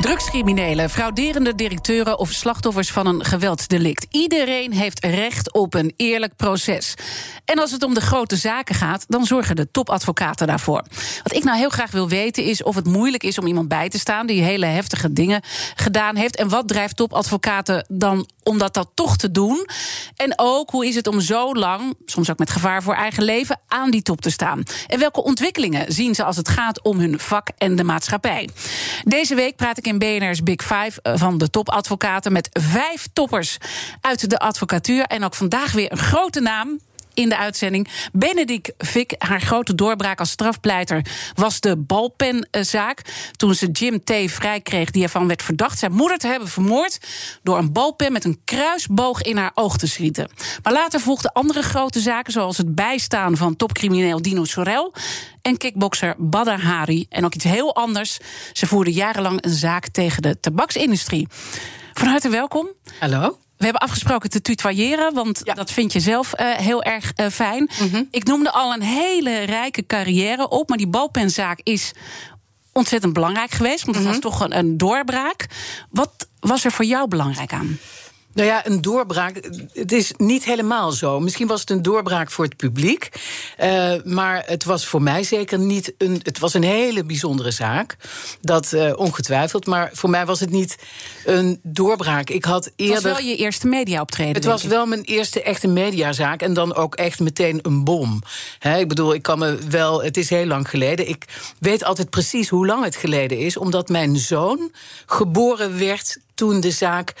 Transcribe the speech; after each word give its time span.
Drugscriminelen, 0.00 0.90
frauderende 0.90 1.54
directeuren 1.54 2.18
of 2.18 2.30
slachtoffers 2.30 2.90
van 2.90 3.06
een 3.06 3.24
geweldsdelict. 3.24 4.06
Iedereen 4.10 4.72
heeft 4.72 5.04
recht 5.04 5.52
op 5.52 5.74
een 5.74 5.92
eerlijk 5.96 6.36
proces. 6.36 6.94
En 7.44 7.58
als 7.58 7.70
het 7.70 7.82
om 7.82 7.94
de 7.94 8.00
grote 8.00 8.36
zaken 8.36 8.74
gaat, 8.74 9.04
dan 9.08 9.24
zorgen 9.24 9.56
de 9.56 9.70
topadvocaten 9.70 10.46
daarvoor. 10.46 10.84
Wat 11.22 11.34
ik 11.34 11.44
nou 11.44 11.58
heel 11.58 11.68
graag 11.68 11.90
wil 11.90 12.08
weten 12.08 12.44
is 12.44 12.62
of 12.62 12.74
het 12.74 12.86
moeilijk 12.86 13.22
is 13.22 13.38
om 13.38 13.46
iemand 13.46 13.68
bij 13.68 13.88
te 13.88 13.98
staan 13.98 14.26
die 14.26 14.42
hele 14.42 14.66
heftige 14.66 15.12
dingen 15.12 15.42
gedaan 15.74 16.16
heeft. 16.16 16.36
En 16.36 16.48
wat 16.48 16.68
drijft 16.68 16.96
topadvocaten 16.96 17.86
dan 17.88 18.28
om 18.42 18.58
dat, 18.58 18.74
dat 18.74 18.90
toch 18.94 19.16
te 19.16 19.30
doen? 19.30 19.66
En 20.16 20.32
ook 20.36 20.70
hoe 20.70 20.86
is 20.86 20.94
het 20.94 21.06
om 21.06 21.20
zo 21.20 21.54
lang, 21.54 21.94
soms 22.04 22.30
ook 22.30 22.38
met 22.38 22.50
gevaar 22.50 22.82
voor 22.82 22.94
eigen 22.94 23.22
leven, 23.22 23.60
aan 23.68 23.90
die 23.90 24.02
top 24.02 24.20
te 24.20 24.30
staan? 24.30 24.62
En 24.86 24.98
welke 24.98 25.22
ontwikkelingen 25.22 25.92
zien 25.92 26.14
ze 26.14 26.24
als 26.24 26.36
het 26.36 26.48
gaat 26.48 26.82
om 26.82 26.98
hun 26.98 27.20
vak 27.20 27.48
en 27.58 27.76
de 27.76 27.84
maatschappij? 27.84 28.48
Deze 29.04 29.34
week 29.34 29.56
praat 29.56 29.78
ik 29.78 29.86
in 29.86 29.93
BNR's 29.98 30.42
Big 30.42 30.62
Five 30.62 31.02
eh, 31.02 31.12
van 31.16 31.38
de 31.38 31.50
topadvocaten 31.50 32.32
met 32.32 32.48
vijf 32.52 33.08
toppers 33.12 33.58
uit 34.00 34.30
de 34.30 34.38
advocatuur. 34.38 35.04
En 35.04 35.24
ook 35.24 35.34
vandaag 35.34 35.72
weer 35.72 35.92
een 35.92 35.98
grote 35.98 36.40
naam 36.40 36.78
in 37.14 37.28
de 37.28 37.36
uitzending. 37.36 37.88
Benedict 38.12 38.72
Vick, 38.78 39.14
haar 39.18 39.40
grote 39.40 39.74
doorbraak 39.74 40.18
als 40.18 40.30
strafpleiter 40.30 41.06
was 41.34 41.60
de 41.60 41.76
balpenzaak. 41.76 43.00
Toen 43.36 43.54
ze 43.54 43.70
Jim 43.70 44.04
T. 44.04 44.12
vrij 44.26 44.60
kreeg, 44.60 44.90
die 44.90 45.02
ervan 45.02 45.26
werd 45.26 45.42
verdacht 45.42 45.78
zijn 45.78 45.92
moeder 45.92 46.18
te 46.18 46.26
hebben 46.26 46.48
vermoord. 46.48 46.98
door 47.42 47.58
een 47.58 47.72
balpen 47.72 48.12
met 48.12 48.24
een 48.24 48.40
kruisboog 48.44 49.22
in 49.22 49.36
haar 49.36 49.50
oog 49.54 49.76
te 49.76 49.86
schieten. 49.86 50.28
Maar 50.62 50.72
later 50.72 51.00
volgden 51.00 51.32
andere 51.32 51.62
grote 51.62 52.00
zaken, 52.00 52.32
zoals 52.32 52.56
het 52.56 52.74
bijstaan 52.74 53.36
van 53.36 53.56
topcrimineel 53.56 54.22
Dino 54.22 54.44
Sorel. 54.44 54.94
en 55.42 55.56
kickbokser 55.56 56.14
Badr 56.18 56.50
Hari. 56.62 57.06
En 57.08 57.24
ook 57.24 57.34
iets 57.34 57.44
heel 57.44 57.74
anders. 57.74 58.18
Ze 58.52 58.66
voerde 58.66 58.92
jarenlang 58.92 59.44
een 59.44 59.50
zaak 59.50 59.88
tegen 59.88 60.22
de 60.22 60.40
tabaksindustrie. 60.40 61.28
Van 61.92 62.08
harte 62.08 62.28
welkom. 62.28 62.68
Hallo. 62.98 63.43
We 63.64 63.70
hebben 63.70 63.88
afgesproken 63.88 64.30
te 64.30 64.40
tutoyeren, 64.40 65.14
want 65.14 65.54
dat 65.54 65.70
vind 65.70 65.92
je 65.92 66.00
zelf 66.00 66.40
uh, 66.40 66.52
heel 66.52 66.82
erg 66.82 67.12
uh, 67.16 67.26
fijn. 67.26 67.70
Mm 67.80 67.90
-hmm. 67.90 68.08
Ik 68.10 68.24
noemde 68.24 68.52
al 68.52 68.72
een 68.72 68.82
hele 68.82 69.38
rijke 69.38 69.86
carrière 69.86 70.48
op, 70.48 70.68
maar 70.68 70.78
die 70.78 70.86
balpenzaak 70.86 71.60
is 71.62 71.92
ontzettend 72.72 73.12
belangrijk 73.12 73.50
geweest, 73.50 73.84
want 73.84 73.96
het 73.96 74.04
mm 74.06 74.12
-hmm. 74.12 74.20
was 74.20 74.32
toch 74.32 74.40
een, 74.40 74.58
een 74.58 74.76
doorbraak. 74.76 75.46
Wat 75.90 76.28
was 76.40 76.64
er 76.64 76.72
voor 76.72 76.84
jou 76.84 77.08
belangrijk 77.08 77.52
aan? 77.52 77.78
Nou 78.34 78.48
ja, 78.48 78.66
een 78.66 78.80
doorbraak. 78.80 79.40
Het 79.72 79.92
is 79.92 80.12
niet 80.16 80.44
helemaal 80.44 80.92
zo. 80.92 81.20
Misschien 81.20 81.46
was 81.46 81.60
het 81.60 81.70
een 81.70 81.82
doorbraak 81.82 82.30
voor 82.30 82.44
het 82.44 82.56
publiek. 82.56 83.08
Uh, 83.62 83.92
maar 84.04 84.42
het 84.46 84.64
was 84.64 84.86
voor 84.86 85.02
mij 85.02 85.22
zeker 85.22 85.58
niet 85.58 85.94
een. 85.98 86.20
Het 86.22 86.38
was 86.38 86.54
een 86.54 86.62
hele 86.62 87.04
bijzondere 87.04 87.50
zaak. 87.50 87.96
Dat 88.40 88.72
uh, 88.72 88.92
ongetwijfeld. 88.96 89.66
Maar 89.66 89.90
voor 89.92 90.10
mij 90.10 90.26
was 90.26 90.40
het 90.40 90.50
niet 90.50 90.76
een 91.24 91.60
doorbraak. 91.62 92.30
Ik 92.30 92.44
had 92.44 92.70
eerder. 92.76 92.94
Het 92.94 93.04
was 93.04 93.12
wel 93.12 93.28
je 93.30 93.36
eerste 93.36 93.66
mediaoptreden. 93.66 94.34
Het 94.34 94.44
was 94.44 94.64
ik. 94.64 94.70
wel 94.70 94.86
mijn 94.86 95.02
eerste 95.02 95.42
echte 95.42 95.68
mediazaak. 95.68 96.42
En 96.42 96.54
dan 96.54 96.74
ook 96.74 96.94
echt 96.94 97.20
meteen 97.20 97.58
een 97.62 97.84
bom. 97.84 98.22
He, 98.58 98.78
ik 98.78 98.88
bedoel, 98.88 99.14
ik 99.14 99.22
kan 99.22 99.38
me 99.38 99.58
wel. 99.68 100.02
Het 100.02 100.16
is 100.16 100.30
heel 100.30 100.46
lang 100.46 100.68
geleden. 100.68 101.08
Ik 101.08 101.24
weet 101.58 101.84
altijd 101.84 102.10
precies 102.10 102.48
hoe 102.48 102.66
lang 102.66 102.84
het 102.84 102.96
geleden 102.96 103.38
is. 103.38 103.56
Omdat 103.56 103.88
mijn 103.88 104.16
zoon 104.16 104.72
geboren 105.06 105.78
werd 105.78 106.18
toen 106.34 106.60
de 106.60 106.70
zaak 106.70 107.14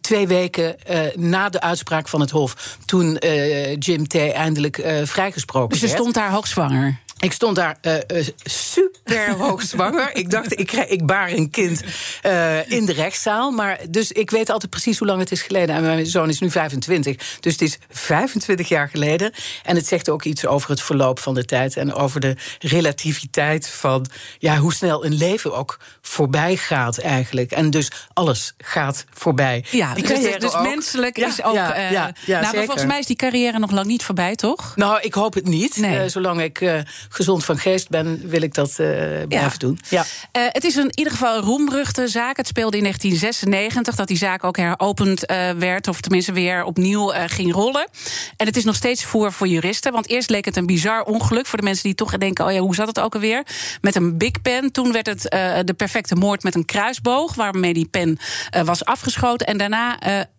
twee 0.00 0.26
weken 0.26 0.76
uh, 0.90 0.98
na 1.14 1.48
de 1.48 1.60
uitspraak 1.60 2.08
van 2.08 2.20
het 2.20 2.30
Hof. 2.30 2.76
toen 2.84 3.16
uh, 3.24 3.76
Jim 3.76 4.06
T. 4.08 4.14
eindelijk 4.14 4.78
uh, 4.78 5.00
vrijgesproken 5.04 5.68
dus 5.68 5.80
werd. 5.80 5.92
stond 5.92 6.14
daar 6.14 6.30
hoogzwanger? 6.30 6.98
Ik 7.18 7.32
stond 7.32 7.56
daar 7.56 7.78
uh, 7.82 7.94
uh, 7.94 8.26
super 8.44 9.30
hoogzwanger. 9.38 10.16
ik 10.16 10.30
dacht, 10.30 10.60
ik, 10.60 10.66
krijg, 10.66 10.88
ik 10.88 11.06
baar 11.06 11.30
een 11.30 11.50
kind 11.50 11.82
uh, 12.26 12.70
in 12.70 12.84
de 12.84 12.92
rechtszaal. 12.92 13.50
Maar 13.50 13.80
dus 13.90 14.12
ik 14.12 14.30
weet 14.30 14.50
altijd 14.50 14.70
precies 14.70 14.98
hoe 14.98 15.08
lang 15.08 15.20
het 15.20 15.32
is 15.32 15.42
geleden. 15.42 15.74
En 15.74 15.82
mijn 15.82 16.06
zoon 16.06 16.28
is 16.28 16.40
nu 16.40 16.50
25. 16.50 17.38
Dus 17.40 17.52
het 17.52 17.62
is 17.62 17.78
25 17.90 18.68
jaar 18.68 18.88
geleden. 18.88 19.32
En 19.62 19.76
het 19.76 19.86
zegt 19.86 20.08
ook 20.10 20.24
iets 20.24 20.46
over 20.46 20.70
het 20.70 20.82
verloop 20.82 21.18
van 21.18 21.34
de 21.34 21.44
tijd. 21.44 21.76
En 21.76 21.94
over 21.94 22.20
de 22.20 22.36
relativiteit 22.58 23.68
van 23.68 24.06
ja, 24.38 24.56
hoe 24.56 24.72
snel 24.72 25.04
een 25.04 25.14
leven 25.14 25.54
ook 25.54 25.78
voorbij 26.02 26.56
gaat 26.56 26.98
eigenlijk. 26.98 27.50
En 27.50 27.70
dus 27.70 27.90
alles 28.12 28.54
gaat 28.58 29.04
voorbij. 29.10 29.64
Ja, 29.70 29.94
die 29.94 30.06
dus, 30.06 30.38
dus 30.38 30.54
ook. 30.54 30.62
menselijk 30.62 31.16
ja, 31.16 31.26
is 31.26 31.42
ook... 31.42 31.54
Ja, 31.54 31.76
ja, 31.76 32.14
ja, 32.26 32.40
nou, 32.40 32.56
maar 32.56 32.64
volgens 32.64 32.86
mij 32.86 32.98
is 32.98 33.06
die 33.06 33.16
carrière 33.16 33.58
nog 33.58 33.70
lang 33.70 33.86
niet 33.86 34.02
voorbij, 34.02 34.34
toch? 34.34 34.72
Nou, 34.76 35.00
ik 35.00 35.14
hoop 35.14 35.34
het 35.34 35.46
niet. 35.46 35.76
Nee. 35.76 36.08
zolang 36.08 36.42
ik 36.42 36.60
gezond 37.08 37.44
van 37.44 37.58
geest 37.58 37.88
ben, 37.88 38.28
wil 38.28 38.42
ik 38.42 38.54
dat 38.54 38.68
uh, 38.68 38.76
blijven 38.76 39.28
ja. 39.28 39.56
doen. 39.58 39.78
Ja. 39.88 40.00
Uh, 40.00 40.42
het 40.48 40.64
is 40.64 40.76
in 40.76 40.90
ieder 40.94 41.12
geval 41.12 41.36
een 41.36 41.42
roemruchte 41.42 42.08
zaak. 42.08 42.36
Het 42.36 42.46
speelde 42.46 42.76
in 42.76 42.82
1996 42.82 43.94
dat 43.94 44.08
die 44.08 44.16
zaak 44.16 44.44
ook 44.44 44.56
heropend 44.56 45.30
uh, 45.30 45.50
werd, 45.50 45.88
of 45.88 46.00
tenminste 46.00 46.32
weer 46.32 46.64
opnieuw 46.64 47.12
ging 47.26 47.52
rollen. 47.52 47.88
En 48.36 48.46
het 48.46 48.56
is 48.56 48.64
nog 48.64 48.74
steeds 48.74 49.04
voor 49.04 49.32
voor 49.32 49.48
juristen, 49.48 49.92
want 49.92 50.08
eerst 50.08 50.30
leek 50.30 50.44
het 50.44 50.56
een 50.56 50.66
bizar 50.66 51.02
ongeluk 51.02 51.46
voor 51.46 51.58
de 51.58 51.64
mensen 51.64 51.84
die 51.84 51.94
toch 51.94 52.16
denken: 52.16 52.44
oh 52.44 52.52
ja, 52.52 52.58
hoe 52.58 52.74
zat 52.74 52.86
het 52.86 53.00
ook 53.00 53.14
alweer? 53.14 53.42
Met 53.80 53.94
een 53.94 54.18
big 54.18 54.42
pen. 54.42 54.72
Toen 54.72 54.92
werd 54.92 55.06
het 55.06 55.22
de 55.66 55.74
perfecte 55.76 56.14
moord 56.14 56.42
met 56.42 56.54
een 56.54 56.64
kruisboog, 56.64 57.34
waarmee 57.34 57.74
die 57.74 57.88
pen 57.88 58.18
was 58.64 58.84
afgeschoten. 58.84 59.46
En 59.46 59.58
daarna 59.58 59.98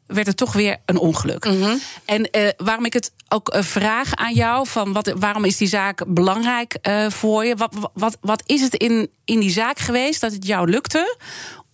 werd 0.09 0.27
het 0.27 0.37
toch 0.37 0.53
weer 0.53 0.77
een 0.85 0.97
ongeluk. 0.97 1.45
Mm 1.45 1.61
-hmm. 1.61 1.79
En 2.05 2.29
uh, 2.31 2.49
waarom 2.57 2.85
ik 2.85 2.93
het 2.93 3.11
ook 3.27 3.55
uh, 3.55 3.61
vraag 3.61 4.15
aan 4.15 4.33
jou: 4.33 4.67
van 4.67 4.93
wat, 4.93 5.13
waarom 5.19 5.45
is 5.45 5.57
die 5.57 5.67
zaak 5.67 6.03
belangrijk 6.07 6.77
uh, 6.87 7.09
voor 7.09 7.45
je? 7.45 7.55
Wat, 7.55 7.89
wat, 7.93 8.17
wat 8.21 8.43
is 8.45 8.61
het 8.61 8.73
in, 8.73 9.09
in 9.25 9.39
die 9.39 9.51
zaak 9.51 9.79
geweest 9.79 10.21
dat 10.21 10.31
het 10.31 10.45
jou 10.45 10.69
lukte 10.69 11.17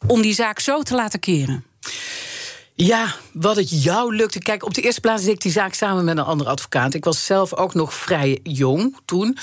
om 0.08 0.22
die 0.22 0.34
zaak 0.34 0.60
zo 0.60 0.82
te 0.82 0.96
laten 0.96 1.20
keren? 1.20 1.66
Ja, 2.78 3.16
wat 3.34 3.56
het 3.56 3.84
jou 3.84 4.16
lukte. 4.16 4.40
Kijk, 4.40 4.66
op 4.66 4.74
de 4.74 4.82
eerste 4.82 5.02
plaats 5.02 5.24
deed 5.24 5.34
ik 5.34 5.42
die 5.42 5.52
zaak 5.52 5.74
samen 5.74 6.06
met 6.06 6.18
een 6.18 6.24
andere 6.24 6.50
advocaat. 6.50 6.94
Ik 6.94 7.04
was 7.04 7.26
zelf 7.26 7.56
ook 7.56 7.74
nog 7.74 7.94
vrij 7.94 8.40
jong 8.44 8.98
toen. 9.06 9.38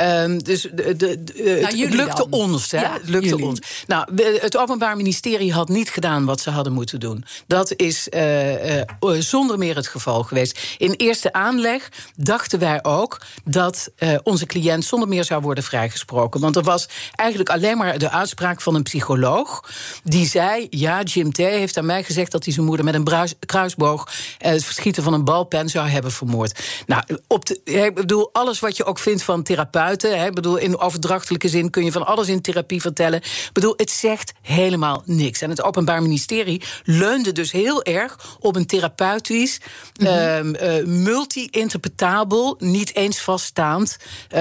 Um, 0.00 0.42
dus 0.42 0.62
de, 0.62 0.96
de, 0.96 1.24
de, 1.24 1.58
nou, 1.62 1.82
het, 1.82 1.94
lukte 1.94 2.26
dan. 2.30 2.40
ons. 2.40 2.70
Hè? 2.70 2.80
Ja, 2.80 2.92
het 2.92 3.08
lukte 3.08 3.28
jullie. 3.28 3.44
ons. 3.44 3.60
Nou, 3.86 4.22
het 4.40 4.56
Openbaar 4.56 4.96
Ministerie 4.96 5.52
had 5.52 5.68
niet 5.68 5.90
gedaan 5.90 6.24
wat 6.24 6.40
ze 6.40 6.50
hadden 6.50 6.72
moeten 6.72 7.00
doen. 7.00 7.24
Dat 7.46 7.72
is 7.76 8.08
uh, 8.10 8.76
uh, 8.76 8.84
zonder 9.18 9.58
meer 9.58 9.76
het 9.76 9.86
geval 9.86 10.22
geweest. 10.22 10.76
In 10.78 10.92
eerste 10.92 11.32
aanleg 11.32 11.88
dachten 12.16 12.58
wij 12.58 12.84
ook 12.84 13.20
dat 13.44 13.90
uh, 13.98 14.14
onze 14.22 14.46
cliënt 14.46 14.84
zonder 14.84 15.08
meer 15.08 15.24
zou 15.24 15.42
worden 15.42 15.64
vrijgesproken. 15.64 16.40
Want 16.40 16.56
er 16.56 16.62
was 16.62 16.88
eigenlijk 17.14 17.50
alleen 17.50 17.78
maar 17.78 17.98
de 17.98 18.10
uitspraak 18.10 18.60
van 18.60 18.74
een 18.74 18.82
psycholoog. 18.82 19.70
Die 20.04 20.26
zei: 20.26 20.66
Ja, 20.70 21.02
Jim 21.02 21.32
T. 21.32 21.36
heeft 21.36 21.76
aan 21.76 21.86
mij 21.86 22.04
gezegd 22.04 22.32
dat 22.32 22.44
hij 22.44 22.52
zijn 22.52 22.66
moeder 22.66 22.75
met 22.84 22.94
een 22.94 23.04
bruis, 23.04 23.34
kruisboog 23.46 24.08
uh, 24.08 24.50
het 24.50 24.64
verschieten 24.64 25.02
van 25.02 25.12
een 25.12 25.24
balpen 25.24 25.68
zou 25.68 25.88
hebben 25.88 26.12
vermoord. 26.12 26.60
Nou, 26.86 27.02
op 27.26 27.46
de, 27.46 27.60
ik 27.64 27.94
bedoel, 27.94 28.28
alles 28.32 28.60
wat 28.60 28.76
je 28.76 28.84
ook 28.84 28.98
vindt 28.98 29.22
van 29.22 29.42
therapeuten, 29.42 30.18
hè, 30.18 30.30
bedoel, 30.30 30.56
in 30.56 30.78
overdrachtelijke 30.78 31.48
zin 31.48 31.70
kun 31.70 31.84
je 31.84 31.92
van 31.92 32.06
alles 32.06 32.28
in 32.28 32.40
therapie 32.40 32.80
vertellen. 32.80 33.18
Ik 33.18 33.50
bedoel, 33.52 33.74
het 33.76 33.90
zegt 33.90 34.32
helemaal 34.42 35.02
niks. 35.04 35.40
En 35.40 35.50
het 35.50 35.62
Openbaar 35.62 36.02
Ministerie 36.02 36.62
leunde 36.84 37.32
dus 37.32 37.52
heel 37.52 37.82
erg 37.82 38.36
op 38.40 38.56
een 38.56 38.66
therapeutisch, 38.66 39.60
mm 40.00 40.06
-hmm. 40.06 40.54
uh, 40.54 40.84
multi-interpretabel, 40.84 42.56
niet 42.58 42.94
eens 42.94 43.20
vaststaand 43.20 43.96
uh, 44.34 44.40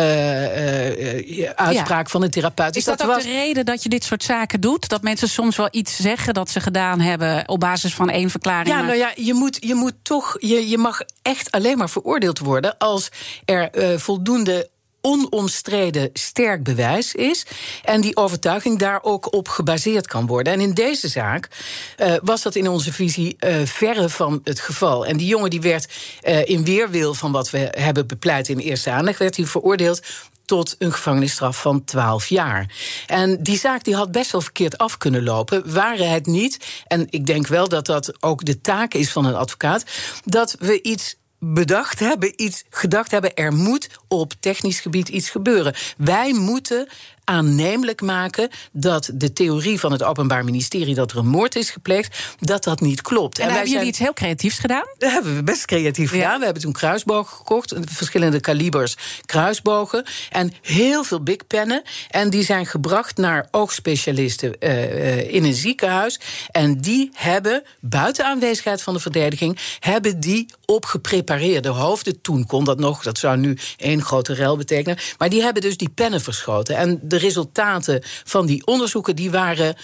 uitspraak 1.55 2.05
ja. 2.05 2.11
van 2.11 2.23
een 2.23 2.29
therapeut. 2.29 2.75
Is 2.75 2.83
dat, 2.83 2.97
dat 2.97 3.07
ook 3.07 3.13
was... 3.13 3.23
de 3.23 3.29
reden 3.29 3.65
dat 3.65 3.83
je 3.83 3.89
dit 3.89 4.03
soort 4.03 4.23
zaken 4.23 4.61
doet? 4.61 4.89
Dat 4.89 5.01
mensen 5.01 5.29
soms 5.29 5.55
wel 5.55 5.67
iets 5.71 5.95
zeggen 5.95 6.33
dat 6.33 6.49
ze 6.49 6.59
gedaan 6.59 6.99
hebben 6.99 7.47
op 7.47 7.59
basis 7.59 7.93
van 7.93 8.09
één 8.09 8.24
verklaring. 8.29 8.67
Ja, 8.67 8.81
nou 8.81 8.97
ja, 8.97 9.11
je 9.15 9.33
moet, 9.33 9.57
je 9.59 9.75
moet 9.75 9.93
toch, 10.01 10.35
je, 10.39 10.69
je 10.69 10.77
mag 10.77 11.01
echt 11.21 11.51
alleen 11.51 11.77
maar 11.77 11.89
veroordeeld 11.89 12.39
worden 12.39 12.77
als 12.77 13.09
er 13.45 13.69
uh, 13.77 13.97
voldoende 13.97 14.69
onomstreden 15.05 16.09
sterk 16.13 16.63
bewijs 16.63 17.13
is. 17.13 17.45
En 17.83 18.01
die 18.01 18.17
overtuiging 18.17 18.79
daar 18.79 18.99
ook 19.03 19.33
op 19.33 19.47
gebaseerd 19.47 20.07
kan 20.07 20.25
worden. 20.25 20.53
En 20.53 20.59
in 20.59 20.73
deze 20.73 21.07
zaak 21.07 21.49
uh, 21.97 22.13
was 22.23 22.41
dat 22.41 22.55
in 22.55 22.67
onze 22.67 22.93
visie 22.93 23.35
uh, 23.39 23.55
verre 23.65 24.09
van 24.09 24.41
het 24.43 24.59
geval. 24.59 25.05
En 25.05 25.17
die 25.17 25.27
jongen 25.27 25.49
die 25.49 25.61
werd 25.61 25.87
uh, 26.23 26.45
in 26.45 26.63
weerwil 26.63 27.13
van 27.13 27.31
wat 27.31 27.49
we 27.49 27.67
hebben 27.71 28.07
bepleit 28.07 28.49
in 28.49 28.57
eerste 28.57 28.89
aanleg, 28.89 29.17
werd 29.17 29.35
hij 29.35 29.45
veroordeeld 29.45 30.01
tot 30.45 30.75
een 30.77 30.91
gevangenisstraf 30.91 31.61
van 31.61 31.83
12 31.83 32.27
jaar. 32.27 32.73
En 33.07 33.43
die 33.43 33.57
zaak 33.57 33.83
die 33.83 33.95
had 33.95 34.11
best 34.11 34.31
wel 34.31 34.41
verkeerd 34.41 34.77
af 34.77 34.97
kunnen 34.97 35.23
lopen, 35.23 35.73
waren 35.73 36.09
het 36.09 36.25
niet. 36.25 36.83
En 36.87 37.07
ik 37.09 37.25
denk 37.25 37.47
wel 37.47 37.67
dat 37.67 37.85
dat 37.85 38.23
ook 38.23 38.45
de 38.45 38.61
taak 38.61 38.93
is 38.93 39.11
van 39.11 39.25
een 39.25 39.35
advocaat, 39.35 39.83
dat 40.23 40.55
we 40.59 40.81
iets 40.81 41.15
bedacht 41.39 41.99
hebben, 41.99 42.33
iets 42.35 42.63
gedacht 42.69 43.11
hebben, 43.11 43.33
er 43.33 43.53
moet 43.53 43.89
op 44.07 44.33
technisch 44.39 44.79
gebied 44.79 45.09
iets 45.09 45.29
gebeuren. 45.29 45.75
Wij 45.97 46.33
moeten 46.33 46.89
aannemelijk 47.25 48.01
maken 48.01 48.49
dat 48.71 49.11
de 49.13 49.33
theorie 49.33 49.79
van 49.79 49.91
het 49.91 50.03
Openbaar 50.03 50.43
Ministerie 50.43 50.95
dat 50.95 51.11
er 51.11 51.17
een 51.17 51.27
moord 51.27 51.55
is 51.55 51.69
gepleegd, 51.69 52.35
dat 52.39 52.63
dat 52.63 52.79
niet 52.79 53.01
klopt. 53.01 53.39
En, 53.39 53.47
en 53.47 53.53
hebben 53.53 53.71
jullie 53.71 53.87
iets 53.87 53.99
heel 53.99 54.13
creatiefs 54.13 54.59
gedaan? 54.59 54.85
Dat 54.97 55.11
hebben 55.11 55.35
we 55.35 55.43
best 55.43 55.65
creatief 55.65 56.09
gedaan. 56.09 56.39
We 56.39 56.45
hebben 56.45 56.63
toen 56.63 56.71
kruisbogen 56.71 57.37
gekocht, 57.37 57.73
verschillende 57.85 58.39
kalibers 58.39 58.95
kruisbogen 59.25 60.05
en 60.29 60.53
heel 60.61 61.03
veel 61.03 61.23
big 61.23 61.47
pennen. 61.47 61.81
En 62.09 62.29
die 62.29 62.43
zijn 62.43 62.65
gebracht 62.65 63.17
naar 63.17 63.47
oogspecialisten 63.51 64.55
uh, 64.59 65.33
in 65.33 65.43
een 65.43 65.53
ziekenhuis. 65.53 66.19
En 66.51 66.81
die 66.81 67.11
hebben, 67.13 67.63
buiten 67.79 68.25
aanwezigheid 68.25 68.81
van 68.81 68.93
de 68.93 68.99
verdediging, 68.99 69.59
hebben 69.79 70.19
die 70.19 70.45
op 70.65 70.85
geprepareerde 70.85 71.69
hoofden. 71.69 72.21
Toen 72.21 72.45
kon 72.45 72.63
dat 72.63 72.79
nog, 72.79 73.03
dat 73.03 73.17
zou 73.17 73.37
nu 73.37 73.57
één 73.77 74.01
grote 74.01 74.33
rel 74.33 74.57
betekenen. 74.57 74.97
Maar 75.17 75.29
die 75.29 75.41
hebben 75.41 75.61
dus 75.61 75.77
die 75.77 75.89
pennen 75.89 76.21
verschoten. 76.21 76.77
En 76.77 76.99
de 77.15 77.21
resultaten 77.21 78.01
van 78.23 78.45
die 78.45 78.65
onderzoeken 78.65 79.15
die 79.15 79.31
waren 79.31 79.75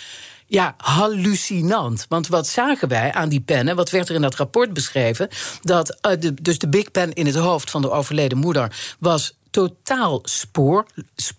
ja, 0.48 0.76
hallucinant. 0.78 2.06
Want 2.10 2.28
wat 2.28 2.48
zagen 2.48 2.88
wij 2.88 3.14
aan 3.14 3.30
die 3.30 3.40
pennen? 3.42 3.76
Wat 3.76 3.90
werd 3.90 4.10
er 4.10 4.16
in 4.16 4.22
dat 4.22 4.36
rapport 4.36 4.74
beschreven? 4.74 5.28
Dat 5.62 5.98
uh, 6.02 6.12
de, 6.20 6.34
dus 6.34 6.58
de 6.58 6.70
Big 6.70 6.92
Pen 6.92 7.14
in 7.14 7.26
het 7.26 7.36
hoofd 7.36 7.72
van 7.72 7.82
de 7.82 7.92
overleden 7.92 8.38
moeder 8.38 8.96
was 9.00 9.34
totaal 9.52 10.20
spoor, 10.24 10.86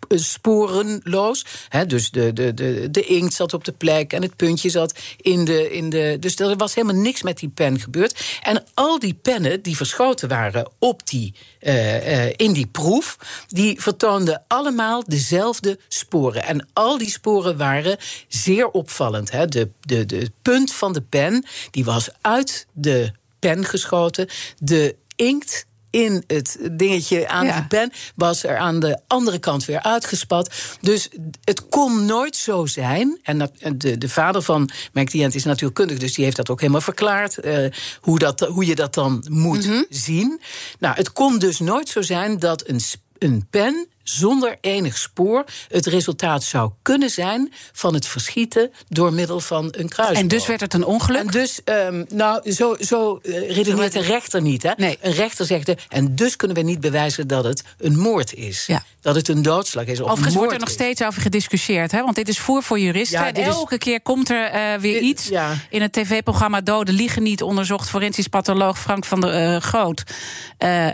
eh, 0.09 0.19
sporenloos. 0.19 1.47
dus 1.87 2.11
de, 2.11 2.33
de, 2.33 2.55
de, 2.55 2.91
de 2.91 3.05
inkt 3.05 3.35
zat 3.35 3.55
op 3.55 3.65
de 3.65 3.73
plek 3.73 4.13
en 4.13 4.23
het 4.23 4.37
puntje 4.37 4.71
zat 4.71 4.99
in 5.17 5.45
de, 5.45 5.71
in 5.71 5.91
de. 5.91 6.17
Dus 6.21 6.37
er 6.37 6.57
was 6.57 6.75
helemaal 6.75 7.03
niks 7.03 7.23
met 7.23 7.39
die 7.39 7.49
pen 7.49 7.81
gebeurd. 7.81 8.25
En 8.43 8.65
al 8.75 8.99
die 8.99 9.15
pennen 9.15 9.63
die 9.63 9.77
verschoten 9.77 10.29
waren 10.29 10.71
op 10.79 11.07
die, 11.07 11.35
uh, 11.61 12.27
uh, 12.27 12.33
in 12.37 12.53
die 12.53 12.67
proef, 12.67 13.19
die 13.49 13.81
vertoonden 13.81 14.45
allemaal 14.49 15.03
dezelfde 15.07 15.79
sporen. 15.89 16.45
En 16.45 16.69
al 16.73 16.99
die 16.99 17.11
sporen 17.11 17.57
waren 17.57 17.97
zeer 18.29 18.71
opvallend. 18.71 19.31
De, 19.31 19.71
de, 19.81 20.07
de 20.07 20.31
punt 20.43 20.73
van 20.73 20.93
de 20.93 21.03
pen 21.03 21.47
die 21.71 21.85
was 21.85 22.09
uit 22.21 22.67
de 22.73 23.13
pen 23.39 23.65
geschoten. 23.65 24.29
De 24.59 24.97
inkt 25.17 25.67
in 25.93 26.25
het 26.27 26.59
dingetje 26.73 27.29
aan 27.29 27.47
die 27.47 27.67
pen, 27.67 27.93
was 28.15 28.45
er 28.45 28.57
aan 28.57 28.81
de 28.81 28.99
andere 29.07 29.39
kant 29.39 29.65
weer 29.65 29.83
uitgespat. 29.83 30.55
Dus 30.81 31.09
het 31.45 31.69
kon 31.69 32.05
nooit 32.05 32.37
zo 32.37 32.67
zijn. 32.67 33.19
En 33.23 33.51
de, 33.77 33.99
de 33.99 34.09
vader 34.09 34.43
van 34.43 34.71
mijn 34.93 35.07
cliënt 35.07 35.35
is 35.35 35.45
natuurkundig, 35.45 35.99
dus 35.99 36.15
die 36.15 36.25
heeft 36.25 36.37
dat 36.37 36.51
ook 36.51 36.61
helemaal 36.61 36.81
verklaard. 36.81 37.45
Uh, 37.45 37.67
hoe, 38.01 38.19
dat, 38.19 38.41
hoe 38.41 38.67
je 38.67 38.75
dat 38.75 38.95
dan 38.95 39.27
moet 39.31 39.67
mhm. 39.67 39.83
zien. 39.89 40.41
Nou, 40.79 40.95
het 40.95 41.13
kon 41.13 41.39
dus 41.39 41.59
nooit 41.59 41.89
zo 41.89 42.03
zijn 42.03 42.39
dat 42.39 42.69
een, 42.69 42.81
een 43.19 43.47
pen 43.51 43.87
zonder 44.03 44.59
enig 44.61 44.99
spoor 44.99 45.45
het 45.69 45.87
resultaat 45.87 46.43
zou 46.43 46.71
kunnen 46.83 47.11
zijn 47.11 47.53
van 47.73 47.95
het 47.95 48.07
verschieten 48.07 48.71
door 48.89 49.13
middel 49.13 49.41
van 49.41 49.65
een 49.65 49.89
kruisboog. 49.89 50.21
En 50.21 50.29
dus 50.29 50.47
werd 50.47 50.61
het 50.61 50.75
een 50.75 50.85
ongeluk? 50.85 51.21
En 51.21 51.27
dus, 51.27 51.61
um, 51.65 52.05
nou, 52.09 52.53
zo, 52.53 52.77
zo 52.81 53.21
uh, 53.23 53.51
redeneert 53.51 53.95
een 53.95 54.03
rechter 54.03 54.43
niet. 54.43 54.63
Hè? 54.63 54.71
Nee. 54.77 54.99
Een 55.01 55.13
rechter 55.13 55.47
zegt, 55.47 55.69
er, 55.69 55.87
en 55.89 56.15
dus 56.15 56.37
kunnen 56.37 56.57
we 56.57 56.63
niet 56.63 56.81
bewijzen 56.81 57.29
dat 57.29 57.45
het 57.45 57.63
een 57.79 57.99
moord 57.99 58.35
is. 58.35 58.67
Ja. 58.67 58.83
Dat 59.01 59.15
het 59.15 59.29
een 59.29 59.43
doodslag 59.43 59.85
is. 59.85 60.01
Of 60.01 60.07
Overigens 60.07 60.35
wordt 60.35 60.53
er 60.53 60.59
nog 60.59 60.71
steeds 60.71 61.03
over 61.03 61.23
gediscussieerd. 61.23 61.93
Hè? 61.93 62.03
Want 62.03 62.17
dit 62.17 62.29
is 62.29 62.39
voer 62.39 62.63
voor 62.63 62.79
juristen. 62.79 63.21
Ja, 63.21 63.33
en 63.33 63.43
elke 63.43 63.79
keer 63.79 64.01
komt 64.01 64.31
er 64.31 64.55
uh, 64.55 64.81
weer 64.81 65.01
iets. 65.01 65.29
Ja. 65.29 65.55
In 65.71 65.83
het 65.83 65.93
tv-programma 65.93 66.61
Doden 66.61 66.95
liegen 66.95 67.23
niet 67.23 67.43
onderzocht 67.43 67.89
forensisch 67.89 68.27
patholoog 68.27 68.79
Frank 68.79 69.05
van 69.05 69.21
der 69.21 69.55
uh, 69.55 69.61
Groot. 69.61 70.03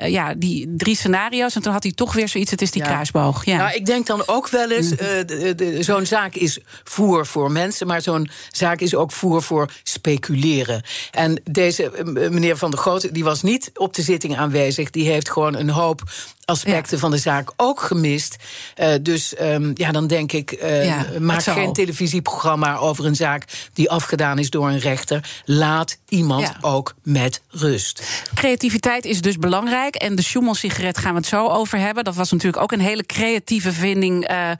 ja, 0.07 0.35
die 0.35 0.75
drie 0.77 0.97
scenario's. 0.97 1.55
En 1.55 1.63
toen 1.63 1.73
had 1.73 1.83
hij 1.83 1.93
toch 1.93 2.13
weer 2.13 2.29
zoiets. 2.29 2.51
Het 2.51 2.63
is 2.63 2.71
die 2.71 2.83
Ja. 3.45 3.57
Nou, 3.57 3.75
ik 3.75 3.87
denk 3.87 4.07
dan 4.07 4.23
ook 4.27 4.49
wel 4.49 4.71
eens, 4.71 4.93
uh, 4.93 5.81
zo'n 5.81 6.07
zaak 6.07 6.35
is 6.35 6.59
voer 6.85 7.27
voor 7.27 7.51
mensen, 7.51 7.87
maar 7.87 8.03
zo'n 8.03 8.31
zaak 8.51 8.81
is 8.81 8.95
ook 8.95 9.13
voer 9.13 9.43
voor 9.43 9.71
speculeren. 9.83 10.83
En 11.11 11.41
deze 11.51 11.93
meneer 12.31 12.57
Van 12.57 12.71
der 12.71 12.81
Groot, 12.81 13.15
die 13.15 13.25
was 13.25 13.43
niet 13.43 13.71
op 13.75 13.95
de 13.95 14.03
zitting 14.03 14.37
aanwezig, 14.37 14.91
die 14.91 15.09
heeft 15.09 15.31
gewoon 15.31 15.57
een 15.57 15.71
hoop 15.71 16.03
aspecten 16.49 16.99
van 16.99 17.11
de 17.11 17.19
zaak 17.19 17.53
ook 17.57 17.81
gemist. 17.81 18.37
Uh, 18.77 18.95
dus 19.03 19.35
um, 19.41 19.71
ja, 19.75 19.93
dan 19.93 20.07
denk 20.07 20.33
ik, 20.33 20.63
uh, 20.63 20.87
ja, 20.87 21.07
maak 21.19 21.43
geen 21.43 21.73
televisieprogramma 21.73 22.77
over 22.77 23.07
een 23.07 23.17
zaak 23.17 23.45
die 23.73 23.91
afgedaan 23.91 24.39
is 24.39 24.51
door 24.51 24.69
een 24.69 24.79
rechter. 24.79 25.31
Laat 25.45 25.99
iemand 26.09 26.43
ja. 26.43 26.57
ook 26.61 26.95
met 27.03 27.43
rust. 27.49 28.03
Creativiteit 28.35 29.05
is 29.05 29.21
dus 29.21 29.37
belangrijk. 29.37 29.95
En 29.95 30.15
de 30.15 30.23
Schumann-sigaret 30.23 30.99
gaan 30.99 31.13
we 31.13 31.19
het 31.19 31.27
zo 31.27 31.47
over 31.47 31.79
hebben. 31.79 32.05
Dat 32.05 32.15
was 32.15 32.31
natuurlijk 32.31 32.63
ook 32.63 32.73
een 32.73 32.81
hele 32.81 33.07
creatieve 33.07 33.73
vinding 33.73 34.31
uh, 34.31 34.51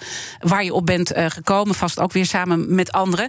waar 0.41 0.65
je 0.65 0.75
op 0.75 0.87
bent 0.87 1.13
gekomen. 1.15 1.75
Vast 1.75 2.01
ook 2.01 2.13
weer 2.13 2.27
samen 2.27 2.75
met 2.75 2.93
anderen. 2.93 3.29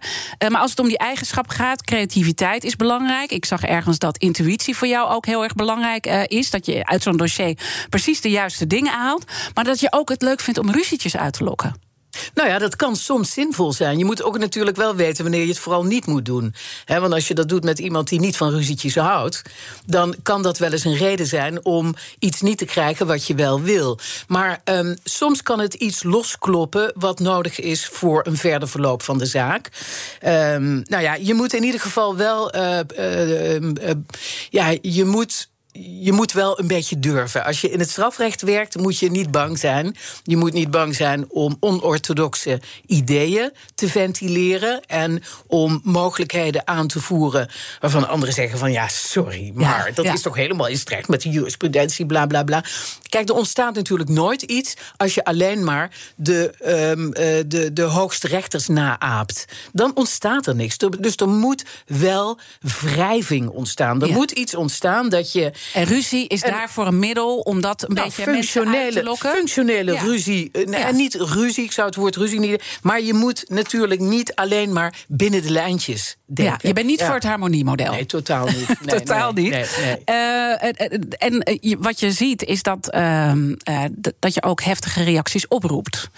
maar 0.50 0.62
als 0.62 0.69
het 0.69 0.79
om 0.79 0.88
die 0.88 0.97
eigenschap 0.97 1.50
gaat, 1.50 1.83
creativiteit 1.83 2.63
is 2.63 2.75
belangrijk. 2.75 3.31
Ik 3.31 3.45
zag 3.45 3.63
ergens 3.63 3.97
dat 3.97 4.17
intuïtie 4.17 4.75
voor 4.75 4.88
jou 4.88 5.09
ook 5.09 5.25
heel 5.25 5.44
erg 5.44 5.53
belangrijk 5.53 6.05
is. 6.27 6.50
Dat 6.50 6.65
je 6.65 6.85
uit 6.85 7.03
zo'n 7.03 7.17
dossier 7.17 7.57
precies 7.89 8.21
de 8.21 8.29
juiste 8.29 8.49
juiste 8.50 8.68
dingen 8.68 8.94
haalt. 8.94 9.24
Maar 9.54 9.63
dat 9.63 9.80
je 9.80 9.92
ook 9.92 10.10
het 10.10 10.22
leuk 10.22 10.40
vindt 10.40 10.60
om 10.60 10.72
ruzietjes 10.72 11.18
uit 11.18 11.34
te 11.34 11.44
lokken. 11.44 11.88
Nou 12.34 12.50
ja, 12.50 12.57
dat 12.57 12.75
kan 12.75 12.96
soms 12.96 13.34
zinvol 13.34 13.74
zijn. 13.74 13.98
Je 13.98 14.06
moet 14.06 14.24
ook 14.24 14.38
natuurlijk 14.38 14.78
wel 14.78 14.96
weten 14.96 15.24
wanneer 15.24 15.42
je 15.42 15.48
het 15.48 15.60
vooral 15.60 15.84
niet 15.84 16.06
moet 16.06 16.25
doen. 16.25 16.54
want 16.86 17.13
als 17.13 17.28
je 17.28 17.34
dat 17.34 17.50
doet 17.50 17.63
met 17.63 17.80
iemand 17.80 18.07
die 18.07 18.19
niet 18.19 18.38
van 18.38 18.50
ruzietjes 18.50 18.96
houdt, 18.96 19.42
dan 19.86 20.16
kan 20.24 20.44
dat 20.44 20.57
wel 20.57 20.72
eens 20.72 20.84
een 20.84 20.98
reden 20.98 21.25
zijn 21.25 21.66
om 21.66 21.96
iets 22.19 22.42
niet 22.42 22.57
te 22.57 22.66
krijgen 22.66 23.07
wat 23.07 23.25
je 23.25 23.36
wel 23.36 23.62
wil. 23.62 24.00
Maar 24.28 24.62
um, 24.63 24.98
soms 25.04 25.44
kan 25.44 25.60
het 25.60 25.74
iets 25.74 26.04
loskloppen 26.04 26.92
wat 26.96 27.19
nodig 27.19 27.60
is 27.60 27.86
voor 27.86 28.25
een 28.25 28.38
verder 28.38 28.68
verloop 28.68 29.01
van 29.01 29.18
de 29.18 29.25
zaak. 29.25 29.69
Um, 30.25 30.84
nou 30.86 31.04
ja, 31.04 31.13
je 31.13 31.34
moet 31.34 31.54
in 31.54 31.63
ieder 31.63 31.81
geval 31.81 32.16
wel. 32.16 32.56
Uh, 32.56 32.80
uh, 32.98 33.56
uh, 33.56 33.72
ja, 34.50 34.75
je 34.81 35.06
moet 35.06 35.49
je 35.71 36.12
moet 36.12 36.31
wel 36.31 36.60
een 36.60 36.68
beetje 36.68 37.00
durven. 37.00 37.45
Als 37.45 37.62
je 37.62 37.69
in 37.69 37.80
het 37.80 37.89
strafrecht 37.89 38.42
werkt, 38.42 38.77
moet 38.77 39.00
je 39.00 39.12
niet 39.12 39.31
bang 39.31 39.60
zijn. 39.60 39.95
Je 40.24 40.38
moet 40.38 40.54
niet 40.54 40.71
bang 40.71 40.95
zijn 40.95 41.25
om 41.30 41.57
onorthodoxe 41.60 42.62
ideeën 42.86 43.51
te 43.75 43.89
ventileren 43.89 44.86
en 44.86 45.24
om 45.48 45.81
mogelijkheden 45.83 46.68
aan 46.68 46.88
te 46.88 47.00
voeren 47.00 47.50
waarvan 47.80 48.07
anderen 48.07 48.36
zeggen 48.36 48.60
van 48.60 48.71
ja, 48.71 48.88
sorry, 48.88 49.51
maar 49.54 49.92
dat 49.94 50.06
is 50.06 50.21
toch 50.21 50.36
helemaal 50.36 50.68
in 50.68 50.77
strijd 50.77 51.07
met 51.07 51.21
de 51.21 51.30
jurisprudentie, 51.30 52.06
bla 52.06 52.25
bla 52.25 52.44
bla. 52.44 52.63
Kijk, 53.10 53.30
er 53.30 53.36
ontstaat 53.36 53.75
natuurlijk 53.75 54.10
nooit 54.10 54.41
iets 54.41 54.74
als 54.98 55.13
je 55.13 55.24
alleen 55.24 55.63
maar 55.63 55.91
de, 56.15 56.53
um, 56.98 57.12
de, 57.48 57.74
de 57.74 57.82
hoogste 57.82 58.27
rechters 58.27 58.67
naaapt. 58.67 59.46
Dan 59.72 59.91
ontstaat 59.96 60.46
er 60.46 60.55
niks. 60.55 60.77
Dus 60.77 61.15
er 61.15 61.29
moet 61.29 61.65
wel 61.86 62.39
wrijving 62.82 63.50
ontstaan. 63.50 64.01
Er 64.01 64.12
moet 64.12 64.32
iets 64.32 64.55
ontstaan 64.55 65.10
dat 65.10 65.32
je 65.32 65.51
en 65.74 65.84
ruzie 65.84 66.28
is 66.28 66.42
daarvoor 66.42 66.88
een 66.88 67.00
middel 67.00 67.38
om 67.38 67.62
dat 67.62 67.82
een 67.82 67.94
nou, 67.94 68.08
beetje 68.08 68.24
functionele, 68.24 68.92
te 68.92 69.04
lokken? 69.04 69.32
Functionele 69.32 69.98
ruzie. 69.98 70.50
Eh, 70.51 70.86
en 70.86 70.96
niet 70.96 71.13
ruzie, 71.13 71.63
ik 71.63 71.72
zou 71.72 71.88
het 71.88 71.96
woord 71.96 72.16
ruzie 72.16 72.39
niet... 72.39 72.63
maar 72.82 73.01
je 73.01 73.13
moet 73.13 73.46
natuurlijk 73.48 74.01
niet 74.01 74.36
alleen 74.36 74.74
maar 74.74 74.94
binnen 75.08 75.42
de 75.42 75.51
lijntjes 75.51 76.18
denken. 76.25 76.58
Ja, 76.62 76.68
je 76.68 76.74
bent 76.74 76.88
niet 76.88 77.04
voor 77.04 77.13
het 77.13 77.24
harmoniemodel. 77.24 77.92
Nee, 77.92 78.06
totaal 78.06 78.46
niet. 78.46 78.68
Nee, 78.80 78.98
totaal 78.98 79.32
niet. 79.32 79.54
Uh, 80.06 80.63
en, 80.63 81.44
en 81.44 81.78
wat 81.80 82.00
je 82.00 82.12
ziet 82.12 82.44
is 82.44 82.63
dat, 82.63 82.96
uh, 82.96 83.34
dat 84.20 84.34
je 84.34 84.44
ook 84.44 84.62
heftige 84.62 85.04
reacties 85.04 85.48
oproept. 85.48 86.10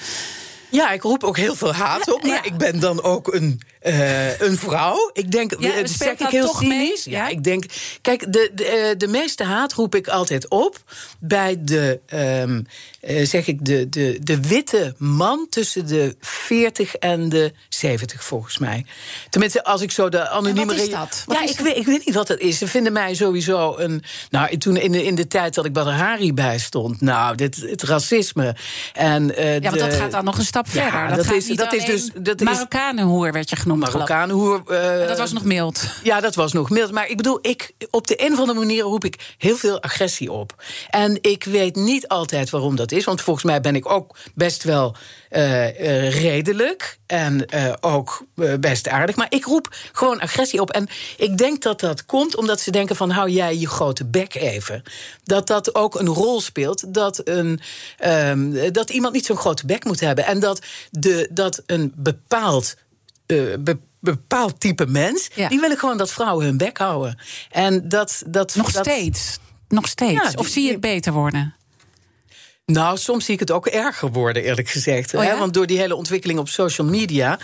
Ja, 0.72 0.92
ik 0.92 1.02
roep 1.02 1.24
ook 1.24 1.38
heel 1.38 1.56
veel 1.56 1.74
haat 1.74 2.14
op, 2.14 2.24
maar 2.24 2.46
ik 2.46 2.58
ben 2.58 2.80
dan 2.80 3.04
ook 3.04 3.34
een 3.34 3.62
uh, 3.84 4.40
een 4.40 4.58
vrouw. 4.58 5.10
Ik 5.14 5.32
denk, 5.32 5.54
ja, 5.60 5.76
dat 5.76 5.90
zeg 5.90 6.20
ik 6.20 6.28
heel 6.28 6.56
cynisch. 6.56 7.04
Ja? 7.04 7.28
ik 7.28 7.44
denk, 7.44 7.66
kijk, 8.02 8.34
de, 8.34 8.52
de, 8.54 8.66
eh, 8.66 8.98
de 8.98 9.08
meeste 9.08 9.44
haat 9.44 9.74
roep 9.74 9.96
ik 9.96 10.08
altijd 10.08 10.48
op 10.48 10.84
bij 11.20 11.58
de, 11.60 12.00
um, 12.14 12.66
uh, 13.10 13.26
zeg 13.26 13.48
ik, 13.48 13.66
de, 13.66 13.90
de, 13.90 14.18
de 14.22 14.42
witte 14.42 14.96
man 14.98 15.48
tussen 15.50 15.88
de 15.88 16.16
40 16.20 16.96
en 16.96 17.30
de 17.30 17.54
70, 17.70 18.24
volgens 18.24 18.58
mij. 18.58 18.86
Tenminste, 19.30 19.64
als 19.64 19.82
ik 19.82 19.92
zo 19.92 20.10
de 20.10 20.30
anonieme. 20.30 20.66
Wat 20.66 20.76
is 20.76 20.90
dat? 20.90 21.24
ja, 21.28 21.44
ik, 21.44 21.60
weet, 21.60 21.78
ik 21.78 21.86
weet 21.86 22.06
niet 22.06 22.16
wat 22.16 22.28
dat 22.28 22.40
is. 22.40 22.58
Ze 22.58 22.68
vinden 22.68 22.94
mij 22.94 23.14
sowieso 23.14 23.78
een. 23.78 24.04
Nou, 24.30 24.58
toen 24.58 24.78
in 24.78 24.92
de, 24.92 25.04
in 25.04 25.16
de 25.16 25.28
tijd 25.28 25.54
dat 25.54 25.66
ik 25.66 25.74
de 25.74 25.80
Hari 25.80 26.34
bij 26.34 26.60
stond, 26.60 27.02
nou, 27.02 27.36
dit, 27.36 27.56
het 27.56 27.84
racisme. 27.84 28.56
En, 28.94 29.28
ja, 29.36 29.60
maar 29.70 29.78
dat 29.78 29.94
gaat 29.94 30.12
dan 30.12 30.24
nog 30.24 30.38
een 30.38 30.46
stap 30.46 30.70
verder. 30.70 31.08
Dat, 31.08 31.26
dat 31.26 31.36
is, 31.36 31.48
dat 31.48 31.74
is 31.74 31.86
dus. 31.86 32.10
Dat 32.20 32.40
Marokkanenhoer 32.40 33.32
werd 33.32 33.50
je 33.50 33.56
genoemd 33.56 33.71
genoemd. 33.74 33.94
Marokkaan. 33.94 34.30
Hoe, 34.30 34.62
uh, 34.68 35.08
dat 35.08 35.18
was 35.18 35.32
nog 35.32 35.44
mild. 35.44 35.84
Ja, 36.04 36.20
dat 36.20 36.36
was 36.36 36.54
nog 36.54 36.70
mild. 36.70 36.92
Maar 36.92 37.10
ik 37.10 37.18
bedoel, 37.18 37.40
ik, 37.42 37.72
op 37.90 38.08
de 38.08 38.26
een 38.26 38.32
of 38.32 38.40
andere 38.40 38.60
manier 38.60 38.84
roep 38.84 39.06
ik 39.06 39.36
heel 39.38 39.56
veel 39.56 39.82
agressie 39.82 40.32
op. 40.32 40.64
En 40.90 41.18
ik 41.22 41.44
weet 41.44 41.76
niet 41.76 42.08
altijd 42.08 42.50
waarom 42.50 42.76
dat 42.76 42.92
is. 42.92 43.04
Want 43.04 43.22
volgens 43.22 43.46
mij 43.46 43.62
ben 43.62 43.76
ik 43.76 43.90
ook 43.90 44.18
best 44.36 44.64
wel 44.64 44.96
uh, 45.32 46.10
redelijk. 46.10 47.00
En 47.06 47.46
uh, 47.56 47.74
ook 47.80 48.26
best 48.60 48.88
aardig. 48.88 49.16
Maar 49.16 49.28
ik 49.30 49.46
roep 49.46 49.76
gewoon 49.92 50.20
agressie 50.20 50.62
op. 50.62 50.70
En 50.70 50.88
ik 51.18 51.38
denk 51.38 51.62
dat 51.62 51.80
dat 51.80 52.06
komt 52.06 52.36
omdat 52.36 52.60
ze 52.60 52.72
denken 52.72 52.96
van... 52.96 53.10
hou 53.10 53.30
jij 53.30 53.58
je 53.58 53.68
grote 53.68 54.06
bek 54.06 54.36
even. 54.36 54.84
Dat 55.24 55.48
dat 55.48 55.76
ook 55.76 56.00
een 56.00 56.08
rol 56.08 56.42
speelt. 56.42 56.94
Dat, 56.94 57.22
een, 57.24 57.60
um, 58.06 58.72
dat 58.74 58.90
iemand 58.90 59.14
niet 59.14 59.26
zo'n 59.26 59.38
grote 59.38 59.66
bek 59.66 59.84
moet 59.84 60.00
hebben. 60.00 60.26
En 60.26 60.40
dat, 60.40 60.60
de, 60.92 61.28
dat 61.32 61.64
een 61.66 61.94
bepaald... 61.96 62.76
Be 63.60 63.78
bepaald 64.00 64.60
type 64.60 64.86
mens. 64.86 65.30
Ja. 65.36 65.48
Die 65.48 65.60
willen 65.60 65.78
gewoon 65.78 65.98
dat 65.98 66.12
vrouwen 66.12 66.46
hun 66.46 66.58
bek 66.58 66.78
houden. 66.78 67.20
En 67.52 67.90
dat. 67.90 68.24
dat 68.28 68.56
Nog 68.56 68.72
dat, 68.72 68.86
steeds. 68.86 69.40
Nog 69.68 69.88
steeds. 69.88 70.32
Ja, 70.32 70.32
of 70.36 70.48
zie 70.48 70.66
je 70.66 70.72
het 70.72 70.82
beter 70.82 71.14
worden? 71.14 71.56
Nou, 72.66 72.98
soms 72.98 73.26
zie 73.26 73.34
ik 73.34 73.40
het 73.40 73.52
ook 73.52 73.68
erger 73.68 74.12
worden, 74.12 74.44
eerlijk 74.44 74.70
gezegd. 74.70 75.14
Oh 75.14 75.40
Want 75.40 75.54
door 75.54 75.68
die 75.68 75.80
hele 75.80 75.96
ontwikkeling 75.96 76.40
op 76.40 76.50
social 76.50 76.88
media 76.88 77.40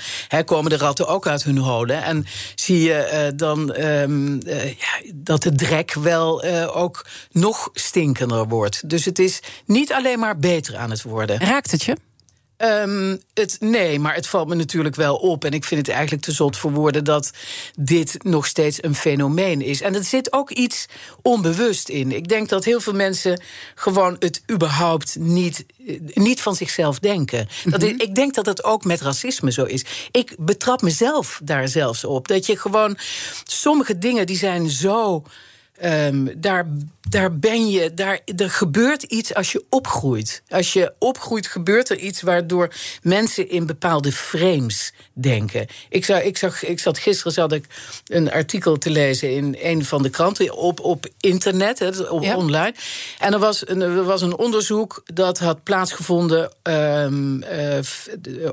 komen 0.46 0.70
de 0.70 0.78
ratten 0.78 1.08
ook 1.08 1.28
uit 1.28 1.44
hun 1.44 1.58
holen. 1.58 2.04
En 2.04 2.26
zie 2.56 2.82
je 2.82 3.10
uh, 3.32 3.38
dan 3.38 3.84
um, 3.84 4.40
uh, 4.46 4.66
ja, 4.66 5.02
dat 5.16 5.44
de 5.44 5.56
drek 5.56 5.94
wel 5.94 6.46
uh, 6.46 6.78
ook 6.78 7.06
nog 7.32 7.70
stinkender 7.74 8.48
wordt. 8.48 8.90
Dus 8.90 9.06
het 9.06 9.20
is 9.20 9.40
niet 9.66 9.94
alleen 9.94 10.20
maar 10.20 10.38
beter 10.38 10.78
aan 10.78 10.90
het 10.90 11.02
worden. 11.02 11.40
Raakt 11.40 11.72
het 11.72 11.84
je? 11.84 11.96
Um, 12.58 13.22
het, 13.34 13.58
nee, 13.60 14.00
maar 14.00 14.16
het 14.16 14.28
valt 14.28 14.48
me 14.48 14.56
natuurlijk 14.56 14.96
wel 14.96 15.16
op. 15.16 15.46
En 15.46 15.52
ik 15.52 15.64
vind 15.64 15.88
het 15.88 15.96
eigenlijk 15.96 16.24
te 16.24 16.32
zot 16.32 16.58
voor 16.58 16.72
woorden 16.72 17.04
dat 17.04 17.32
dit 17.76 18.24
nog 18.24 18.46
steeds 18.46 18.84
een 18.84 18.96
fenomeen 18.96 19.62
is. 19.62 19.82
En 19.82 19.96
er 19.96 20.04
zit 20.04 20.34
ook 20.34 20.52
iets 20.52 20.86
onbewust 21.22 21.90
in. 21.90 22.12
Ik 22.12 22.28
denk 22.28 22.50
dat 22.50 22.66
heel 22.66 22.80
veel 22.80 22.94
mensen 22.94 23.42
gewoon 23.76 24.16
het 24.20 24.42
überhaupt 24.52 25.16
niet, 25.20 25.66
niet 26.14 26.42
van 26.42 26.56
zichzelf 26.56 27.00
denken. 27.00 27.48
dat, 27.64 27.82
mhm. 27.82 27.94
ik 27.98 28.16
denk 28.16 28.34
dat 28.34 28.46
het 28.46 28.64
ook 28.64 28.86
met 28.86 29.02
racisme 29.02 29.52
zo 29.52 29.64
is. 29.64 29.86
Ik 30.12 30.36
betrap 30.40 30.82
mezelf 30.82 31.40
daar 31.44 31.68
zelfs 31.68 32.04
op. 32.04 32.28
Dat 32.28 32.46
je 32.46 32.58
gewoon 32.58 32.98
sommige 33.44 33.98
dingen 33.98 34.26
die 34.26 34.38
zijn 34.38 34.70
zo 34.70 35.24
Um, 35.84 36.32
daar, 36.38 36.68
daar 37.10 37.38
ben 37.38 37.70
je, 37.70 37.94
daar, 37.94 38.20
er 38.36 38.50
gebeurt 38.50 39.04
iets 39.04 39.34
als 39.34 39.52
je 39.52 39.66
opgroeit. 39.70 40.42
Als 40.50 40.74
je 40.74 40.94
opgroeit, 41.00 41.48
gebeurt 41.48 41.90
er 41.90 41.98
iets 41.98 42.22
waardoor 42.22 42.74
mensen 43.02 43.50
in 43.50 43.66
bepaalde 43.66 44.12
frames 44.12 44.94
denken. 45.14 45.68
Ik, 45.90 46.06
zou, 46.06 46.24
ik, 46.24 46.38
zag, 46.38 46.64
ik 46.64 46.80
zat 46.80 46.98
gisteren 46.98 47.32
zat 47.32 47.52
ik 47.52 47.66
een 48.08 48.32
artikel 48.32 48.78
te 48.78 48.90
lezen 48.90 49.36
in 49.36 49.58
een 49.62 49.86
van 49.86 50.04
de 50.04 50.10
kranten 50.10 50.56
op, 50.56 50.80
op 50.80 51.08
internet, 51.20 51.80
he, 51.80 52.02
op, 52.10 52.24
online. 52.36 52.74
En 53.20 53.34
er 53.34 53.40
was, 53.40 53.68
een, 53.68 53.82
er 53.82 54.04
was 54.04 54.22
een 54.22 54.38
onderzoek 54.38 55.04
dat 55.14 55.40
had 55.40 55.64
plaatsgevonden 55.64 56.52
um, 56.64 57.44
uh, 57.44 57.80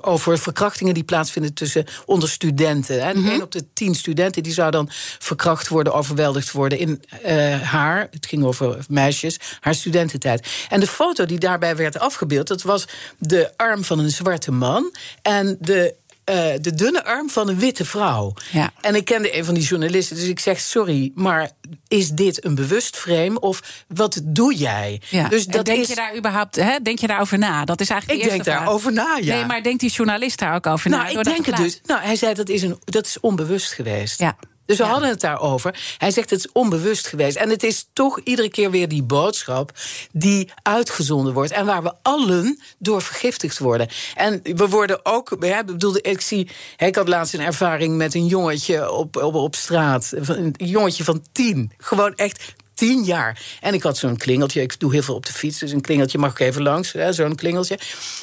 over 0.00 0.38
verkrachtingen 0.38 0.95
die 0.95 1.04
plaatsvinden 1.04 1.54
tussen 1.54 1.87
onder 2.07 2.28
studenten. 2.28 3.02
En 3.02 3.19
mm 3.21 3.33
op 3.35 3.52
de 3.52 3.64
tien 3.73 3.95
studenten 3.95 4.43
die 4.43 4.52
zou 4.52 4.71
dan 4.71 4.88
verkracht 5.19 5.69
worden, 5.69 5.93
overweldigd 5.93 6.50
worden 6.50 6.78
in 6.78 7.02
uh, 7.26 7.61
haar, 7.62 8.09
het 8.11 8.26
ging 8.26 8.44
over 8.44 8.78
meisjes, 8.88 9.37
haar 9.61 9.75
studententijd. 9.75 10.49
En 10.68 10.80
de 10.80 10.87
foto 10.87 11.26
die 11.26 11.38
daarbij 11.38 11.76
werd 11.76 11.99
afgebeeld, 11.99 12.49
dat 12.49 12.62
was 12.62 12.85
de 13.18 13.52
arm 13.56 13.85
van 13.85 13.99
een 13.99 14.11
zwarte 14.11 14.52
man 14.52 14.94
en 15.23 15.56
de 15.61 15.94
uh, 16.30 16.52
de 16.61 16.75
dunne 16.75 17.04
arm 17.04 17.30
van 17.30 17.49
een 17.49 17.59
witte 17.59 17.85
vrouw. 17.85 18.33
Ja. 18.52 18.73
En 18.80 18.94
ik 18.94 19.04
kende 19.04 19.37
een 19.37 19.44
van 19.44 19.54
die 19.54 19.62
journalisten, 19.62 20.16
dus 20.16 20.26
ik 20.26 20.40
zeg: 20.40 20.61
Sorry, 20.61 21.12
maar 21.14 21.50
is 21.88 22.09
dit 22.09 22.44
een 22.44 22.54
bewust 22.54 22.97
frame 22.97 23.40
of 23.40 23.85
wat 23.88 24.21
doe 24.25 24.54
jij? 24.54 25.00
Ja. 25.09 25.28
Dus 25.28 25.47
dat 25.47 25.64
denk 25.64 25.85
je 25.85 25.94
daar 25.94 26.16
überhaupt, 26.16 26.56
hè, 26.56 26.78
denk 26.83 26.99
je 26.99 27.06
daarover 27.06 27.38
na? 27.38 27.64
Dat 27.64 27.80
is 27.80 27.88
eigenlijk 27.88 28.23
ik 28.23 28.28
denk 28.28 28.44
daarover 28.44 28.92
na, 28.92 29.18
ja. 29.21 29.35
Nee, 29.35 29.44
maar 29.44 29.62
denkt 29.62 29.80
die 29.80 29.90
journalist 29.90 30.38
daar 30.38 30.54
ook 30.54 30.66
over 30.66 30.90
nou, 30.90 31.02
na? 31.02 31.18
Ik 31.18 31.25
denk 31.25 31.47
het 31.47 31.56
dus. 31.56 31.80
Nou, 31.85 32.02
hij 32.02 32.16
zei 32.16 32.35
dat 32.35 32.49
is, 32.49 32.62
een, 32.62 32.78
dat 32.85 33.06
is 33.06 33.21
onbewust 33.21 33.73
geweest. 33.73 34.21
Ja. 34.21 34.37
Dus 34.66 34.78
we 34.78 34.85
hadden 34.85 35.09
het 35.09 35.21
daarover. 35.21 35.94
Hij 35.99 36.11
zegt 36.11 36.30
het 36.30 36.38
is 36.38 36.52
onbewust 36.52 37.06
geweest. 37.06 37.37
En 37.37 37.49
het 37.50 37.62
is 37.62 37.87
toch 37.92 38.21
iedere 38.25 38.49
keer 38.49 38.71
weer 38.71 38.88
die 38.88 39.02
boodschap 39.02 39.71
die 40.12 40.52
uitgezonden 40.62 41.33
wordt. 41.33 41.52
En 41.52 41.66
waar 41.66 41.83
we 41.83 41.92
allen 42.02 42.61
door 42.78 43.02
vergiftigd 43.02 43.59
worden. 43.59 43.88
En 44.14 44.40
we 44.42 44.68
worden 44.68 45.04
ook. 45.06 45.30
ik 45.30 45.66
bedoel, 45.66 45.97
ik 46.00 46.21
zie. 46.21 46.49
Ik 46.76 46.94
had 46.94 47.09
laatst 47.09 47.35
een 47.35 47.40
ervaring 47.40 47.97
met 47.97 48.14
een 48.14 48.26
jongetje 48.26 48.90
op, 48.90 49.16
op, 49.16 49.35
op 49.35 49.54
straat. 49.54 50.12
Een 50.16 50.54
jongetje 50.56 51.04
van 51.04 51.25
tien. 51.33 51.73
Gewoon 51.78 52.14
echt 52.14 52.54
tien 52.75 53.04
jaar. 53.04 53.43
En 53.61 53.75
ik 53.75 53.83
had 53.83 53.97
zo'n 53.97 54.16
klingeltje. 54.16 54.61
Ik 54.61 54.81
doe 54.81 54.93
heel 54.93 55.02
veel 55.02 55.14
op 55.14 55.26
de 55.26 55.33
fiets, 55.33 55.59
dus 55.59 55.73
een 55.73 55.81
klingeltje 55.81 56.19
mag 56.19 56.31
ik 56.31 56.38
even 56.38 56.62
langs. 56.62 56.95
Zo'n 57.11 57.35
klingeltje. 57.35 57.78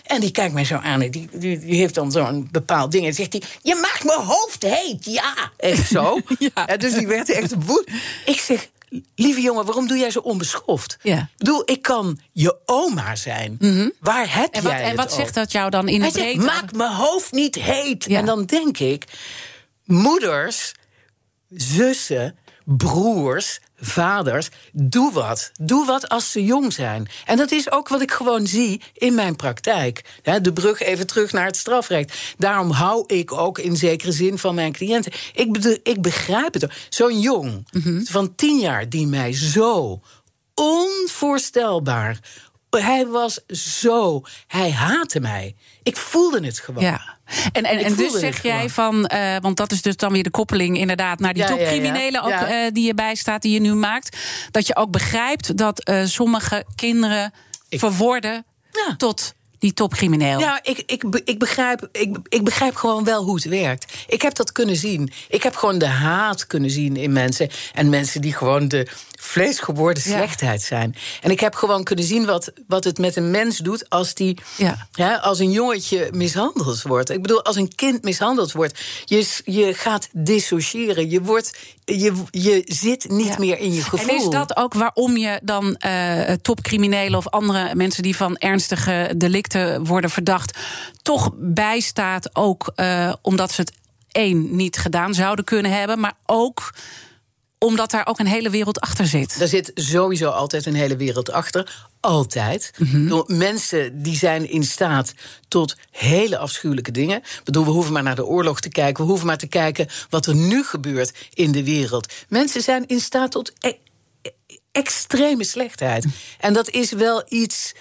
En 0.05 0.21
die 0.21 0.31
kijkt 0.31 0.53
mij 0.53 0.65
zo 0.65 0.75
aan. 0.75 0.99
Die, 0.99 1.29
die, 1.31 1.59
die 1.59 1.75
heeft 1.75 1.95
dan 1.95 2.11
zo'n 2.11 2.47
bepaald 2.51 2.91
ding. 2.91 3.05
En 3.05 3.13
zegt 3.13 3.33
hij: 3.33 3.41
Je 3.61 3.75
maakt 3.75 4.03
mijn 4.03 4.19
hoofd 4.19 4.63
heet, 4.63 5.05
ja. 5.05 5.33
Echt 5.57 5.87
zo. 5.87 6.19
ja. 6.55 6.77
Dus 6.77 6.93
die 6.93 7.07
werd 7.07 7.29
echt 7.29 7.53
woed. 7.65 7.89
Ik 8.25 8.39
zeg. 8.39 8.69
Lieve 9.15 9.41
jongen, 9.41 9.65
waarom 9.65 9.87
doe 9.87 9.97
jij 9.97 10.11
zo 10.11 10.19
onbeschoft? 10.19 10.97
Ja. 11.01 11.17
Ik 11.17 11.37
bedoel, 11.37 11.61
ik 11.65 11.81
kan 11.81 12.19
je 12.31 12.57
oma 12.65 13.15
zijn. 13.15 13.55
Mhm. 13.59 13.89
Waar 13.99 14.35
heb 14.35 14.53
en 14.53 14.63
wat, 14.63 14.71
jij 14.71 14.83
En 14.83 14.95
wat 14.95 15.13
zegt 15.13 15.33
dat 15.33 15.51
jou 15.51 15.69
dan 15.69 15.87
in 15.87 16.01
het 16.01 16.13
zegt, 16.13 16.35
maak 16.35 16.71
mijn 16.73 16.91
hoofd 16.91 17.31
niet 17.31 17.55
heet. 17.55 18.07
En 18.07 18.25
dan 18.25 18.45
denk 18.45 18.77
ik, 18.77 19.05
moeders, 19.85 20.73
zussen, 21.49 22.37
broers, 22.65 23.59
vaders, 23.75 24.49
doe 24.71 25.11
wat. 25.11 25.51
Doe 25.59 25.85
wat 25.85 26.09
als 26.09 26.31
ze 26.31 26.43
jong 26.43 26.73
zijn. 26.73 27.07
En 27.25 27.37
dat 27.37 27.51
is 27.51 27.71
ook 27.71 27.87
wat 27.87 28.01
ik 28.01 28.11
gewoon 28.11 28.47
zie 28.47 28.81
in 28.93 29.15
mijn 29.15 29.35
praktijk. 29.35 30.19
De 30.41 30.53
brug 30.53 30.81
even 30.81 31.07
terug 31.07 31.31
naar 31.31 31.45
het 31.45 31.57
strafrecht. 31.57 32.35
Daarom 32.37 32.71
hou 32.71 33.03
ik 33.07 33.31
ook 33.31 33.59
in 33.59 33.75
zekere 33.75 34.11
zin 34.11 34.37
van 34.37 34.55
mijn 34.55 34.71
cliënten. 34.71 35.11
Ik, 35.33 35.51
bedoel, 35.51 35.77
ik 35.83 36.01
begrijp 36.01 36.53
het. 36.53 36.67
Zo'n 36.89 37.19
jong 37.19 37.67
mhm. 37.71 38.01
van 38.03 38.35
tien 38.35 38.59
jaar 38.59 38.89
die 38.89 39.07
mij 39.07 39.33
zo 39.33 40.01
onvoorstelbaar. 40.53 42.19
Hij 42.69 43.07
was 43.07 43.45
zo. 43.81 44.21
Hij 44.47 44.71
haatte 44.71 45.19
mij. 45.19 45.55
Ik 45.83 45.97
voelde 45.97 46.45
het 46.45 46.59
gewoon. 46.59 46.83
Ja. 46.83 47.19
En, 47.51 47.63
en, 47.63 47.77
en 47.77 47.95
dus 47.95 48.19
zeg 48.19 48.43
jij 48.43 48.69
van, 48.69 49.09
uh, 49.13 49.35
want 49.41 49.57
dat 49.57 49.71
is 49.71 49.81
dus 49.81 49.95
dan 49.95 50.11
weer 50.11 50.23
de 50.23 50.31
koppeling 50.31 50.77
inderdaad 50.77 51.19
naar 51.19 51.33
die 51.33 51.45
topcriminelen 51.45 52.23
ook, 52.23 52.31
uh, 52.31 52.55
die 52.73 52.85
je 52.85 52.93
bijstaat, 52.93 53.41
die 53.41 53.53
je 53.53 53.59
nu 53.59 53.73
maakt. 53.73 54.17
Dat 54.51 54.67
je 54.67 54.75
ook 54.75 54.91
begrijpt 54.91 55.57
dat 55.57 55.89
uh, 55.89 56.05
sommige 56.05 56.65
kinderen 56.75 57.33
ik, 57.69 57.79
verworden 57.79 58.45
tot 58.97 59.33
die 59.61 59.73
topcrimineel. 59.73 60.39
Ja, 60.39 60.59
ik, 60.63 60.83
ik, 60.85 61.03
ik, 61.23 61.39
begrijp, 61.39 61.87
ik, 61.91 62.17
ik 62.29 62.43
begrijp 62.43 62.75
gewoon 62.75 63.03
wel 63.03 63.23
hoe 63.23 63.35
het 63.35 63.43
werkt. 63.43 63.93
Ik 64.07 64.21
heb 64.21 64.35
dat 64.35 64.51
kunnen 64.51 64.75
zien. 64.75 65.11
Ik 65.29 65.43
heb 65.43 65.55
gewoon 65.55 65.77
de 65.77 65.87
haat 65.87 66.47
kunnen 66.47 66.69
zien 66.69 66.95
in 66.95 67.11
mensen. 67.11 67.49
En 67.73 67.89
mensen 67.89 68.21
die 68.21 68.33
gewoon 68.33 68.67
de 68.67 68.87
vleesgeworden 69.21 70.03
slechtheid 70.03 70.61
zijn. 70.61 70.95
En 71.21 71.31
ik 71.31 71.39
heb 71.39 71.55
gewoon 71.55 71.83
kunnen 71.83 72.05
zien 72.05 72.25
wat, 72.25 72.51
wat 72.67 72.83
het 72.83 72.97
met 72.97 73.15
een 73.15 73.31
mens 73.31 73.57
doet 73.57 73.89
als, 73.89 74.13
die, 74.13 74.37
ja. 74.91 75.15
als 75.15 75.39
een 75.39 75.51
jongetje 75.51 76.09
mishandeld 76.13 76.81
wordt. 76.81 77.09
Ik 77.09 77.21
bedoel, 77.21 77.43
als 77.43 77.55
een 77.55 77.75
kind 77.75 78.03
mishandeld 78.03 78.51
wordt, 78.51 78.79
je, 79.05 79.39
je 79.43 79.73
gaat 79.73 80.09
dissociëren. 80.11 81.09
Je, 81.09 81.21
wordt, 81.21 81.57
je, 81.85 82.13
je 82.31 82.61
zit 82.65 83.09
niet 83.09 83.37
meer 83.37 83.59
in 83.59 83.73
je 83.73 83.83
gevoel. 83.83 84.09
En 84.09 84.15
is 84.15 84.29
dat 84.29 84.55
ook 84.55 84.73
waarom 84.73 85.17
je 85.17 85.39
dan 85.43 85.77
uh, 85.85 86.31
topcriminelen 86.41 87.17
of 87.17 87.27
andere 87.27 87.75
mensen 87.75 88.03
die 88.03 88.15
van 88.15 88.37
ernstige 88.37 89.13
delicten 89.17 89.85
worden 89.85 90.09
verdacht, 90.09 90.57
toch 91.01 91.31
bijstaat, 91.35 92.35
ook 92.35 92.71
uh, 92.75 93.13
omdat 93.21 93.51
ze 93.51 93.61
het 93.61 93.73
één 94.11 94.55
niet 94.55 94.77
gedaan 94.77 95.13
zouden 95.13 95.45
kunnen 95.45 95.71
hebben, 95.71 95.99
maar 95.99 96.13
ook 96.25 96.71
omdat 97.65 97.91
daar 97.91 98.07
ook 98.07 98.19
een 98.19 98.27
hele 98.27 98.49
wereld 98.49 98.79
achter 98.79 99.07
zit. 99.07 99.41
Er 99.41 99.47
zit 99.47 99.71
sowieso 99.75 100.29
altijd 100.29 100.65
een 100.65 100.75
hele 100.75 100.95
wereld 100.95 101.31
achter. 101.31 101.89
Altijd. 101.99 102.71
Mm 102.77 103.23
Mensen 103.27 104.01
die 104.01 104.17
zijn 104.17 104.49
in 104.49 104.63
staat 104.63 105.13
tot 105.47 105.75
hele 105.91 106.37
afschuwelijke 106.37 106.91
dingen. 106.91 107.17
Ik 107.17 107.41
bedoel, 107.43 107.65
we 107.65 107.71
hoeven 107.71 107.93
maar 107.93 108.03
naar 108.03 108.15
de 108.15 108.25
oorlog 108.25 108.59
te 108.59 108.69
kijken. 108.69 109.03
We 109.03 109.09
hoeven 109.09 109.27
maar 109.27 109.37
te 109.37 109.47
kijken 109.47 109.87
wat 110.09 110.25
er 110.25 110.35
nu 110.35 110.63
gebeurt 110.63 111.13
in 111.33 111.51
de 111.51 111.63
wereld. 111.63 112.13
Mensen 112.27 112.61
zijn 112.61 112.87
in 112.87 112.99
staat 112.99 113.31
tot 113.31 113.51
e- 113.59 113.77
extreme 114.71 115.43
slechtheid. 115.43 116.05
En 116.39 116.53
dat 116.53 116.69
is 116.69 116.91
wel 116.91 117.23
iets 117.27 117.73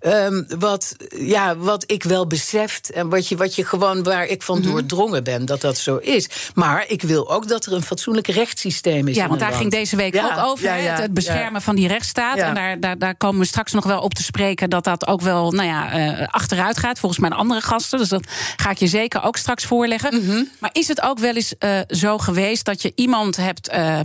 Um, 0.00 0.46
wat, 0.58 0.96
ja, 1.16 1.56
wat 1.56 1.84
ik 1.86 2.02
wel 2.02 2.26
beseft 2.26 2.90
en 2.90 3.08
wat 3.08 3.28
je, 3.28 3.36
wat 3.36 3.54
je 3.54 3.64
gewoon 3.64 4.02
waar 4.02 4.26
ik 4.26 4.42
van 4.42 4.58
mhm. 4.58 4.68
doordrongen 4.68 5.24
ben 5.24 5.44
dat 5.44 5.60
dat 5.60 5.78
zo 5.78 5.96
is. 5.96 6.28
Maar 6.54 6.84
ik 6.88 7.02
wil 7.02 7.30
ook 7.30 7.48
dat 7.48 7.66
er 7.66 7.72
een 7.72 7.82
fatsoenlijk 7.82 8.26
rechtssysteem 8.26 9.08
is. 9.08 9.16
Ja, 9.16 9.28
want 9.28 9.40
daar 9.40 9.52
ging 9.52 9.70
deze 9.70 9.96
week 9.96 10.16
ook 10.16 10.38
over. 10.44 10.72
het, 10.72 11.14
beschermen 11.14 11.62
van 11.62 11.76
die 11.76 11.88
rechtsstaat. 11.88 12.36
En 12.36 12.54
daar, 12.54 12.80
daar, 12.80 12.98
daar 12.98 13.16
komen 13.16 13.40
we 13.40 13.46
straks 13.46 13.72
nog 13.72 13.84
wel 13.84 14.00
op 14.00 14.14
te 14.14 14.22
spreken 14.22 14.70
dat 14.70 14.84
dat 14.84 15.06
ook 15.06 15.20
wel 15.20 15.50
nou 15.50 15.68
ja, 15.68 16.18
uh, 16.20 16.26
achteruit 16.28 16.78
gaat. 16.78 16.98
Volgens 16.98 17.20
mijn 17.20 17.32
andere 17.32 17.60
gasten. 17.60 17.98
Dus 17.98 18.08
dat 18.08 18.26
ga 18.56 18.70
ik 18.70 18.78
je 18.78 18.86
zeker 18.86 19.22
ook 19.22 19.36
straks 19.36 19.64
voorleggen. 19.64 20.24
Mhm. 20.24 20.44
Maar 20.58 20.70
is 20.72 20.88
het 20.88 21.00
ook 21.00 21.18
wel 21.18 21.34
eens 21.34 21.54
uh, 21.58 21.78
zo 21.88 22.18
geweest 22.18 22.64
dat 22.64 22.82
je 22.82 22.92
iemand 22.94 23.36
hebt 23.36 23.72
uh, 23.72 24.00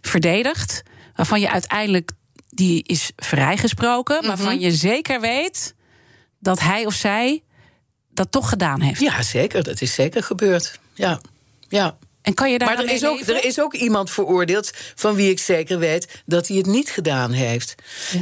verdedigd 0.00 0.82
waarvan 1.14 1.40
je 1.40 1.50
uiteindelijk 1.50 2.10
die 2.58 2.82
is 2.86 3.10
vrijgesproken, 3.16 4.16
mm 4.20 4.26
waarvan 4.26 4.60
je 4.60 4.72
zeker 4.72 5.20
weet 5.20 5.74
dat 6.38 6.60
hij 6.60 6.86
of 6.86 6.94
zij 6.94 7.42
dat 8.10 8.32
toch 8.32 8.48
gedaan 8.48 8.80
heeft. 8.80 9.00
Ja, 9.00 9.22
zeker. 9.22 9.62
Dat 9.62 9.80
is 9.80 9.94
zeker 9.94 10.22
gebeurd. 10.22 10.78
Ja, 10.94 11.20
ja. 11.68 11.98
En 12.22 12.34
kan 12.34 12.52
je 12.52 12.58
daar 12.58 12.68
maar 12.68 12.84
er 12.84 12.92
is, 12.92 13.06
ook, 13.06 13.20
er 13.20 13.44
is 13.44 13.60
ook 13.60 13.74
iemand 13.74 14.10
veroordeeld 14.10 14.70
van 14.94 15.14
wie 15.14 15.30
ik 15.30 15.38
zeker 15.38 15.78
weet 15.78 16.22
dat 16.26 16.48
hij 16.48 16.56
het 16.56 16.66
niet 16.66 16.90
gedaan 16.90 17.32
heeft. 17.32 17.74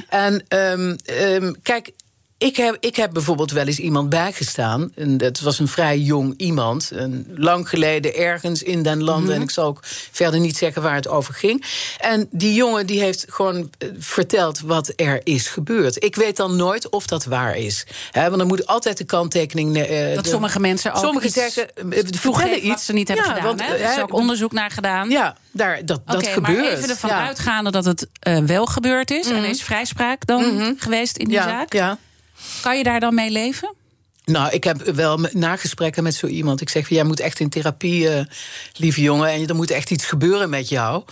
En 0.09 0.45
um, 0.49 0.97
um, 1.21 1.63
kijk, 1.63 1.91
ik 2.39 2.57
heb, 2.57 2.77
ik 2.81 2.97
heb 2.97 3.13
bijvoorbeeld 3.13 3.51
wel 3.51 3.67
eens 3.67 3.79
iemand 3.79 4.09
bijgestaan. 4.09 4.91
En 4.95 5.17
dat 5.17 5.41
was 5.41 5.59
een 5.59 5.69
vrij 5.69 5.99
jong 5.99 6.35
iemand. 6.37 6.91
Een, 6.93 7.27
lang 7.35 7.69
geleden 7.69 8.15
ergens 8.15 8.63
in 8.63 8.83
den 8.83 9.03
landen. 9.03 9.31
En 9.31 9.35
mhm. 9.35 9.43
ik 9.43 9.51
zal 9.51 9.67
ook 9.67 9.81
verder 10.11 10.41
niet 10.41 10.57
zeggen 10.57 10.83
waar 10.83 10.95
het 10.95 11.09
over 11.09 11.35
ging. 11.35 11.65
En 11.99 12.29
die 12.31 12.55
jongen 12.55 12.87
die 12.87 13.01
heeft 13.01 13.25
gewoon 13.29 13.71
eh, 13.79 13.89
verteld 13.99 14.61
wat 14.61 14.93
er 14.97 15.21
is 15.23 15.49
gebeurd. 15.49 16.05
Ik 16.05 16.17
weet 16.17 16.37
dan 16.37 16.57
nooit 16.57 16.89
of 16.89 17.07
dat 17.07 17.25
waar 17.25 17.57
is. 17.57 17.87
He, 18.11 18.29
want 18.29 18.41
er 18.41 18.47
moet 18.47 18.67
altijd 18.67 18.99
de 18.99 19.05
kanttekening. 19.05 19.77
Uh, 19.77 20.15
dat 20.15 20.27
sommige 20.27 20.61
mensen 20.61 20.93
ook. 20.93 21.05
Sommigen 21.05 21.31
zeggen. 21.31 21.69
vertellen 22.21 22.67
iets 22.67 22.85
ze 22.85 22.93
niet 22.93 23.09
hebben 23.09 23.27
ja, 23.27 23.33
gedaan. 23.35 23.57
Want, 23.57 23.61
er 23.61 23.93
is 23.93 24.01
ook 24.01 24.13
onderzoek 24.13 24.53
naar 24.53 24.71
gedaan. 24.71 25.11
Ja, 25.11 25.37
daar, 25.51 25.85
dat, 25.85 26.01
dat 26.07 26.27
gebeurt. 26.27 26.59
Maar 26.59 26.73
even 26.73 26.89
ervan 26.89 27.11
uitgaande 27.11 27.71
dat 27.71 27.85
het 27.85 28.07
uh, 28.29 28.39
wel 28.39 28.67
gebeurd 28.67 29.11
is. 29.11 29.27
En 29.27 29.35
er 29.35 29.41
mhm. 29.41 29.51
is 29.51 29.63
vrijspraak 29.63 30.27
dan 30.27 30.55
mhm. 30.55 30.73
geweest 30.77 31.17
in 31.17 31.29
die 31.29 31.43
zaak. 31.43 31.73
Ja. 31.73 31.99
Kan 32.63 32.77
je 32.77 32.83
daar 32.83 33.01
dan 33.01 33.15
mee 33.15 33.31
leven? 33.31 33.75
Nou, 34.25 34.53
ik 34.53 34.65
heb 34.65 34.83
wel 34.83 35.19
nagesprekken 35.33 36.03
met 36.03 36.15
zo 36.15 36.27
iemand. 36.27 36.61
Ik 36.61 36.69
zeg, 36.69 36.89
jij 36.89 37.05
moet 37.05 37.21
echt 37.21 37.41
in 37.41 37.49
therapie, 37.49 38.11
uh, 38.11 38.21
lieve 38.77 39.01
jongen. 39.01 39.29
En 39.29 39.47
er 39.47 39.55
moet 39.55 39.71
echt 39.71 39.91
iets 39.91 40.07
gebeuren 40.07 40.51
met 40.51 40.69
jou. 40.69 41.05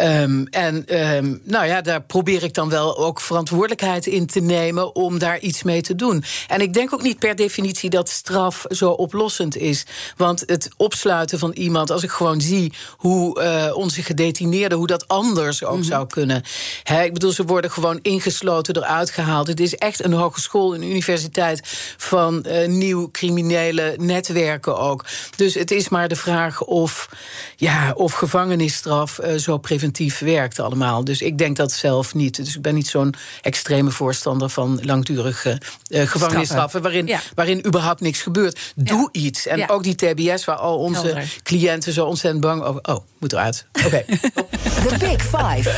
Um, 0.00 0.46
en 0.50 1.00
um, 1.16 1.40
nou 1.44 1.66
ja, 1.66 1.80
daar 1.80 2.02
probeer 2.02 2.42
ik 2.42 2.54
dan 2.54 2.68
wel 2.68 2.98
ook 2.98 3.20
verantwoordelijkheid 3.20 4.06
in 4.06 4.26
te 4.26 4.40
nemen 4.40 4.94
om 4.94 5.18
daar 5.18 5.38
iets 5.38 5.62
mee 5.62 5.82
te 5.82 5.94
doen. 5.94 6.24
En 6.48 6.60
ik 6.60 6.72
denk 6.72 6.92
ook 6.92 7.02
niet 7.02 7.18
per 7.18 7.36
definitie 7.36 7.90
dat 7.90 8.08
straf 8.08 8.64
zo 8.68 8.90
oplossend 8.90 9.56
is. 9.56 9.86
Want 10.16 10.42
het 10.46 10.68
opsluiten 10.76 11.38
van 11.38 11.52
iemand, 11.52 11.90
als 11.90 12.02
ik 12.02 12.10
gewoon 12.10 12.40
zie 12.40 12.72
hoe 12.96 13.42
uh, 13.42 13.76
onze 13.76 14.02
gedetineerden, 14.02 14.78
hoe 14.78 14.86
dat 14.86 15.08
anders 15.08 15.64
ook 15.64 15.78
mhm. 15.78 15.86
zou 15.86 16.06
kunnen. 16.06 16.42
He, 16.82 17.02
ik 17.02 17.12
bedoel, 17.12 17.32
ze 17.32 17.44
worden 17.44 17.70
gewoon 17.70 17.98
ingesloten, 18.02 18.76
eruit 18.76 19.10
gehaald. 19.10 19.46
Het 19.46 19.60
is 19.60 19.74
echt 19.74 20.04
een 20.04 20.12
hogeschool, 20.12 20.74
een 20.74 20.90
universiteit 20.90 21.60
van 21.96 22.44
uh, 22.46 22.68
nieuw 22.68 23.10
criminele 23.10 23.94
netwerken 23.98 24.78
ook. 24.78 25.04
Dus 25.36 25.54
het 25.54 25.70
is 25.70 25.88
maar 25.88 26.08
de 26.08 26.16
vraag 26.16 26.62
of, 26.62 27.08
ja, 27.56 27.92
of 27.96 28.12
gevangenisstraf 28.12 29.20
uh, 29.24 29.34
zo 29.34 29.58
preventief 29.58 29.82
preventief 29.90 30.18
werkt 30.18 30.60
allemaal. 30.60 31.04
Dus 31.04 31.22
ik 31.22 31.38
denk 31.38 31.56
dat 31.56 31.72
zelf 31.72 32.14
niet. 32.14 32.36
Dus 32.36 32.56
ik 32.56 32.62
ben 32.62 32.74
niet 32.74 32.86
zo'n 32.86 33.14
extreme 33.42 33.90
voorstander 33.90 34.48
van 34.48 34.80
langdurige 34.82 35.60
uh, 35.88 36.06
gevangenisstraffen... 36.06 36.82
Waarin, 36.82 37.10
waarin 37.34 37.66
überhaupt 37.66 38.00
niks 38.00 38.22
gebeurt. 38.22 38.72
Doe 38.74 39.08
iets. 39.12 39.46
En 39.46 39.70
ook 39.70 39.82
die 39.82 39.94
TBS, 39.94 40.44
waar 40.44 40.56
al 40.56 40.78
onze 40.78 41.22
cliënten 41.42 41.92
zo 41.92 42.06
ontzettend 42.06 42.42
bang 42.42 42.62
over... 42.62 42.80
oh, 42.82 43.04
moet 43.18 43.32
eruit. 43.32 43.66
Oké. 43.86 44.04
The 44.88 44.96
Big 44.98 45.22
Five. 45.22 45.70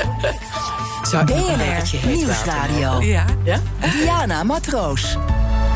BNR 1.24 2.06
Nieuwsradio. 2.06 3.00
Ja? 3.00 3.24
ja? 3.44 3.60
Diana 3.90 4.42
Matroos. 4.42 5.16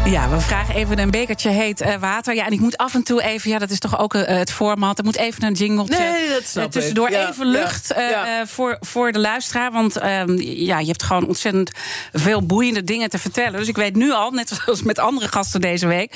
Ja, 0.05 0.29
we 0.29 0.41
vragen 0.41 0.75
even 0.75 0.99
een 0.99 1.11
bekertje 1.11 1.51
heet 1.51 1.83
uh, 1.83 1.95
water. 1.95 2.35
Ja, 2.35 2.47
en 2.47 2.53
ik 2.53 2.61
moet 2.61 2.77
af 2.77 2.95
en 2.95 3.03
toe 3.03 3.23
even, 3.23 3.51
ja, 3.51 3.59
dat 3.59 3.71
is 3.71 3.79
toch 3.79 3.99
ook 3.99 4.15
uh, 4.15 4.25
het 4.25 4.53
format. 4.53 4.99
Er 4.99 5.05
moet 5.05 5.17
even 5.17 5.45
een 5.45 5.53
jingletje 5.53 5.99
nee, 5.99 6.29
dat 6.29 6.55
uh, 6.57 6.65
tussendoor. 6.65 7.11
Ja, 7.11 7.29
even 7.29 7.47
lucht 7.47 7.93
ja, 7.97 8.47
voor, 8.47 8.77
voor 8.81 9.13
de 9.13 9.19
luisteraar. 9.19 9.73
Want 9.73 9.97
ehm, 9.97 10.37
ja, 10.41 10.79
je 10.79 10.87
hebt 10.87 11.03
gewoon 11.03 11.27
ontzettend 11.27 11.71
veel 12.13 12.47
boeiende 12.47 12.85
dingen 12.85 13.11
te 13.11 13.19
vertellen. 13.19 13.59
Dus 13.59 13.69
ik 13.69 13.77
weet 13.77 13.97
nu 13.97 14.13
al, 14.13 14.31
net 14.31 14.49
zoals 14.49 14.83
met 14.83 14.99
andere 14.99 15.29
gasten 15.29 15.61
deze 15.61 15.87
week, 15.87 16.11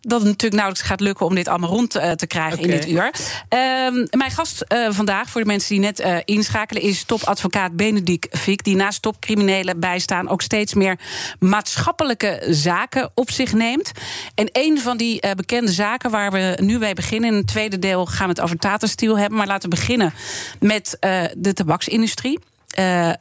dat 0.00 0.18
het 0.18 0.28
natuurlijk 0.28 0.52
nauwelijks 0.52 0.88
gaat 0.88 1.00
lukken 1.00 1.26
om 1.26 1.34
dit 1.34 1.48
allemaal 1.48 1.70
rond 1.70 1.90
te 1.90 2.26
krijgen 2.26 2.58
in 2.58 2.70
dit 2.70 2.88
uur. 2.88 3.04
Um, 3.04 4.06
mijn 4.10 4.30
gast 4.30 4.64
vandaag, 4.88 5.30
voor 5.30 5.40
de 5.40 5.46
mensen 5.46 5.68
die 5.68 5.80
net 5.80 6.22
inschakelen, 6.24 6.82
is 6.82 7.04
topadvocaat 7.04 7.76
Benedict 7.76 8.38
Fiek. 8.38 8.64
Die 8.64 8.76
naast 8.76 9.02
topcriminelen 9.02 9.80
bijstaan 9.80 10.28
ook 10.28 10.42
steeds 10.42 10.74
meer 10.74 10.98
maatschappelijke 11.38 12.46
zaken 12.48 13.10
op 13.14 13.30
zich 13.32 13.52
neemt. 13.52 13.92
En 14.34 14.48
een 14.52 14.80
van 14.80 14.96
die 14.96 15.24
uh, 15.24 15.30
bekende 15.30 15.72
zaken 15.72 16.10
waar 16.10 16.32
we 16.32 16.58
nu 16.62 16.78
bij 16.78 16.94
beginnen... 16.94 17.30
in 17.30 17.36
het 17.36 17.46
tweede 17.46 17.78
deel 17.78 18.06
gaan 18.06 18.26
we 18.26 18.32
het 18.32 18.40
over 18.40 18.56
Tata 18.56 18.86
Steel 18.86 19.18
hebben... 19.18 19.38
maar 19.38 19.46
laten 19.46 19.70
we 19.70 19.76
beginnen 19.76 20.12
met 20.60 20.96
uh, 21.00 21.24
de 21.36 21.52
tabaksindustrie. 21.52 22.38
Uh, 22.78 23.12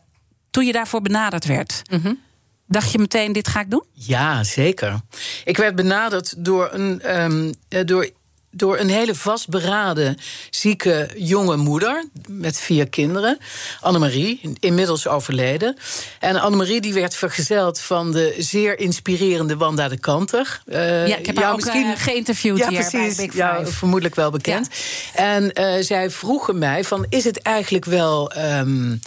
toen 0.51 0.65
je 0.65 0.71
daarvoor 0.71 1.01
benaderd 1.01 1.45
werd... 1.45 1.81
Mm 1.91 1.99
-hmm. 2.03 2.19
Dacht 2.71 2.91
je 2.91 2.99
meteen, 2.99 3.31
dit 3.31 3.47
ga 3.47 3.59
ik 3.59 3.69
doen? 3.69 3.83
Ja, 3.93 4.43
zeker. 4.43 4.99
Ik 5.45 5.57
werd 5.57 5.75
benaderd 5.75 6.33
door, 6.37 6.69
een, 6.71 7.21
um, 7.21 7.53
door 7.85 8.09
door 8.51 8.79
een 8.79 8.89
hele 8.89 9.15
vastberaden 9.15 10.17
zieke 10.49 11.09
jonge 11.17 11.57
moeder 11.57 12.05
met 12.29 12.59
vier 12.59 12.89
kinderen, 12.89 13.37
Annemarie, 13.79 14.53
inmiddels 14.59 15.07
overleden. 15.07 15.77
En 16.19 16.41
Annemarie 16.41 16.81
die 16.81 16.93
werd 16.93 17.15
vergezeld 17.15 17.79
van 17.79 18.11
de 18.11 18.35
zeer 18.37 18.79
inspirerende 18.79 19.57
Wanda 19.57 19.87
de 19.87 19.99
Kanter. 19.99 20.61
Uh, 20.65 21.07
ja, 21.07 21.15
ik 21.15 21.25
heb 21.25 21.37
haar 21.37 21.51
ook 21.51 21.55
misschien... 21.55 21.87
Uh, 21.87 21.97
geïnterviewd 21.97 22.57
ja, 22.57 22.69
hier 22.69 22.89
precies, 22.89 23.33
bij 23.35 23.65
vermoedelijk 23.65 24.15
wel 24.15 24.31
bekend. 24.31 24.69
En 25.13 25.51
uh, 25.53 25.73
zij 25.79 26.09
vroegen 26.09 26.57
mij 26.57 26.83
van, 26.83 27.05
is 27.09 27.23
het 27.23 27.41
eigenlijk 27.41 27.85
wel... 27.85 28.31
Um, 28.37 28.99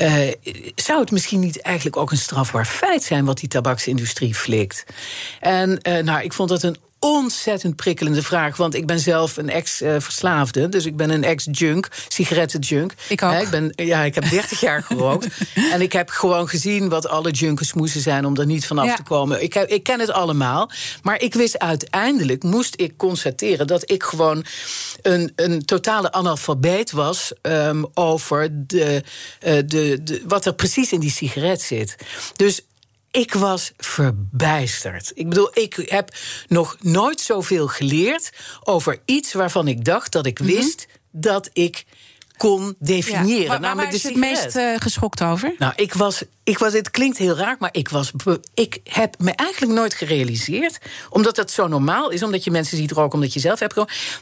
uh, 0.00 0.28
zou 0.74 1.00
het 1.00 1.10
misschien 1.10 1.40
niet 1.40 1.60
eigenlijk 1.60 1.96
ook 1.96 2.10
een 2.10 2.18
strafbaar 2.18 2.66
feit 2.66 3.02
zijn 3.02 3.24
wat 3.24 3.38
die 3.38 3.48
tabaksindustrie 3.48 4.34
flikt? 4.34 4.84
En 5.40 5.78
uh, 5.88 5.98
nou, 5.98 6.22
ik 6.22 6.32
vond 6.32 6.48
dat 6.48 6.62
een 6.62 6.76
ontzettend 7.00 7.76
prikkelende 7.76 8.22
vraag. 8.22 8.56
Want 8.56 8.74
ik 8.74 8.86
ben 8.86 9.00
zelf 9.00 9.36
een 9.36 9.50
ex-verslaafde. 9.50 10.68
Dus 10.68 10.86
ik 10.86 10.96
ben 10.96 11.10
een 11.10 11.24
ex-junk, 11.24 11.88
sigarettenjunk. 12.08 12.94
Ik 13.08 13.22
ook. 13.22 13.32
ik, 13.32 13.50
ben, 13.50 13.72
ja, 13.74 14.02
ik 14.02 14.14
heb 14.14 14.30
30 14.30 14.60
jaar 14.60 14.82
gerookt. 14.82 15.26
en 15.72 15.80
ik 15.80 15.92
heb 15.92 16.08
gewoon 16.08 16.48
gezien 16.48 16.88
wat 16.88 17.08
alle 17.08 17.30
junkers 17.30 17.72
moesten 17.72 18.00
zijn... 18.00 18.26
om 18.26 18.36
er 18.36 18.46
niet 18.46 18.66
vanaf 18.66 18.96
te 18.96 19.02
komen. 19.02 19.42
Ik, 19.42 19.54
ik 19.54 19.82
ken 19.82 20.00
het 20.00 20.10
allemaal. 20.10 20.70
Maar 21.02 21.20
ik 21.20 21.34
wist 21.34 21.58
uiteindelijk, 21.58 22.42
moest 22.42 22.74
ik 22.76 22.96
constateren... 22.96 23.66
dat 23.66 23.90
ik 23.90 24.02
gewoon 24.02 24.44
een, 25.02 25.32
een 25.36 25.64
totale 25.64 26.12
analfabeet 26.12 26.90
was... 26.90 27.32
Um, 27.42 27.86
over 27.94 28.66
de, 28.66 29.02
uh, 29.46 29.52
de, 29.66 30.00
de, 30.02 30.22
wat 30.26 30.46
er 30.46 30.54
precies 30.54 30.92
in 30.92 31.00
die 31.00 31.10
sigaret 31.10 31.62
zit. 31.62 31.96
Dus 32.36 32.60
ik 33.10 33.34
was 33.34 33.72
verbijsterd. 33.76 35.12
Ik 35.14 35.28
bedoel, 35.28 35.50
ik 35.52 35.74
heb 35.84 36.14
nog 36.48 36.76
nooit 36.80 37.20
zoveel 37.20 37.66
geleerd 37.66 38.30
over 38.64 39.00
iets 39.04 39.32
waarvan 39.32 39.68
ik 39.68 39.84
dacht 39.84 40.12
dat 40.12 40.26
ik 40.26 40.38
mhm. 40.38 40.48
wist 40.48 40.86
dat 41.10 41.50
ik 41.52 41.84
kon 42.40 42.76
definiëren. 42.78 43.52
Ja, 43.52 43.60
waar, 43.60 43.76
waar 43.76 43.94
is 43.94 44.02
het 44.02 44.16
meest 44.16 44.56
uh, 44.56 44.74
geschokt 44.78 45.22
over? 45.22 45.54
Nou, 45.58 45.72
ik 45.76 45.94
was, 45.94 46.22
ik 46.44 46.58
was, 46.58 46.72
het 46.72 46.90
klinkt 46.90 47.18
heel 47.18 47.36
raar, 47.36 47.56
maar 47.58 47.68
ik, 47.72 47.88
was, 47.88 48.12
ik 48.54 48.80
heb 48.84 49.14
me 49.18 49.32
eigenlijk 49.32 49.72
nooit 49.72 49.94
gerealiseerd, 49.94 50.78
omdat 51.10 51.36
dat 51.36 51.50
zo 51.50 51.66
normaal 51.66 52.10
is, 52.10 52.22
omdat 52.22 52.44
je 52.44 52.50
mensen 52.50 52.76
ziet 52.76 52.90
roken, 52.90 53.14
omdat 53.14 53.32
je 53.32 53.40
zelf 53.40 53.58
hebt 53.58 53.74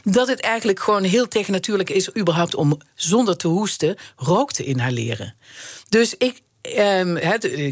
dat 0.03 0.27
het 0.27 0.41
eigenlijk 0.41 0.79
gewoon 0.79 1.03
heel 1.03 1.27
tegennatuurlijk 1.27 1.89
is, 1.89 2.15
überhaupt 2.17 2.55
om 2.55 2.77
zonder 2.95 3.37
te 3.37 3.47
hoesten 3.47 3.95
rook 4.15 4.51
te 4.51 4.63
inhaleren. 4.63 5.35
Dus 5.89 6.15
ik, 6.17 6.41
Um, 6.77 7.17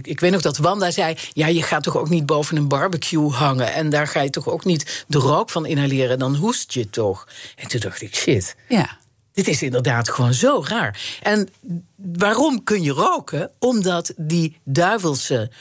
ik 0.02 0.20
weet 0.20 0.32
nog 0.32 0.42
dat 0.42 0.58
Wanda 0.58 0.92
zei: 0.92 1.16
Ja, 1.34 1.48
je 1.48 1.64
gaat 1.64 1.84
toch 1.84 1.98
ook 1.98 2.10
niet 2.10 2.26
boven 2.26 2.58
een 2.58 2.68
barbecue 2.68 3.30
hangen. 3.30 3.74
En 3.74 3.90
daar 3.90 4.08
ga 4.08 4.22
je 4.22 4.30
toch 4.30 4.50
ook 4.50 4.66
niet 4.66 5.06
de 5.08 5.18
rook 5.18 5.50
van 5.50 5.66
inhaleren. 5.66 6.20
Dan 6.20 6.36
hoest 6.36 6.74
je 6.74 6.90
toch. 6.90 7.28
En 7.56 7.68
toen 7.68 7.80
dacht 7.80 8.02
ik: 8.02 8.16
Shit. 8.16 8.56
Ja. 8.68 8.98
Dit 9.34 9.48
is 9.48 9.62
inderdaad 9.62 10.10
gewoon 10.10 10.34
zo 10.34 10.64
raar. 10.68 11.20
En 11.22 11.50
waarom 11.96 12.64
kun 12.64 12.84
je 12.84 12.92
roken? 12.92 13.52
Omdat 13.60 14.14
die 14.16 14.58
duivelse 14.64 15.52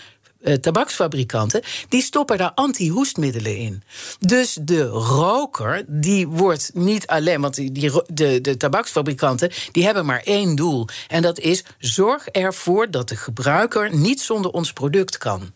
uh, 0.47 0.55
tabaksfabrikanten, 0.55 1.63
die 1.89 2.03
stoppen 2.03 2.39
daar 2.39 2.53
anti-hoestmiddelen 2.55 3.57
in. 3.57 3.83
Dus 4.19 4.59
de 4.61 4.85
roker, 4.87 5.85
die 5.87 6.29
wordt 6.29 6.71
niet 6.75 7.07
alleen, 7.07 7.41
want 7.41 7.55
die, 7.55 7.73
die, 7.73 8.03
de, 8.07 8.41
de 8.41 8.57
tabaksfabrikanten, 8.57 9.51
die 9.73 9.85
hebben 9.85 10.07
maar 10.07 10.23
één 10.25 10.57
doel. 10.57 10.89
En 11.09 11.23
dat 11.23 11.39
is 11.39 11.65
zorg 11.79 12.29
ervoor 12.29 12.91
dat 12.91 13.09
de 13.09 13.17
gebruiker 13.17 13.97
niet 13.97 14.21
zonder 14.21 14.51
ons 14.51 14.73
product 14.73 15.19
kan. 15.19 15.53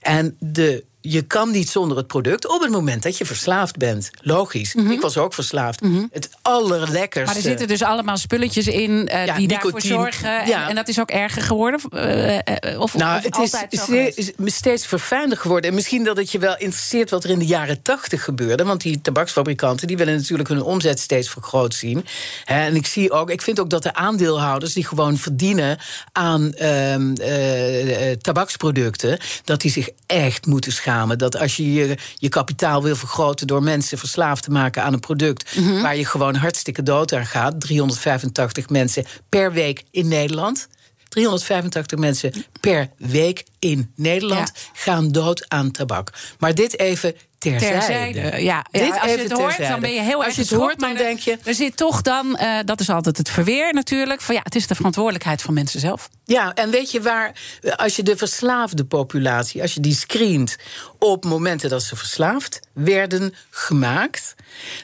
En 0.00 0.36
de 0.38 0.84
je 1.10 1.22
kan 1.22 1.50
niet 1.50 1.68
zonder 1.68 1.96
het 1.96 2.06
product 2.06 2.48
op 2.48 2.60
het 2.60 2.70
moment 2.70 3.02
dat 3.02 3.18
je 3.18 3.26
verslaafd 3.26 3.76
bent. 3.76 4.10
Logisch. 4.20 4.74
Mhm. 4.74 4.90
Ik 4.90 5.00
was 5.00 5.18
ook 5.18 5.34
verslaafd. 5.34 5.80
Mhm. 5.80 6.04
Het 6.10 6.30
allerlekkerste. 6.42 7.34
Maar 7.34 7.36
er 7.36 7.48
zitten 7.48 7.68
dus 7.68 7.82
allemaal 7.82 8.16
spulletjes 8.16 8.66
in 8.66 8.90
uh, 8.90 9.36
die 9.36 9.48
daarvoor 9.48 9.80
zorgen. 9.80 10.40
En, 10.40 10.68
en, 10.68 10.74
dat 10.74 10.88
is 10.88 11.00
ook 11.00 11.10
erger 11.10 11.42
geworden? 11.42 11.80
Uh, 11.92 12.80
of, 12.80 12.94
nou, 12.94 13.20
het 13.20 13.38
is, 13.38 14.14
is 14.16 14.54
steeds 14.56 14.86
verfijnder 14.86 15.38
geworden. 15.38 15.70
En 15.70 15.76
misschien 15.76 16.04
dat 16.04 16.16
het 16.16 16.30
je 16.30 16.38
wel 16.38 16.56
interesseert 16.58 17.10
wat 17.10 17.24
er 17.24 17.30
in 17.30 17.38
de 17.38 17.46
jaren 17.46 17.82
tachtig 17.82 18.24
gebeurde. 18.24 18.64
Want 18.64 18.80
die 18.80 19.00
tabaksfabrikanten 19.00 19.86
die 19.86 19.96
willen 19.96 20.16
natuurlijk 20.16 20.48
hun 20.48 20.62
omzet 20.62 21.00
steeds 21.00 21.30
vergroot 21.30 21.74
zien. 21.74 22.06
En 22.44 22.74
ik 22.74 22.86
zie 22.86 23.10
ook, 23.10 23.30
ik 23.30 23.42
vind 23.42 23.60
ook 23.60 23.70
dat 23.70 23.82
de 23.82 23.94
aandeelhouders 23.94 24.72
die 24.72 24.86
gewoon 24.86 25.16
verdienen 25.16 25.78
aan 26.12 26.54
uh, 26.62 26.94
tabaksproducten, 28.20 29.18
dat 29.44 29.60
die 29.60 29.70
zich 29.70 29.88
echt 30.06 30.46
moeten 30.46 30.72
schamen 30.72 30.95
dat 31.16 31.36
als 31.36 31.56
je, 31.56 31.72
je 31.72 31.98
je 32.14 32.28
kapitaal 32.28 32.82
wil 32.82 32.96
vergroten 32.96 33.46
door 33.46 33.62
mensen 33.62 33.98
verslaafd 33.98 34.42
te 34.42 34.50
maken 34.50 34.82
aan 34.82 34.92
een 34.92 35.00
product 35.00 35.56
mhm. 35.56 35.82
waar 35.82 35.96
je 35.96 36.06
gewoon 36.06 36.34
hartstikke 36.34 36.82
dood 36.82 37.12
aan 37.12 37.26
gaat, 37.26 37.60
385 37.60 38.68
mensen 38.68 39.04
per 39.28 39.52
week 39.52 39.82
in 39.90 40.08
Nederland. 40.08 40.68
385 41.08 41.98
mensen 41.98 42.32
per 42.60 42.90
week 42.96 43.44
in 43.70 43.92
Nederland 43.96 44.52
gaan 44.72 45.12
dood 45.12 45.44
aan 45.48 45.70
tabak. 45.70 46.12
Maar 46.38 46.54
dit 46.54 46.78
even 46.78 47.14
terzijde. 47.38 48.20
Ja, 48.20 48.64
ja 48.70 48.98
als 48.98 49.10
je 49.10 49.18
het 49.18 49.32
hoort, 49.32 49.58
dan 49.58 49.80
ben 49.80 49.92
je 49.92 50.00
heel 50.00 50.18
erg 50.18 50.26
Als 50.26 50.34
je 50.34 50.40
het 50.40 50.50
hoort, 50.50 50.80
dan 50.80 50.94
denk 50.94 51.18
je... 51.18 51.38
Er 51.44 51.54
zit 51.54 51.76
toch 51.76 52.02
dan, 52.02 52.38
uh, 52.40 52.58
dat 52.64 52.80
is 52.80 52.90
altijd 52.90 53.16
het 53.16 53.30
verweer 53.30 53.74
natuurlijk... 53.74 54.20
van 54.20 54.34
ja, 54.34 54.40
het 54.42 54.54
is 54.54 54.66
de 54.66 54.74
verantwoordelijkheid 54.74 55.42
van 55.42 55.54
mensen 55.54 55.80
zelf. 55.80 56.08
Ja, 56.24 56.54
en 56.54 56.70
weet 56.70 56.90
je 56.90 57.00
waar, 57.00 57.32
als 57.76 57.96
je 57.96 58.02
de 58.02 58.16
verslaafde 58.16 58.84
populatie... 58.84 59.62
als 59.62 59.74
je 59.74 59.80
die 59.80 59.94
screent 59.94 60.56
op 60.98 61.24
momenten 61.24 61.70
dat 61.70 61.82
ze 61.82 61.96
verslaafd 61.96 62.60
werden 62.72 63.34
gemaakt... 63.50 64.34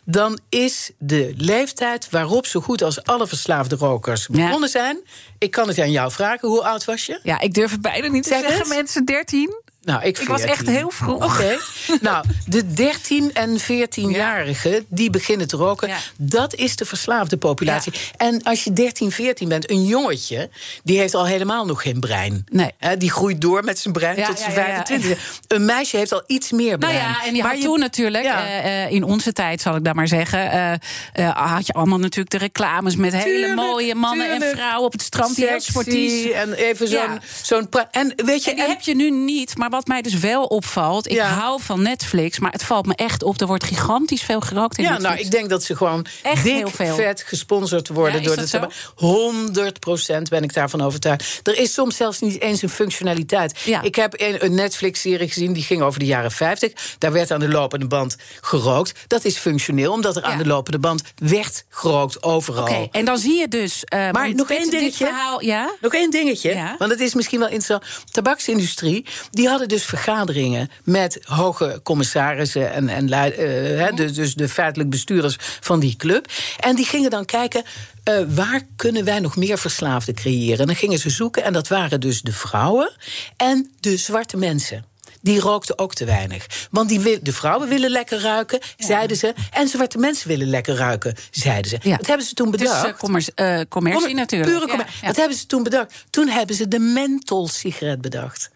dan 0.05 0.39
is 0.49 0.91
de 0.99 1.35
leeftijd 1.37 2.11
waarop 2.11 2.47
zo 2.47 2.61
goed 2.61 2.83
als 2.83 3.05
alle 3.05 3.27
verslaafde 3.27 3.77
rokers 3.77 4.27
begonnen 4.27 4.69
zijn... 4.69 5.01
Ik 5.43 5.51
kan 5.51 5.69
het 5.69 5.79
aan 5.79 5.91
jou 5.91 6.11
vragen. 6.11 6.49
Hoe 6.49 6.65
oud 6.65 6.85
was 6.85 7.07
je? 7.07 7.21
Ja, 7.23 7.41
ik 7.41 7.55
durf 7.55 7.71
het 7.71 7.81
bijna 7.81 8.09
niet 8.09 8.23
te 8.23 8.29
zeggen. 8.29 8.69
Mensen 8.73 9.05
13. 9.05 9.62
Nou, 9.85 10.03
ik, 10.03 10.19
ik 10.19 10.29
was 10.29 10.41
echt 10.43 10.67
heel 10.67 10.91
vroeg. 10.91 11.25
Oké. 11.25 11.59
nou, 12.01 12.25
de 12.47 12.73
13 12.73 13.35
en 13.35 13.61
14-jarigen 13.61 14.87
die 14.89 15.11
beginnen 15.11 15.49
te 15.49 15.57
roken, 15.57 15.91
dat 16.17 16.55
is 16.55 16.77
de 16.77 16.85
verslaafde 16.85 17.37
populatie. 17.37 17.93
En 18.17 18.43
als 18.43 18.65
je 18.65 18.73
13, 18.73 19.11
14 19.11 19.49
bent, 19.49 19.71
een 19.71 19.85
jongetje, 19.85 20.51
die 20.85 20.99
heeft 20.99 21.15
al 21.15 21.27
helemaal 21.27 21.67
nog 21.67 21.83
geen 21.83 22.01
brein. 22.01 22.45
Nee. 22.51 22.71
die 22.99 23.11
groeit 23.11 23.41
door 23.41 23.65
met 23.65 23.79
zijn 23.79 23.95
brein 23.95 24.25
tot 24.25 24.39
zijn 24.39 24.53
25. 24.53 25.41
Een 25.49 25.65
meisje 25.65 25.97
heeft 25.97 26.13
al 26.13 26.23
iets 26.27 26.51
meer 26.51 26.79
brein. 26.79 26.95
Nou 26.95 27.07
ja, 27.07 27.25
en 27.25 27.35
je 27.35 27.43
maar 27.43 27.53
had 27.53 27.63
toen 27.63 27.79
natuurlijk, 27.79 28.25
uh, 28.25 28.91
in 28.91 29.05
onze 29.05 29.33
tijd 29.33 29.61
zal 29.61 29.77
ik 29.77 29.85
dat 29.85 29.95
maar 29.95 30.09
zeggen, 30.09 30.81
uh, 31.17 31.31
had 31.31 31.67
je 31.67 31.73
allemaal 31.73 31.99
natuurlijk 31.99 32.31
de 32.31 32.39
reclames 32.39 32.97
met 32.97 33.13
hele 33.13 33.55
mooie 33.55 33.95
mannen 33.95 34.31
en 34.31 34.57
vrouwen 34.57 34.85
op 34.85 34.93
het 34.93 35.03
strand 35.03 35.37
die 35.37 35.47
heel 35.47 35.61
sportief. 35.61 36.31
En 36.31 36.53
even 36.53 36.89
zo'n. 36.89 37.21
zo'n 37.43 37.69
en 37.91 38.13
weet 38.17 38.45
je. 38.45 38.51
En 38.51 38.57
die 38.57 38.67
heb 38.67 38.81
je 38.81 38.95
nu 38.95 39.11
niet, 39.11 39.57
maar 39.57 39.71
wat 39.73 39.87
mij 39.87 40.03
dus 40.03 40.15
wel 40.15 40.45
opvalt, 40.45 41.11
ik 41.11 41.19
hou 41.19 41.63
van 41.63 41.83
Netflix, 41.83 42.39
maar 42.39 42.53
het 42.53 42.65
valt 42.65 42.87
me 42.87 42.95
echt 42.95 43.23
op. 43.23 43.41
Er 43.41 43.47
wordt 43.47 43.65
gigantisch 43.65 44.23
veel 44.23 44.41
gerookt 44.41 44.79
in 44.79 44.85
ja, 44.85 44.91
Netflix. 44.91 45.15
nou, 45.15 45.27
ik 45.27 45.31
denk 45.31 45.49
dat 45.49 45.63
ze 45.63 45.77
gewoon 45.77 46.07
echt 46.23 46.43
dik 46.43 46.55
heel 46.55 46.71
veel. 46.71 46.95
vet 46.95 47.23
gesponsord 47.27 47.89
worden 47.89 48.23
door 48.23 48.37
de 48.37 48.49
tabak. 48.49 48.73
100 48.95 49.81
procent 49.81 50.29
ben 50.29 50.43
ik 50.43 50.55
daarvan 50.55 50.81
overtuigd. 50.81 51.41
Er 51.43 51.59
is 51.59 51.73
soms 51.73 51.97
zelfs 51.97 52.21
niet 52.21 52.41
eens 52.41 52.63
een 52.63 52.69
functionaliteit. 52.69 53.67
Ik 53.83 53.95
heb 53.95 54.15
een 54.17 54.55
Netflix-serie 54.55 55.29
gezien 55.29 55.53
die 55.53 55.63
ging 55.63 55.83
over 55.83 55.99
de 55.99 56.07
jaren 56.07 56.31
50. 56.31 56.73
Daar 56.99 57.13
werd 57.13 57.31
aan 57.31 57.41
de 57.41 57.49
lopende 57.49 57.87
band 57.87 58.17
gerookt. 58.41 58.93
Dat 59.07 59.25
is 59.25 59.37
functioneel, 59.37 59.93
omdat 59.93 60.17
er 60.17 60.23
aan 60.23 60.39
de 60.39 60.47
lopende 60.47 60.79
band 60.79 61.03
werd 61.15 61.65
gerookt 61.69 62.23
overal. 62.23 62.63
Oké, 62.63 62.89
en 62.91 63.05
dan 63.05 63.19
zie 63.19 63.39
je 63.39 63.49
dus. 63.49 63.85
Uh, 63.95 64.11
maar 64.11 64.35
nog 64.35 64.51
één 64.51 64.71
dingetje. 64.71 65.05
Verhaal, 65.07 65.43
ja? 65.43 65.75
Nog 65.81 65.95
één 65.95 66.11
dingetje. 66.11 66.75
Want 66.79 66.91
het 66.91 67.01
is 67.01 67.15
misschien 67.15 67.39
wel 67.39 67.49
interessant. 67.49 67.85
Tabaksindustrie, 68.11 69.07
die 69.31 69.49
hadden 69.49 69.62
dus 69.67 69.85
vergaderingen 69.85 70.71
met 70.85 71.19
hoge 71.25 71.81
commissarissen 71.83 72.73
en, 72.73 72.89
en 72.89 73.09
uh, 73.39 73.97
dus, 73.97 74.15
dus 74.15 74.35
de 74.35 74.49
feitelijk 74.49 74.91
bestuurders 74.91 75.37
van 75.61 75.81
die 75.81 75.97
club. 75.97 76.27
En 76.61 76.77
die 76.77 76.85
gingen 76.85 77.11
dan 77.11 77.25
kijken. 77.25 77.63
Uh, 78.09 78.21
waar 78.29 78.63
kunnen 78.77 79.05
wij 79.05 79.21
nog 79.21 79.37
meer 79.37 79.59
verslaafden 79.59 80.15
creëren? 80.15 80.59
En 80.59 80.67
dan 80.67 80.77
gingen 80.77 80.99
ze 80.99 81.11
zoeken, 81.11 81.45
en 81.45 81.53
dat 81.53 81.69
waren 81.69 82.01
dus 82.01 82.23
de 82.23 82.33
vrouwen 82.33 82.93
en 83.37 83.71
de 83.81 83.97
zwarte 83.97 84.37
mensen 84.37 84.85
die 85.23 85.41
rookten 85.41 85.79
ook 85.79 85.95
te 85.95 86.05
weinig. 86.05 86.47
Want 86.71 86.89
die 86.89 87.23
de 87.23 87.33
vrouwen 87.33 87.69
willen 87.69 87.91
lekker 87.91 88.21
ruiken, 88.21 88.61
zeiden 88.77 89.17
ze. 89.17 89.35
En 89.51 89.69
zwarte 89.69 89.99
mensen 89.99 90.29
willen 90.29 90.47
lekker 90.49 90.75
ruiken, 90.75 91.15
zeiden 91.31 91.71
ze. 91.71 91.79
Ja. 91.83 91.97
Dat 91.97 92.07
hebben 92.07 92.27
ze 92.27 92.35
toen 92.35 92.51
bedacht. 92.51 92.83
Het 92.83 92.95
is 92.95 93.01
commercie, 93.01 93.33
uh, 93.37 93.61
commercie 93.69 94.15
natuurlijk. 94.15 94.53
Pure 94.53 94.69
commercie. 94.69 95.07
Dat 95.07 95.17
hebben 95.17 95.37
ze 95.37 95.47
toen 95.47 95.63
bedacht. 95.63 96.05
Toen 96.11 96.29
hebben 96.29 96.57
ze 96.57 96.69
de 96.69 96.79
menthol-sigaret 96.79 98.01
bedacht. 98.01 98.51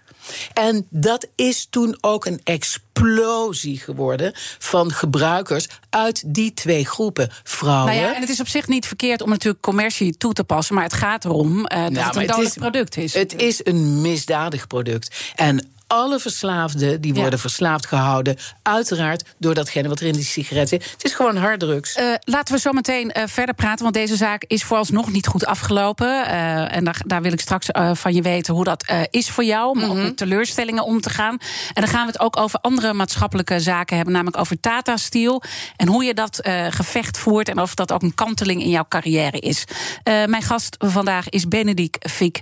En 0.53 0.87
dat 0.91 1.27
is 1.35 1.67
toen 1.71 1.99
ook 2.01 2.25
een 2.25 2.41
explosie 2.45 3.79
geworden 3.79 4.33
van 4.59 4.93
gebruikers 4.93 5.67
uit 5.91 6.23
die 6.27 6.55
twee 6.55 6.87
groepen. 6.87 7.31
Vrouwen. 7.43 7.95
Nou 7.95 8.07
ja, 8.07 8.15
en 8.15 8.21
het 8.21 8.31
is 8.31 8.41
op 8.41 8.49
zich 8.49 8.69
niet 8.69 8.87
verkeerd 8.87 9.23
om 9.23 9.29
natuurlijk 9.29 9.63
commercie 9.63 10.17
toe 10.17 10.33
te 10.33 10.45
passen, 10.45 10.75
maar 10.75 10.85
het 10.85 10.93
gaat 10.93 11.25
erom 11.25 11.59
uh, 11.59 11.65
dat 11.65 11.91
nou, 11.91 12.07
het 12.07 12.17
een 12.17 12.27
dodelijk 12.27 12.55
product 12.55 12.97
is. 12.97 13.15
Het 13.15 13.35
is 13.35 13.61
een 13.65 14.01
misdadig 14.01 14.67
product. 14.67 15.33
En 15.35 15.66
alle 15.87 16.19
verslaafden 16.19 17.01
die 17.01 17.15
worden 17.15 17.39
verslaafd 17.39 17.87
gehouden. 17.87 18.37
Uiteraard 18.63 19.25
door 19.39 19.55
datgene 19.55 19.89
wat 19.89 20.01
er 20.01 20.07
in 20.07 20.13
die 20.13 20.25
sigaret 20.25 20.69
zit. 20.69 20.91
Het 20.91 21.05
is 21.05 21.15
gewoon 21.15 21.37
harddrugs. 21.37 21.97
Uh, 21.97 22.15
laten 22.21 22.55
we 22.55 22.61
zo 22.61 22.73
meteen 22.73 23.13
uh, 23.17 23.23
verder 23.27 23.55
praten, 23.55 23.83
want 23.83 23.95
deze 23.95 24.17
zaak 24.17 24.45
is 24.47 24.65
vooralsnog 24.65 25.13
niet 25.13 25.27
goed 25.27 25.47
afgelopen. 25.47 26.07
Uh, 26.07 26.77
en 26.77 26.85
daar, 26.85 27.01
daar, 27.07 27.23
wil 27.23 27.33
ik 27.33 27.41
straks 27.41 27.69
van 27.93 28.15
je 28.15 28.23
weten 28.23 28.55
hoe 28.55 28.65
dat 28.65 28.93
is 29.11 29.31
voor 29.31 29.45
jou. 29.45 29.71
Om 29.71 29.79
mm 29.79 29.91
-hmm. 29.91 30.03
met 30.03 30.17
teleurstellingen 30.17 30.85
om 30.85 31.01
te 31.01 31.11
gaan. 31.11 31.39
En 31.75 31.83
dan 31.83 31.89
gaan 31.89 32.07
we 32.07 32.13
het 32.13 32.21
ook 32.21 32.37
over 32.37 32.59
andere 32.61 32.93
maatschappelijke 32.93 33.61
zaken 33.61 33.97
hebben. 33.97 34.15
Namelijk 34.15 34.39
over 34.39 34.61
Tata 34.61 34.97
Steel. 34.97 35.43
En 35.77 35.89
hoe 35.89 36.05
je 36.05 36.15
dat 36.15 36.41
gevecht 36.71 37.19
voert. 37.19 37.49
En 37.49 37.61
of 37.61 37.75
dat 37.75 37.93
ook 37.93 38.03
een 38.03 38.15
kanteling 38.15 38.63
in 38.63 38.71
jouw 38.71 38.87
carrière 38.89 39.39
is. 39.39 39.65
mijn 40.05 40.43
gast 40.43 40.77
vandaag 40.79 41.29
is 41.29 41.49
Benedict 41.49 42.11
Fiek. 42.11 42.41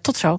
tot 0.00 0.16
zo. 0.16 0.38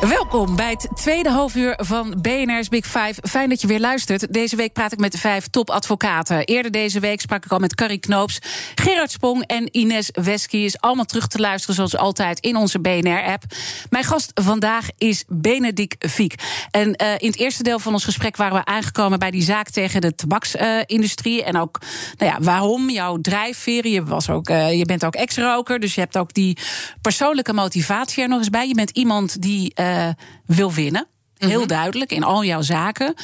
Welkom 0.00 0.56
bij 0.56 0.70
het 0.70 0.88
tweede 0.94 1.30
halfuur 1.30 1.74
van 1.76 2.18
BNR's 2.20 2.68
Big 2.68 2.86
Five. 2.86 3.14
Fijn 3.22 3.48
dat 3.48 3.60
je 3.60 3.66
weer 3.66 3.80
luistert. 3.80 4.32
Deze 4.32 4.56
week 4.56 4.72
praat 4.72 4.92
ik 4.92 4.98
met 4.98 5.18
vijf 5.18 5.46
topadvocaten. 5.46 6.44
Eerder 6.44 6.70
deze 6.70 7.00
week 7.00 7.20
sprak 7.20 7.44
ik 7.44 7.52
al 7.52 7.58
met 7.58 7.74
Carrie 7.74 7.98
Knoops, 7.98 8.38
Gerard 8.74 9.10
Spong 9.10 9.44
en 9.46 9.68
Ines 9.76 10.10
Wesky. 10.12 10.56
Is 10.56 10.80
allemaal 10.80 11.04
terug 11.04 11.26
te 11.26 11.38
luisteren 11.38 11.74
zoals 11.74 11.96
altijd 11.96 12.40
in 12.40 12.56
onze 12.56 12.80
BNR-app. 12.80 13.42
Mijn 13.90 14.04
gast 14.04 14.30
vandaag 14.34 14.88
is 14.98 15.24
Benedict 15.28 16.10
Fiek. 16.10 16.34
En 16.70 16.88
uh, 17.02 17.12
in 17.16 17.28
het 17.28 17.38
eerste 17.38 17.62
deel 17.62 17.78
van 17.78 17.92
ons 17.92 18.04
gesprek 18.04 18.36
waren 18.36 18.56
we 18.56 18.64
aangekomen 18.64 19.18
bij 19.18 19.30
die 19.30 19.42
zaak 19.42 19.70
tegen 19.70 20.00
de 20.00 20.14
tabaksindustrie. 20.14 21.44
En 21.44 21.56
ook 21.56 21.80
nou 22.16 22.32
ja, 22.32 22.38
waarom 22.40 22.90
jouw 22.90 23.20
drijfveer. 23.20 23.86
Je, 23.86 24.04
was 24.04 24.30
ook, 24.30 24.48
uh, 24.48 24.72
je 24.72 24.84
bent 24.84 25.04
ook 25.04 25.14
ex-roker, 25.14 25.80
dus 25.80 25.94
je 25.94 26.00
hebt 26.00 26.16
ook 26.16 26.34
die 26.34 26.58
persoonlijke 27.00 27.52
motivatie 27.52 28.22
er 28.22 28.28
nog 28.28 28.38
eens 28.38 28.50
bij. 28.50 28.68
Je 28.68 28.74
bent 28.74 28.90
iemand 28.90 29.42
die 29.42 29.72
uh, 29.88 30.08
wil 30.46 30.72
winnen. 30.72 31.06
Heel 31.38 31.58
mhm. 31.58 31.68
duidelijk 31.68 32.12
in 32.12 32.24
al 32.24 32.44
jouw 32.44 32.62
zaken. 32.62 33.14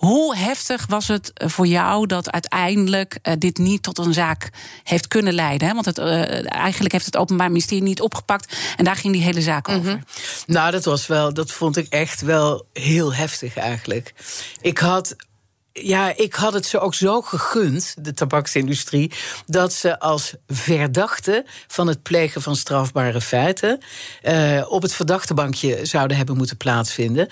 Hoe 0.00 0.36
heftig 0.36 0.86
was 0.86 1.08
het 1.08 1.30
voor 1.34 1.66
jou 1.66 2.06
dat 2.06 2.30
uiteindelijk 2.30 3.18
uh, 3.22 3.34
dit 3.38 3.58
niet 3.58 3.82
tot 3.82 3.98
een 3.98 4.12
zaak 4.12 4.50
heeft 4.84 5.08
kunnen 5.08 5.34
leiden? 5.34 5.68
Hè? 5.68 5.74
Want 5.74 5.86
het, 5.86 5.98
uh, 5.98 6.52
eigenlijk 6.52 6.92
heeft 6.92 7.04
het 7.04 7.16
Openbaar 7.16 7.50
Ministerie 7.50 7.82
niet 7.82 8.00
opgepakt. 8.00 8.56
En 8.76 8.84
daar 8.84 8.96
ging 8.96 9.12
die 9.12 9.22
hele 9.22 9.42
zaak 9.42 9.66
mhm. 9.66 9.78
over. 9.78 10.02
Nou, 10.46 10.70
dat 10.70 10.84
was 10.84 11.06
wel, 11.06 11.34
dat 11.34 11.52
vond 11.52 11.76
ik 11.76 11.86
echt 11.88 12.20
wel 12.20 12.66
heel 12.72 13.14
heftig 13.14 13.56
eigenlijk. 13.56 14.14
Ik 14.60 14.78
had 14.78 15.16
ja, 15.72 16.12
ik 16.16 16.34
had 16.34 16.52
het 16.52 16.66
ze 16.66 16.78
ook 16.78 16.94
zo 16.94 17.22
gegund, 17.22 17.94
de 17.98 18.14
tabaksindustrie, 18.14 19.12
dat 19.46 19.72
ze 19.72 19.98
als 19.98 20.34
verdachte 20.46 21.44
van 21.66 21.86
het 21.86 22.02
plegen 22.02 22.42
van 22.42 22.56
strafbare 22.56 23.20
feiten 23.20 23.80
uh, 24.22 24.64
op 24.68 24.82
het 24.82 24.94
verdachtebankje 24.94 25.86
zouden 25.86 26.16
hebben 26.16 26.36
moeten 26.36 26.56
plaatsvinden. 26.56 27.28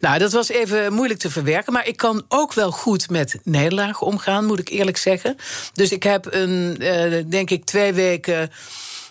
Nou, 0.00 0.18
dat 0.18 0.32
was 0.32 0.48
even 0.48 0.92
moeilijk 0.92 1.20
te 1.20 1.30
verwerken, 1.30 1.72
maar 1.72 1.86
ik 1.86 1.96
kan 1.96 2.24
ook 2.28 2.52
wel 2.52 2.70
goed 2.70 3.10
met 3.10 3.38
nederlagen 3.44 4.06
omgaan, 4.06 4.44
moet 4.44 4.58
ik 4.58 4.68
eerlijk 4.68 4.96
zeggen. 4.96 5.36
Dus 5.72 5.92
ik 5.92 6.02
heb 6.02 6.26
een, 6.30 6.76
uh, 6.78 7.22
denk 7.28 7.50
ik, 7.50 7.64
twee 7.64 7.92
weken. 7.92 8.50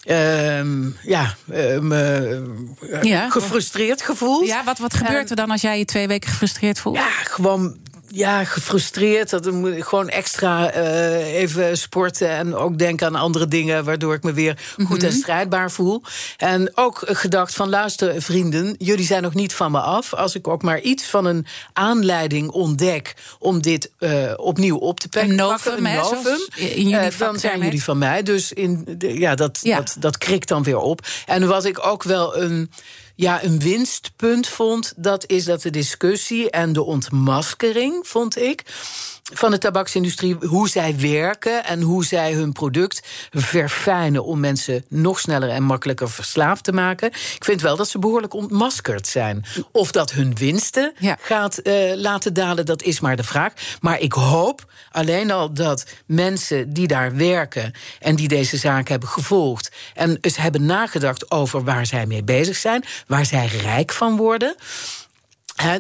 Uh, 0.06 0.62
ja, 1.02 1.36
uh, 1.52 3.02
ja, 3.02 3.30
gefrustreerd 3.30 4.02
gevoeld. 4.02 4.48
Ja, 4.48 4.64
wat, 4.64 4.78
wat 4.78 4.94
gebeurt 4.94 5.30
er 5.30 5.36
dan 5.36 5.52
als 5.52 5.62
jij 5.62 5.78
je 5.78 5.86
twee 5.86 6.08
weken 6.08 6.30
gefrustreerd 6.30 6.80
voelt? 6.80 6.96
Ja, 6.96 7.10
gewoon 7.24 7.78
ja, 8.14 8.44
gefrustreerd. 8.44 9.30
Dat 9.30 9.52
moet 9.52 9.88
gewoon 9.88 10.10
extra 10.10 10.76
uh, 10.76 11.34
even 11.34 11.78
sporten 11.78 12.30
en 12.30 12.56
ook 12.56 12.78
denken 12.78 13.08
aan 13.08 13.16
andere 13.16 13.48
dingen, 13.48 13.84
waardoor 13.84 14.14
ik 14.14 14.24
me 14.24 14.34
weer 14.34 14.60
goed 14.86 15.04
en 15.04 15.10
mhm. 15.10 15.18
strijdbaar 15.18 15.72
voel. 15.72 16.04
En 16.38 16.72
ook 16.76 17.04
gedacht 17.06 17.54
van 17.54 17.70
luister, 17.70 18.22
vrienden, 18.22 18.76
jullie 18.78 19.06
zijn 19.06 19.24
nog 19.24 19.34
niet 19.34 19.54
van 19.54 19.72
me 19.72 19.80
af. 19.80 20.14
Als 20.14 20.36
ik 20.36 20.48
ook 20.48 20.62
maar 20.62 20.80
iets 20.80 21.06
van 21.06 21.26
een 21.26 21.46
aanleiding 21.74 22.50
ontdek 22.50 23.16
om 23.40 23.62
dit 23.62 23.92
uh, 24.00 24.34
opnieuw 24.36 24.78
op 24.78 25.00
te 25.00 25.10
pakken, 25.10 25.30
een 25.30 25.36
novum, 25.36 25.86
een 25.86 25.96
novum 25.96 26.40
in 26.56 26.90
uh, 26.90 27.06
dan 27.18 27.40
zijn 27.40 27.60
jullie 27.60 27.84
van 27.84 27.98
mij. 27.98 28.24
Dus 28.24 28.54
in, 28.54 28.86
de, 28.98 29.20
ja, 29.20 29.36
dat, 29.36 29.60
ja. 29.62 29.78
Dat, 29.78 29.96
dat 30.00 30.18
krikt 30.18 30.48
dan 30.48 30.64
weer 30.64 30.78
op. 30.78 31.08
En 31.26 31.48
wat 31.48 31.66
ik 31.66 31.86
ook 31.86 32.04
wel 32.04 32.38
een 32.38 32.72
ja, 33.22 33.44
een 33.44 33.60
winstpunt 33.60 34.48
vond, 34.48 34.94
dat 34.96 35.28
is 35.28 35.46
dat 35.46 35.62
de 35.62 35.70
discussie 35.70 36.50
en 36.50 36.74
de 36.74 36.84
ontmaskering, 36.84 38.08
vond 38.08 38.38
ik, 38.38 38.64
van 39.34 39.52
de 39.52 39.58
tabaksindustrie, 39.58 40.36
hoe 40.40 40.70
zij 40.70 40.96
werken 40.98 41.66
en 41.66 41.82
hoe 41.82 42.06
zij 42.06 42.34
hun 42.34 42.52
product 42.52 43.08
verfijnen 43.32 44.24
om 44.24 44.40
mensen 44.40 44.86
nog 44.90 45.20
sneller 45.20 45.50
en 45.50 45.64
makkelijker 45.64 46.10
verslaafd 46.10 46.64
te 46.64 46.72
maken. 46.72 47.08
Ik 47.08 47.44
vind 47.44 47.62
wel 47.62 47.76
dat 47.76 47.90
ze 47.90 48.00
behoorlijk 48.00 48.34
ontmaskerd 48.34 49.08
zijn. 49.08 49.46
Of 49.72 49.92
dat 49.92 50.12
hun 50.12 50.36
winsten 50.36 50.94
gaat 51.20 51.60
uh, 51.64 51.96
laten 51.96 52.34
dalen, 52.34 52.66
dat 52.66 52.82
is 52.82 53.00
maar 53.00 53.16
de 53.16 53.24
vraag. 53.24 53.54
Maar 53.80 54.00
ik 54.00 54.14
hoop 54.14 54.66
alleen 54.92 55.32
al 55.32 55.54
dat 55.54 55.86
mensen 56.06 56.74
die 56.74 56.88
daar 56.88 57.16
werken 57.16 57.74
en 58.00 58.16
die 58.16 58.28
deze 58.28 58.58
zaak 58.58 58.88
hebben 58.88 59.10
gevolgd 59.10 59.72
en 59.94 60.18
eens 60.22 60.38
hebben 60.38 60.66
nagedacht 60.66 61.32
over 61.32 61.64
waar 61.64 61.86
zij 61.86 62.06
mee 62.06 62.24
bezig 62.24 62.56
zijn, 62.56 62.84
waar 63.08 63.26
zij 63.26 63.46
rijk 63.46 63.92
van 63.92 64.18
worden 64.18 64.56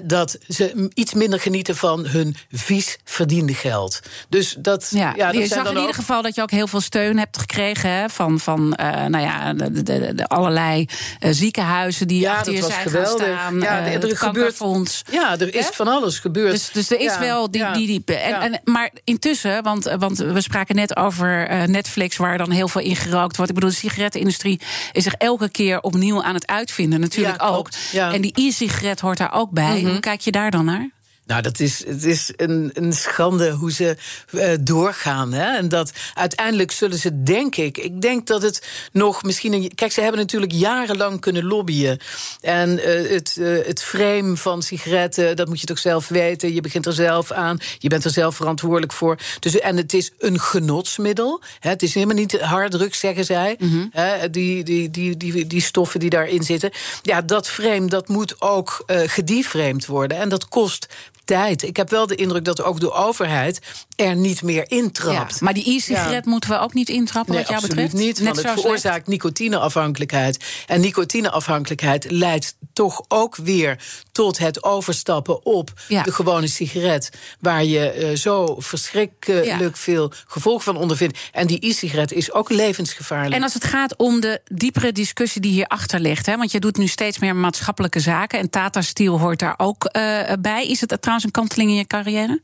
dat 0.03 0.37
ze 0.47 0.89
iets 0.93 1.13
minder 1.13 1.39
genieten 1.39 1.75
van 1.75 2.05
hun 2.05 2.35
vies 2.51 2.97
verdiende 3.03 3.53
geld. 3.53 3.99
Dus 4.29 4.55
dat, 4.59 4.87
ja, 4.89 5.13
ja 5.15 5.31
dat 5.31 5.41
je 5.41 5.47
zag 5.47 5.69
in 5.69 5.77
ieder 5.77 5.93
geval 5.93 6.21
dat 6.21 6.35
je 6.35 6.41
ook 6.41 6.51
heel 6.51 6.67
veel 6.67 6.81
steun 6.81 7.17
hebt 7.17 7.37
gekregen 7.37 7.89
hè, 7.89 8.09
van, 8.09 8.39
van 8.39 8.77
uh, 8.79 9.05
nou 9.05 9.23
ja, 9.23 9.53
de, 9.53 9.83
de, 9.83 10.15
de 10.15 10.27
allerlei 10.27 10.87
uh, 11.19 11.29
ziekenhuizen 11.33 12.07
die 12.07 12.19
ja, 12.19 12.35
achter 12.35 12.53
je 12.53 12.63
zijn 12.63 12.81
geweldig. 12.81 13.25
gaan 13.25 13.37
staan. 13.37 13.59
Ja, 13.59 13.87
uh, 13.87 14.03
er 14.03 14.17
gebeurt, 14.17 15.03
ja, 15.11 15.39
er 15.39 15.55
is 15.55 15.65
van 15.65 15.87
alles 15.87 16.19
gebeurd. 16.19 16.51
Dus, 16.51 16.69
dus 16.71 16.91
er 16.91 16.99
is 16.99 17.17
wel 17.17 17.51
die, 17.51 17.71
die, 17.71 18.03
die, 18.05 18.15
en, 18.15 18.41
en, 18.41 18.61
maar 18.63 18.91
intussen, 19.03 19.63
want, 19.63 19.95
want 19.99 20.17
we 20.17 20.41
spraken 20.41 20.75
net 20.75 20.95
over 20.95 21.49
Netflix, 21.69 22.17
waar 22.17 22.37
dan 22.37 22.51
heel 22.51 22.67
veel 22.67 22.81
in 22.81 22.95
gerookt 22.95 23.35
wordt. 23.35 23.51
Ik 23.51 23.57
bedoel, 23.57 23.69
de 23.69 23.75
sigarettenindustrie 23.75 24.61
is 24.91 25.03
zich 25.03 25.13
elke 25.13 25.49
keer 25.49 25.81
opnieuw 25.81 26.23
aan 26.23 26.33
het 26.33 26.47
uitvinden, 26.47 26.99
natuurlijk 26.99 27.43
ook. 27.43 27.69
En 27.93 28.21
die 28.21 28.33
e-sigaret 28.35 28.99
hoort 28.99 29.17
daar 29.17 29.33
ook 29.33 29.51
bij. 29.51 29.70
Hoe 29.79 29.91
mhm. 29.91 29.99
kijk 29.99 30.21
je 30.21 30.31
daar 30.31 30.51
dan 30.51 30.65
naar? 30.65 30.89
Nou, 31.31 31.43
dat 31.43 31.59
is, 31.59 31.85
het 31.85 32.03
is 32.03 32.33
een, 32.35 32.69
een 32.73 32.93
schande 32.93 33.51
hoe 33.51 33.71
ze 33.71 33.95
uh, 34.31 34.49
doorgaan. 34.61 35.33
Hè? 35.33 35.57
En 35.57 35.69
dat 35.69 35.91
uiteindelijk 36.13 36.71
zullen 36.71 36.97
ze, 36.97 37.23
denk 37.23 37.55
ik. 37.55 37.77
Ik 37.77 38.01
denk 38.01 38.27
dat 38.27 38.41
het 38.41 38.67
nog 38.91 39.23
misschien. 39.23 39.53
Een, 39.53 39.71
kijk, 39.75 39.91
ze 39.91 40.01
hebben 40.01 40.19
natuurlijk 40.19 40.51
jarenlang 40.51 41.19
kunnen 41.19 41.45
lobbyen. 41.45 41.99
En 42.41 42.69
uh, 42.69 43.09
het, 43.09 43.35
uh, 43.39 43.65
het 43.65 43.83
frame 43.83 44.37
van 44.37 44.61
sigaretten, 44.61 45.35
dat 45.35 45.47
moet 45.47 45.59
je 45.59 45.65
toch 45.65 45.79
zelf 45.79 46.07
weten. 46.07 46.53
Je 46.53 46.61
begint 46.61 46.85
er 46.85 46.93
zelf 46.93 47.31
aan. 47.31 47.57
Je 47.77 47.89
bent 47.89 48.03
er 48.03 48.11
zelf 48.11 48.35
verantwoordelijk 48.35 48.93
voor. 48.93 49.17
Dus, 49.39 49.59
en 49.59 49.77
het 49.77 49.93
is 49.93 50.11
een 50.19 50.39
genotsmiddel. 50.39 51.41
Hè? 51.59 51.69
Het 51.69 51.83
is 51.83 51.93
helemaal 51.93 52.15
niet 52.15 52.39
harddruk, 52.39 52.95
zeggen 52.95 53.25
zij. 53.25 53.55
Mm 53.59 53.69
-hmm. 53.69 53.89
hè? 53.91 54.29
Die, 54.29 54.63
die, 54.63 54.91
die, 54.91 55.17
die, 55.17 55.47
die 55.47 55.61
stoffen 55.61 55.99
die 55.99 56.09
daarin 56.09 56.43
zitten. 56.43 56.71
Ja, 57.01 57.21
dat 57.21 57.49
frame 57.49 57.85
dat 57.85 58.07
moet 58.07 58.41
ook 58.41 58.83
gedeframed 58.87 59.85
worden. 59.85 60.17
En 60.17 60.29
dat 60.29 60.47
kost 60.47 60.87
tijd. 61.23 61.63
Ik 61.63 61.77
heb 61.77 61.89
wel 61.89 62.07
de 62.07 62.15
indruk 62.15 62.45
dat 62.45 62.63
ook 62.63 62.79
de 62.79 62.91
overheid 62.91 63.85
er 64.01 64.15
niet 64.15 64.41
meer 64.41 64.71
intrapt. 64.71 65.31
Ja, 65.31 65.37
maar 65.39 65.53
die 65.53 65.75
e-sigaret 65.75 66.25
moeten 66.25 66.49
we 66.49 66.59
ook 66.59 66.73
niet 66.73 66.89
intrappen, 66.89 67.35
wat 67.35 67.47
jou 67.47 67.61
betreft? 67.61 67.93
niet, 67.93 68.19
Net 68.19 68.25
want 68.25 68.47
het 68.47 68.59
veroorzaakt 68.59 69.07
nicotineafhankelijkheid. 69.07 70.45
En 70.67 70.81
nicotineafhankelijkheid 70.81 72.11
leidt 72.11 72.55
toch 72.73 73.03
ook 73.07 73.35
weer 73.35 73.83
tot 74.11 74.37
het 74.37 74.63
overstappen 74.63 75.45
op 75.45 75.71
de 75.87 76.11
gewone 76.11 76.47
sigaret... 76.47 77.09
waar 77.39 77.63
je 77.63 78.09
uh, 78.11 78.17
zo 78.17 78.55
verschrikkelijk 78.59 79.77
veel 79.77 80.11
gevolgen 80.27 80.63
van 80.63 80.77
ondervindt. 80.77 81.19
En 81.31 81.47
die 81.47 81.67
e-sigaret 81.67 82.11
is 82.11 82.31
ook 82.31 82.49
levensgevaarlijk. 82.49 83.35
En 83.35 83.43
als 83.43 83.53
het 83.53 83.63
gaat 83.63 83.95
om 83.95 84.19
de 84.19 84.41
diepere 84.51 84.91
discussie 84.91 85.41
die 85.41 85.51
hierachter 85.51 85.99
ligt... 85.99 86.25
Hè, 86.25 86.37
want 86.37 86.51
je 86.51 86.59
doet 86.59 86.77
nu 86.77 86.87
steeds 86.87 87.19
meer 87.19 87.35
maatschappelijke 87.35 87.99
zaken... 87.99 88.39
en 88.39 88.49
Tata 88.49 88.81
Steel 88.81 89.19
hoort 89.19 89.39
daar 89.39 89.53
ook 89.57 89.89
uh, 89.91 90.21
bij. 90.39 90.67
Is 90.67 90.81
het 90.81 90.97
trouwens 90.99 91.25
een 91.25 91.31
kanteling 91.31 91.69
in 91.69 91.75
je 91.75 91.87
carrière? 91.87 92.41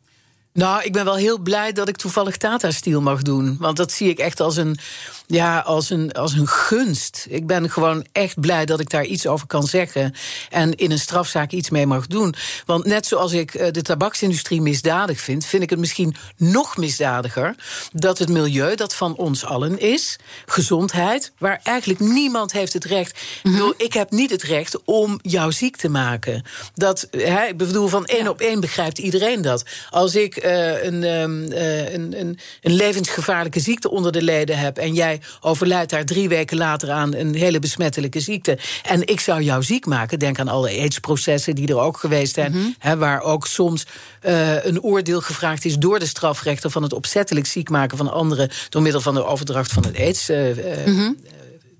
Nou, 0.58 0.84
ik 0.84 0.94
ben 0.94 1.06
wel 1.06 1.16
heel 1.16 1.40
blij 1.40 1.72
dat 1.72 1.88
ik 1.88 1.98
toevallig 1.98 2.38
Tata 2.38 2.72
Steel 2.72 3.02
mag 3.02 3.22
doen. 3.22 3.56
Want 3.60 3.78
dat 3.78 3.92
zie 3.92 4.10
ik 4.10 4.20
echt 4.20 4.40
als 4.40 4.56
een 4.56 4.80
ja, 5.28 5.60
als 5.60 5.90
een, 5.90 6.12
als 6.12 6.34
een 6.34 6.48
gunst. 6.48 7.26
Ik 7.30 7.48
ben 7.48 7.70
gewoon 7.70 8.06
echt 8.12 8.40
blij 8.40 8.66
dat 8.66 8.80
ik 8.80 8.90
daar 8.90 9.06
iets 9.06 9.28
over 9.28 9.48
kan 9.48 9.64
zeggen. 9.64 10.14
En 10.50 10.76
in 10.76 10.92
een 10.92 11.00
strafzaak 11.00 11.52
iets 11.52 11.70
mee 11.70 11.86
mag 11.86 12.08
doen. 12.08 12.36
Want 12.66 12.86
net 12.86 13.06
zoals 13.06 13.32
ik 13.32 13.54
eh, 13.54 13.72
de 13.72 13.82
tabaksindustrie 13.82 14.62
misdadig 14.62 15.20
vind, 15.20 15.46
vind 15.46 15.64
ik 15.64 15.70
het 15.70 15.80
misschien 15.80 16.16
nog 16.38 16.78
misdadiger 16.78 17.56
dat 17.94 18.18
het 18.18 18.30
milieu 18.30 18.76
dat 18.76 18.96
van 18.96 19.16
ons 19.16 19.46
allen 19.46 19.80
is, 19.80 20.20
gezondheid, 20.46 21.32
waar 21.38 21.60
eigenlijk 21.64 22.00
niemand 22.00 22.52
heeft 22.52 22.74
het 22.74 22.86
recht. 22.86 23.20
Mm 23.44 23.74
Ik 23.78 23.94
heb 23.94 24.12
niet 24.12 24.32
het 24.32 24.44
recht 24.44 24.84
om 24.86 25.20
jou 25.22 25.52
ziek 25.52 25.76
te 25.76 25.90
maken. 25.90 26.44
Dat, 26.74 27.08
hè, 27.12 27.46
ik 27.46 27.58
bedoel, 27.58 27.88
van 27.88 28.06
één 28.06 28.28
op 28.28 28.42
één 28.42 28.60
begrijpt 28.60 28.98
iedereen 28.98 29.42
dat. 29.42 29.66
Als 29.90 30.16
ik 30.16 30.36
uh, 30.48 30.84
een, 30.84 31.04
um, 31.04 31.52
uh, 31.52 31.94
een, 31.94 32.20
een, 32.20 32.40
een 32.62 32.74
levensgevaarlijke 32.74 33.60
ziekte 33.60 33.90
onder 33.90 34.12
de 34.12 34.22
leden 34.22 34.58
heb 34.58 34.78
en 34.78 34.94
jij 34.94 35.22
overlijdt 35.42 35.90
daar 35.90 36.06
drie 36.06 36.30
weken 36.30 36.58
later 36.58 36.92
aan 36.92 37.14
een 37.14 37.36
hele 37.36 37.60
besmettelijke 37.60 38.20
ziekte. 38.20 38.58
En 38.84 39.08
ik 39.08 39.20
zou 39.20 39.42
jou 39.42 39.64
ziek 39.64 39.86
maken. 39.86 40.20
Denk 40.20 40.40
aan 40.40 40.48
alle 40.48 40.70
AIDS-processen 40.70 41.56
die 41.56 41.68
er 41.68 41.80
ook 41.80 41.98
geweest 41.98 42.34
zijn. 42.34 42.76
Mhm. 42.82 42.98
waar 42.98 43.22
ook 43.22 43.48
soms 43.48 43.86
uh, 44.26 44.66
een 44.66 44.82
oordeel 44.82 45.22
gevraagd 45.22 45.66
is 45.66 45.78
door 45.78 46.00
de 46.00 46.06
strafrechter 46.06 46.72
van 46.72 46.84
het 46.84 46.94
opzettelijk 46.94 47.46
ziek 47.46 47.70
maken 47.70 47.98
van 47.98 48.12
anderen. 48.12 48.50
door 48.70 48.82
middel 48.82 49.02
van 49.02 49.14
de 49.14 49.26
overdracht 49.26 49.72
van 49.72 49.86
het 49.86 49.98
AIDS. 49.98 50.30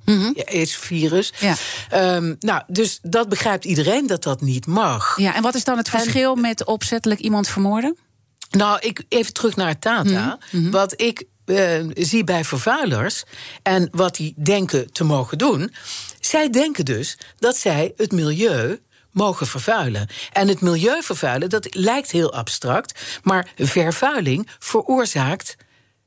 Mm 0.08 0.18
-hmm. 0.22 0.36
AIDS-virus. 0.46 1.34
Ja. 1.40 1.56
Um, 2.16 2.36
nou, 2.40 2.62
dus 2.68 3.00
dat 3.02 3.30
begrijpt 3.30 3.66
iedereen 3.66 4.08
dat 4.08 4.24
dat 4.24 4.42
niet 4.42 4.66
mag. 4.66 5.18
Ja, 5.18 5.36
en 5.36 5.42
wat 5.42 5.56
is 5.56 5.64
dan 5.64 5.78
het 5.78 5.90
verschil 5.90 6.36
met 6.36 6.66
opzettelijk 6.66 7.20
iemand 7.20 7.48
vermoorden? 7.48 7.98
Nou, 8.50 8.80
ik, 8.80 9.04
even 9.10 9.34
terug 9.34 9.56
naar 9.56 9.80
Tata. 9.80 10.40
Mhm. 10.52 10.62
Mhm. 10.62 10.72
Wat 10.72 11.02
ik 11.02 11.24
uh, 11.46 11.86
zie 11.94 12.24
bij 12.24 12.44
vervuilers 12.44 13.24
en 13.64 13.88
wat 13.92 14.16
die 14.16 14.34
denken 14.38 14.92
te 14.92 15.04
mogen 15.04 15.38
doen. 15.38 15.74
Zij 16.20 16.50
denken 16.50 16.86
dus 16.86 17.18
dat 17.38 17.58
zij 17.58 17.94
het 17.96 18.12
milieu 18.12 18.80
mogen 19.12 19.48
vervuilen. 19.48 20.08
En 20.34 20.48
het 20.48 20.62
milieu 20.62 21.04
vervuilen, 21.04 21.50
dat 21.50 21.76
lijkt 21.76 22.12
heel 22.12 22.34
abstract, 22.34 23.00
maar 23.24 23.48
vervuiling 23.56 24.50
veroorzaakt 24.60 25.56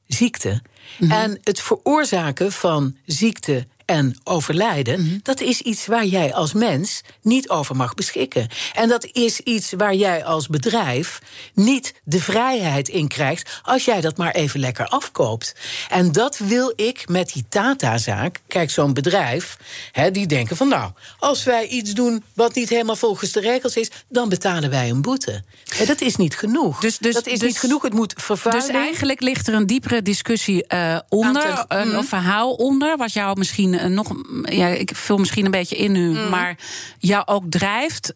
ziekte. 0.06 0.62
Mhm. 0.98 1.10
En 1.10 1.38
het 1.42 1.60
veroorzaken 1.60 2.52
van 2.52 2.96
ziekte 3.06 3.66
en 3.90 4.16
overlijden, 4.24 5.00
mhm. 5.00 5.18
dat 5.22 5.40
is 5.40 5.60
iets 5.60 5.86
waar 5.86 6.04
jij 6.04 6.34
als 6.34 6.52
mens 6.52 7.00
niet 7.22 7.48
over 7.48 7.76
mag 7.76 7.94
beschikken. 7.94 8.48
En 8.74 8.88
dat 8.88 9.08
is 9.12 9.40
iets 9.40 9.72
waar 9.72 9.94
jij 9.94 10.24
als 10.24 10.46
bedrijf 10.46 11.20
niet 11.54 11.94
de 12.04 12.20
vrijheid 12.20 12.88
in 12.88 13.08
krijgt 13.08 13.60
als 13.62 13.84
jij 13.84 14.00
dat 14.00 14.16
maar 14.16 14.34
even 14.34 14.60
lekker 14.60 14.86
afkoopt. 14.86 15.54
En 15.88 16.12
dat 16.12 16.38
wil 16.38 16.72
ik 16.76 17.08
met 17.08 17.32
die 17.32 17.44
Tata-zaak. 17.48 18.40
Kijk, 18.46 18.70
zo'n 18.70 18.94
bedrijf, 18.94 19.56
hè, 19.92 20.10
die 20.10 20.26
denken 20.26 20.56
van 20.56 20.68
nou, 20.68 20.90
als 21.18 21.44
wij 21.44 21.66
iets 21.66 21.92
doen 21.92 22.24
wat 22.34 22.54
niet 22.54 22.68
helemaal 22.68 22.96
volgens 22.96 23.32
de 23.32 23.40
regels 23.40 23.76
is, 23.76 23.90
dan 24.08 24.28
betalen 24.28 24.70
wij 24.70 24.90
een 24.90 25.02
boete. 25.02 25.42
En 25.78 25.86
dat 25.86 26.00
is 26.00 26.16
niet 26.16 26.36
genoeg. 26.36 26.80
Dus, 26.80 26.98
dus, 26.98 27.14
dat 27.14 27.26
is 27.26 27.38
dus, 27.38 27.48
niet 27.48 27.58
genoeg. 27.58 27.82
Het 27.82 27.92
moet 27.92 28.14
vervuilen. 28.16 28.66
Dus 28.66 28.76
eigenlijk 28.76 29.20
ligt 29.20 29.48
er 29.48 29.54
een 29.54 29.66
diepere 29.66 30.02
discussie 30.02 30.64
uh, 30.68 30.98
onder, 31.08 31.64
een, 31.68 31.88
mhm. 31.88 32.02
verhaal 32.02 32.52
onder, 32.52 32.96
wat 32.96 33.12
jou 33.12 33.38
misschien 33.38 33.79
misschien 33.80 33.94
nog. 33.94 34.14
Ja, 34.42 34.66
ik 34.66 34.90
vul 34.94 35.18
misschien 35.18 35.44
een 35.44 35.50
beetje 35.50 35.76
in 35.76 35.92
nu. 35.92 36.08
Mm. 36.08 36.28
Maar 36.28 36.56
jou 36.98 37.22
ook 37.26 37.50
drijft 37.50 38.14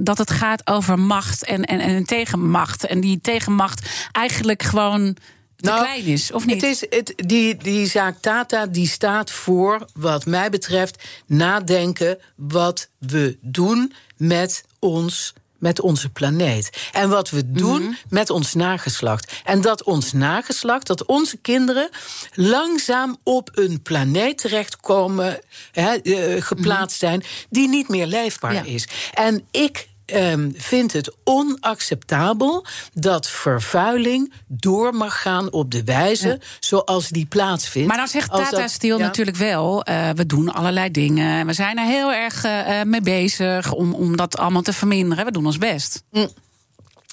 dat 0.00 0.18
het 0.18 0.30
gaat 0.30 0.66
over 0.66 0.98
macht 0.98 1.44
en, 1.44 1.64
en, 1.64 1.80
en 1.80 2.04
tegenmacht. 2.04 2.86
En 2.86 3.00
die 3.00 3.20
tegenmacht 3.20 4.08
eigenlijk 4.12 4.62
gewoon 4.62 5.16
te 5.64 5.70
nou, 5.70 5.82
klein 5.82 6.04
is, 6.04 6.32
of 6.32 6.46
niet? 6.46 6.54
Het 6.54 6.70
is, 6.70 6.86
het, 6.90 7.12
die, 7.16 7.56
die 7.56 7.86
zaak 7.86 8.16
Tata 8.20 8.66
die 8.66 8.86
staat 8.88 9.30
voor, 9.30 9.86
wat 9.94 10.26
mij 10.26 10.50
betreft, 10.50 11.02
nadenken 11.26 12.18
wat 12.36 12.88
we 12.98 13.38
doen 13.40 13.92
met 14.16 14.64
ons 14.78 15.32
met 15.64 15.80
onze 15.80 16.08
planeet. 16.08 16.70
En 16.92 17.08
wat 17.08 17.30
we 17.30 17.50
doen 17.50 17.82
mhm. 17.82 17.92
met 18.08 18.30
ons 18.30 18.54
nageslacht. 18.54 19.32
En 19.44 19.60
dat 19.60 19.82
ons 19.82 20.12
nageslacht, 20.12 20.86
dat 20.86 21.04
onze 21.04 21.36
kinderen 21.36 21.88
langzaam 22.34 23.16
op 23.22 23.50
een 23.54 23.82
planeet 23.82 24.38
terechtkomen, 24.38 25.38
he, 25.72 25.96
uh, 26.02 26.42
geplaatst 26.42 27.02
mhm. 27.02 27.10
zijn, 27.10 27.24
die 27.50 27.68
niet 27.68 27.88
meer 27.88 28.06
leefbaar 28.06 28.66
is. 28.66 28.88
En 29.14 29.46
ik 29.50 29.88
um, 30.06 30.52
vindt 30.56 30.92
het 30.92 31.12
onacceptabel 31.24 32.66
dat 32.92 33.28
vervuiling 33.28 34.32
door 34.46 34.94
mag 34.94 35.22
gaan 35.22 35.52
op 35.52 35.70
de 35.70 35.84
wijze 35.84 36.40
zoals 36.60 37.08
die 37.08 37.26
plaatsvindt. 37.26 37.88
Maar 37.88 37.96
dan 37.96 38.08
zegt 38.08 38.30
Tata 38.30 38.68
Steel 38.68 38.98
natuurlijk 38.98 39.36
wel: 39.36 39.88
uh, 39.88 40.10
we 40.10 40.26
doen 40.26 40.52
allerlei 40.52 40.90
dingen. 40.90 41.46
We 41.46 41.52
zijn 41.52 41.78
er 41.78 41.86
heel 41.86 42.12
erg 42.12 42.44
uh, 42.44 42.82
mee 42.82 43.00
bezig 43.00 43.72
om, 43.72 43.94
om 43.94 44.16
dat 44.16 44.38
allemaal 44.38 44.62
te 44.62 44.72
verminderen. 44.72 45.24
We 45.24 45.30
doen 45.30 45.46
ons 45.46 45.58
best. 45.58 46.02
Mm. 46.10 46.28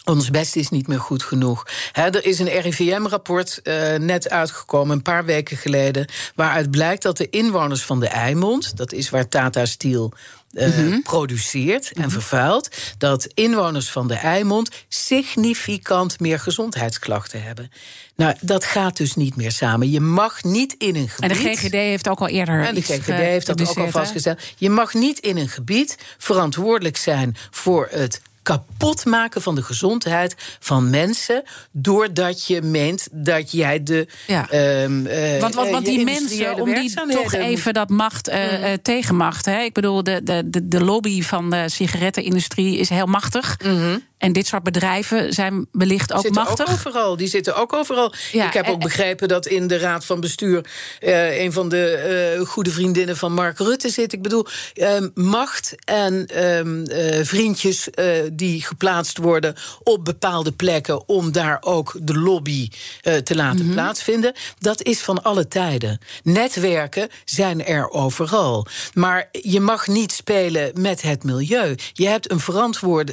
Ons 0.03 0.29
best 0.29 0.55
is 0.55 0.69
niet 0.69 0.87
meer 0.87 0.99
goed 0.99 1.23
genoeg. 1.23 1.67
er 1.93 2.25
is 2.25 2.39
een 2.39 2.59
RIVM-rapport 2.59 3.59
uh, 3.63 3.95
net 3.95 4.29
uitgekomen, 4.29 4.95
een 4.95 5.01
paar 5.01 5.25
weken 5.25 5.57
geleden, 5.57 6.07
waaruit 6.35 6.71
blijkt 6.71 7.03
dat 7.03 7.17
de 7.17 7.29
inwoners 7.29 7.83
van 7.83 7.99
de 7.99 8.07
Eimond, 8.07 8.77
dat 8.77 8.93
is 8.93 9.09
waar 9.09 9.27
Tata 9.27 9.65
Steel 9.65 10.13
uh, 10.51 10.97
produceert 11.03 11.91
en 11.91 12.01
mhm. 12.01 12.09
vervuilt, 12.09 12.69
dat 12.97 13.27
inwoners 13.33 13.89
van 13.89 14.07
de 14.07 14.13
Eimond 14.13 14.69
significant 14.87 16.19
meer 16.19 16.39
gezondheidsklachten 16.39 17.43
hebben. 17.43 17.71
Nou, 18.15 18.35
dat 18.41 18.65
gaat 18.65 18.97
dus 18.97 19.15
niet 19.15 19.35
meer 19.35 19.51
samen. 19.51 19.89
Je 19.89 19.99
mag 19.99 20.43
niet 20.43 20.75
in 20.77 20.95
een 20.95 21.09
gebied. 21.09 21.31
En 21.31 21.43
de 21.43 21.55
GGD 21.55 21.71
heeft 21.71 22.09
ook 22.09 22.19
al 22.19 22.27
eerder. 22.27 22.63
En 22.65 22.75
de 22.75 22.81
GGD 22.81 23.05
heeft 23.05 23.45
dat 23.45 23.69
ook 23.69 23.77
al 23.77 23.89
vastgesteld. 23.89 24.41
Je 24.57 24.69
mag 24.69 24.93
niet 24.93 25.19
in 25.19 25.37
een 25.37 25.49
gebied 25.49 25.97
verantwoordelijk 26.17 26.97
zijn 26.97 27.35
voor 27.49 27.87
het 27.91 28.21
kapot 28.43 29.05
maken 29.05 29.41
van 29.41 29.55
de 29.55 29.63
gezondheid 29.63 30.35
van 30.59 30.89
mensen. 30.89 31.43
doordat 31.71 32.47
je 32.47 32.61
meent 32.61 33.07
dat 33.11 33.51
jij 33.51 33.83
de. 33.83 34.07
Ja. 34.27 34.47
Um, 34.83 35.03
want, 35.39 35.53
want, 35.53 35.69
want 35.69 35.85
die 35.85 36.03
mensen, 36.03 36.55
om 36.55 36.73
die 36.73 36.93
toch 37.07 37.33
even 37.33 37.73
dat 37.73 37.89
macht 37.89 38.29
uh, 38.29 38.35
mm. 38.35 38.81
tegenmacht. 38.81 39.45
Hè? 39.45 39.61
Ik 39.61 39.73
bedoel, 39.73 40.03
de, 40.03 40.23
de, 40.23 40.67
de 40.67 40.83
lobby 40.83 41.21
van 41.21 41.49
de 41.49 41.69
sigarettenindustrie 41.69 42.77
is 42.77 42.89
heel 42.89 43.05
machtig. 43.05 43.57
Mm 43.63 44.09
en 44.21 44.33
dit 44.33 44.47
soort 44.47 44.63
bedrijven 44.63 45.33
zijn 45.33 45.67
wellicht 45.71 46.13
ook 46.13 46.21
zitten 46.21 46.43
machtig. 46.43 46.67
Ook 46.67 46.73
overal. 46.73 47.17
Die 47.17 47.27
zitten 47.27 47.55
ook 47.55 47.73
overal. 47.73 48.13
ik 48.31 48.53
heb 48.53 48.67
ook 48.67 48.79
begrepen 48.79 49.27
dat 49.27 49.45
in 49.45 49.67
de 49.67 49.77
raad 49.77 50.05
van 50.05 50.19
bestuur 50.19 50.65
uh, 50.99 51.41
een 51.41 51.53
van 51.53 51.69
de 51.69 52.35
uh, 52.39 52.47
goede 52.47 52.71
vriendinnen 52.71 53.17
van 53.17 53.33
Mark 53.33 53.57
Rutte 53.57 53.89
zit. 53.89 54.13
Ik 54.13 54.21
bedoel, 54.21 54.45
uh, 54.73 54.89
macht 55.13 55.75
en 55.83 56.27
ehm, 56.27 56.83
eh, 56.83 57.25
vriendjes 57.25 57.87
die 58.33 58.61
geplaatst 58.61 59.17
worden 59.17 59.55
op 59.83 60.05
bepaalde 60.05 60.51
plekken 60.51 61.07
om 61.07 61.31
daar 61.31 61.57
ook 61.61 61.95
de 62.01 62.19
lobby 62.19 62.69
te 63.23 63.35
laten 63.35 63.65
mhm. 63.65 63.73
plaatsvinden. 63.73 64.33
Dat 64.59 64.83
is 64.83 64.99
van 64.99 65.23
alle 65.23 65.47
tijden. 65.47 65.99
Netwerken 66.23 67.09
zijn 67.25 67.65
er 67.65 67.89
overal. 67.89 68.67
Maar 68.93 69.29
je 69.31 69.59
mag 69.59 69.87
niet 69.87 70.11
spelen 70.11 70.71
met 70.81 71.01
het 71.01 71.23
milieu. 71.23 71.75
Je 71.93 72.07
hebt 72.07 72.31
een 72.31 72.39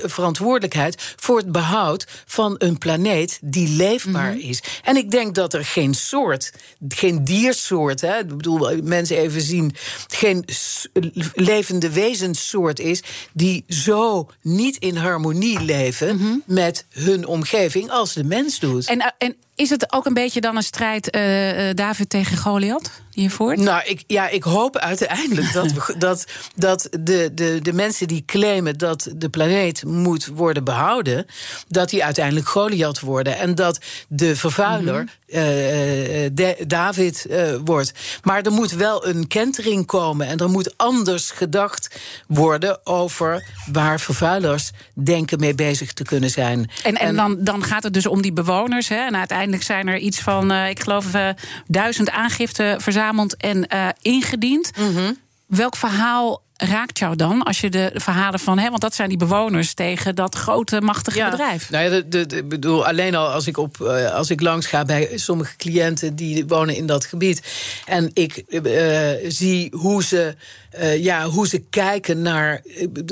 verantwoordelijkheid 0.08 0.97
voor 1.16 1.36
het 1.36 1.52
behoud 1.52 2.06
van 2.26 2.54
een 2.58 2.78
planeet 2.78 3.38
die 3.42 3.68
leefbaar 3.68 4.34
mhm. 4.34 4.48
is. 4.48 4.62
En 4.82 4.96
ik 4.96 5.10
denk 5.10 5.34
dat 5.34 5.54
er 5.54 5.64
geen 5.64 5.94
soort, 5.94 6.52
geen 6.88 7.24
diersoort, 7.24 8.00
hè, 8.00 8.18
ik 8.18 8.28
bedoel, 8.28 8.82
mensen 8.82 9.16
even 9.16 9.40
zien, 9.40 9.74
geen 10.08 10.44
levende 11.34 11.90
wezenssoort 11.90 12.80
is 12.80 13.02
die 13.32 13.64
zo 13.68 14.28
niet 14.42 14.76
in 14.76 14.96
harmonie 14.96 15.60
leven 15.60 16.16
mhm. 16.16 16.36
met 16.44 16.84
hun 16.90 17.26
omgeving 17.26 17.90
als 17.90 18.12
de 18.12 18.24
mens 18.24 18.58
doet. 18.58 18.86
En, 18.86 19.00
eh, 19.00 19.10
en 19.18 19.36
is 19.58 19.70
het 19.70 19.92
ook 19.92 20.06
een 20.06 20.14
beetje 20.14 20.40
dan 20.40 20.56
een 20.56 20.62
strijd 20.62 21.16
uh, 21.16 21.22
David 21.74 22.10
tegen 22.10 22.36
Goliath? 22.36 22.90
Hiervoor? 23.12 23.58
Nou, 23.58 23.82
ik, 23.84 24.04
ja, 24.06 24.28
ik 24.28 24.42
hoop 24.42 24.76
uiteindelijk 24.76 25.52
dat, 25.52 25.72
we, 25.72 25.94
dat, 25.98 26.26
dat 26.54 26.88
de, 27.00 27.30
de, 27.34 27.58
de 27.62 27.72
mensen 27.72 28.08
die 28.08 28.22
claimen 28.26 28.78
dat 28.78 29.10
de 29.16 29.28
planeet 29.28 29.84
moet 29.84 30.26
worden 30.26 30.64
behouden, 30.64 31.26
dat 31.68 31.90
die 31.90 32.04
uiteindelijk 32.04 32.48
Goliath 32.48 33.00
worden. 33.00 33.38
En 33.38 33.54
dat 33.54 33.78
de 34.08 34.36
vervuiler 34.36 35.04
mhm. 35.04 35.08
David 36.66 37.26
wordt. 37.64 37.92
Maar 38.22 38.42
er 38.42 38.52
moet 38.52 38.70
wel 38.70 39.06
een 39.06 39.26
kentering 39.26 39.86
komen. 39.86 40.26
En 40.26 40.38
er 40.38 40.50
moet 40.50 40.74
anders 40.76 41.30
gedacht 41.30 42.00
worden 42.26 42.86
over 42.86 43.44
waar 43.72 44.00
vervuilers 44.00 44.70
denken 44.94 45.40
mee 45.40 45.54
bezig 45.54 45.92
te 45.92 46.04
kunnen 46.04 46.30
zijn. 46.30 46.70
En, 46.82 46.94
en, 46.94 47.16
dan, 47.16 47.36
dan 47.38 47.62
gaat 47.64 47.82
het 47.82 47.94
dus 47.94 48.06
om 48.06 48.22
die 48.22 48.32
bewoners. 48.32 48.88
Hè, 48.88 48.96
en 49.06 49.16
uiteindelijk 49.16 49.47
Uiteindelijk 49.52 49.64
zijn 49.64 49.88
er 49.88 50.08
iets 50.08 50.20
van, 50.20 50.52
uh, 50.52 50.68
ik 50.68 50.80
geloof, 50.80 51.14
uh, 51.14 51.28
duizend 51.66 52.10
aangiften 52.10 52.80
verzameld 52.80 53.36
en 53.36 53.66
uh, 53.74 53.88
ingediend. 54.00 54.70
Mm 54.78 54.96
-hmm. 54.96 55.16
Welk 55.46 55.76
verhaal 55.76 56.42
raakt 56.58 56.98
jou 56.98 57.16
dan 57.16 57.42
als 57.42 57.60
je 57.60 57.70
de 57.70 57.90
verhalen 57.94 58.40
van, 58.40 58.58
hè, 58.58 58.68
want 58.68 58.80
dat 58.80 58.94
zijn 58.94 59.08
die 59.08 59.18
bewoners 59.18 59.74
tegen 59.74 60.14
dat 60.14 60.34
grote 60.34 60.80
machtige 60.80 61.18
ja, 61.18 61.30
bedrijf? 61.30 61.70
Nou 61.70 61.84
ja, 61.84 62.02
de, 62.06 62.26
de, 62.26 62.44
bedoel, 62.44 62.86
alleen 62.86 63.14
al 63.14 63.26
als 63.26 63.46
ik, 63.46 63.56
op, 63.56 63.80
als 64.12 64.30
ik 64.30 64.40
langs 64.40 64.66
ga 64.66 64.84
bij 64.84 65.10
sommige 65.14 65.56
cliënten 65.56 66.16
die 66.16 66.46
wonen 66.46 66.76
in 66.76 66.86
dat 66.86 67.04
gebied 67.04 67.42
en 67.84 68.10
ik 68.12 68.42
uh, 68.48 69.10
zie 69.28 69.72
hoe 69.76 70.04
ze 70.04 70.34
uh, 70.76 71.02
ja, 71.02 71.24
hoe 71.24 71.48
ze 71.48 71.62
kijken 71.70 72.22
naar. 72.22 72.62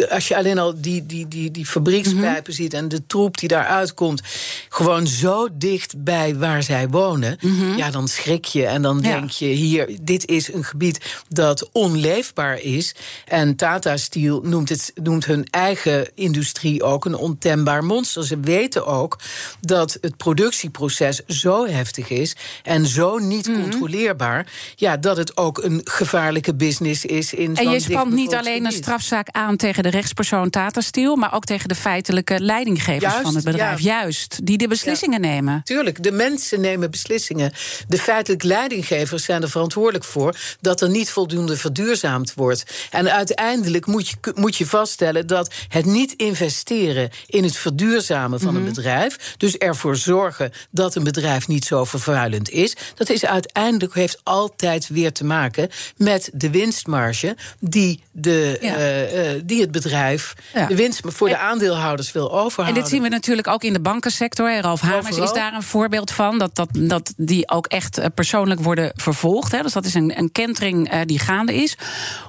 Als 0.08 0.28
je 0.28 0.36
alleen 0.36 0.58
al 0.58 0.80
die, 0.80 1.06
die, 1.06 1.28
die, 1.28 1.50
die 1.50 1.66
fabriekspijpen 1.66 2.52
mhm. 2.52 2.62
ziet 2.62 2.74
en 2.74 2.88
de 2.88 3.06
troep 3.06 3.38
die 3.38 3.48
daaruit 3.48 3.94
komt, 3.94 4.22
gewoon 4.68 5.06
zo 5.06 5.48
dicht 5.52 6.04
bij 6.04 6.36
waar 6.36 6.62
zij 6.62 6.88
wonen, 6.88 7.38
mhm. 7.40 7.76
ja, 7.76 7.90
dan 7.90 8.08
schrik 8.08 8.44
je 8.44 8.66
en 8.66 8.82
dan 8.82 9.00
denk 9.00 9.30
je: 9.30 9.46
hier, 9.46 9.88
dit 10.02 10.26
is 10.26 10.52
een 10.52 10.64
gebied 10.64 11.22
dat 11.28 11.68
onleefbaar 11.72 12.60
is. 12.60 12.94
En 13.36 13.56
Tata 13.56 13.96
Steel 13.96 14.40
noemt, 14.42 14.68
het, 14.68 14.92
noemt 14.94 15.24
hun 15.24 15.46
eigen 15.50 16.10
industrie 16.14 16.82
ook 16.82 17.04
een 17.04 17.14
ontembaar 17.14 17.84
monster. 17.84 18.26
Ze 18.26 18.40
weten 18.40 18.86
ook 18.86 19.18
dat 19.60 19.98
het 20.00 20.16
productieproces 20.16 21.24
zo 21.26 21.66
heftig 21.66 22.10
is 22.10 22.36
en 22.62 22.86
zo 22.86 23.18
niet 23.18 23.48
mhm. 23.48 23.60
controleerbaar, 23.60 24.46
ja, 24.76 24.96
dat 24.96 25.16
het 25.16 25.36
ook 25.36 25.58
een 25.62 25.80
gevaarlijke 25.84 26.54
business 26.54 27.04
is 27.04 27.34
in 27.34 27.56
en 27.56 27.70
je 27.70 27.80
spant 27.80 28.12
niet 28.12 28.34
alleen 28.34 28.64
een 28.64 28.72
strafzaak 28.72 29.28
aan 29.30 29.56
tegen 29.56 29.82
de 29.82 29.88
rechtspersoon 29.88 30.50
Tata 30.50 30.80
Steel, 30.80 31.16
maar 31.16 31.34
ook 31.34 31.44
tegen 31.44 31.68
de 31.68 31.74
feitelijke 31.74 32.40
leidinggevers 32.40 33.14
van 33.14 33.34
het 33.34 33.44
bedrijf. 33.44 33.80
Juist, 33.80 34.46
die 34.46 34.58
de 34.58 34.68
beslissingen 34.68 35.20
nemen. 35.20 35.60
Tuurlijk, 35.64 36.02
de 36.02 36.12
mensen 36.12 36.60
nemen 36.60 36.90
beslissingen. 36.90 37.52
De 37.88 37.98
feitelijke 37.98 38.46
leidinggevers 38.46 39.24
zijn 39.24 39.42
er 39.42 39.50
verantwoordelijk 39.50 40.04
voor 40.04 40.36
dat 40.60 40.80
er 40.80 40.90
niet 40.90 41.10
voldoende 41.10 41.56
verduurzaamd 41.56 42.34
wordt. 42.34 42.88
En 42.90 43.24
uiteindelijk 43.26 43.86
moet 43.86 44.08
je, 44.08 44.16
moet 44.34 44.56
je 44.56 44.66
vaststellen 44.66 45.26
dat 45.26 45.54
het 45.68 45.84
niet 45.84 46.12
investeren 46.12 47.10
in 47.26 47.44
het 47.44 47.56
verduurzamen 47.56 48.40
van 48.40 48.54
een 48.54 48.62
mhm. 48.62 48.72
bedrijf, 48.74 49.34
dus 49.36 49.56
ervoor 49.56 49.96
zorgen 49.96 50.52
dat 50.70 50.94
een 50.94 51.04
bedrijf 51.04 51.48
niet 51.48 51.64
zo 51.64 51.84
vervuilend 51.84 52.50
is, 52.50 52.76
dat 52.94 53.08
is 53.08 53.24
uiteindelijk 53.24 53.94
heeft 53.94 54.20
altijd 54.22 54.88
weer 54.88 55.12
te 55.12 55.24
maken 55.24 55.68
met 55.96 56.30
de 56.32 56.50
winstmarge 56.50 57.36
die, 57.58 58.02
de, 58.10 58.58
eh, 58.60 59.34
eh, 59.34 59.42
die 59.44 59.60
het 59.60 59.70
bedrijf 59.70 60.34
de 60.68 60.76
winst 60.76 61.00
voor 61.04 61.28
de 61.28 61.38
aandeelhouders 61.38 62.12
wil 62.12 62.32
overhouden. 62.32 62.74
En 62.74 62.82
dit 62.82 62.90
zien 62.90 63.02
we 63.02 63.08
natuurlijk 63.08 63.48
ook 63.48 63.64
in 63.64 63.72
de 63.72 63.80
bankensector. 63.80 64.60
Ralf 64.60 64.80
Hamers 64.80 65.18
is 65.18 65.32
daar 65.32 65.54
een 65.54 65.62
voorbeeld 65.62 66.10
van. 66.10 66.38
Dat, 66.38 66.54
dat, 66.54 66.68
dat 66.72 67.12
die 67.16 67.50
ook 67.50 67.66
echt 67.66 67.98
eh, 67.98 68.06
persoonlijk 68.14 68.60
worden 68.60 68.92
vervolgd. 68.94 69.52
Hè. 69.52 69.62
Dus 69.62 69.72
dat 69.72 69.84
is 69.84 69.94
een, 69.94 70.18
een 70.18 70.32
kentering 70.32 71.04
die 71.04 71.18
gaande 71.18 71.54
is. 71.54 71.76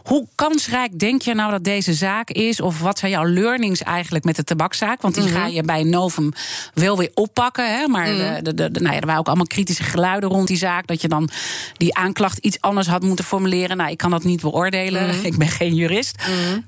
Hoe 0.04 0.28
kansrijk 0.36 0.87
belangrijk 0.90 1.00
denk 1.00 1.22
je 1.22 1.34
nou 1.34 1.52
dat 1.52 1.64
deze 1.64 1.94
zaak 1.94 2.30
is? 2.30 2.62
Of 2.62 2.80
wat 2.80 3.00
zijn 3.00 3.12
jouw 3.12 3.26
learnings 3.26 3.84
eigenlijk 3.84 4.26
met 4.26 4.36
de 4.36 4.44
tabakzaak? 4.44 5.02
Want 5.02 5.16
die 5.16 5.24
mhm. 5.24 5.34
ga 5.34 5.46
je 5.46 5.64
bij 5.64 5.84
Novum 5.84 6.32
wel 6.74 6.98
weer 6.98 7.12
oppakken. 7.14 7.78
Hè? 7.78 7.88
Maar 7.88 8.08
mhm. 8.08 8.44
de, 8.44 8.54
de, 8.54 8.72
de, 8.72 8.80
nou 8.80 8.94
ja, 8.94 9.00
er 9.00 9.06
waren 9.06 9.20
ook 9.20 9.28
allemaal 9.28 9.46
kritische 9.46 9.84
geluiden 9.84 10.30
rond 10.30 10.48
die 10.48 10.58
zaak. 10.58 10.88
Dat 10.88 11.02
je 11.02 11.08
dan 11.08 11.30
die 11.78 11.96
aanklacht 11.96 12.38
iets 12.38 12.62
anders 12.62 12.88
had 12.88 13.02
moeten 13.02 13.26
formuleren. 13.26 13.78
Nou, 13.78 13.92
ik 13.92 13.98
kan 13.98 14.12
dat 14.12 14.24
niet 14.24 14.42
beoordelen. 14.42 15.08
Mhm. 15.08 15.26
Ik 15.28 15.38
ben 15.38 15.48
geen 15.48 15.76
jurist. 15.76 16.16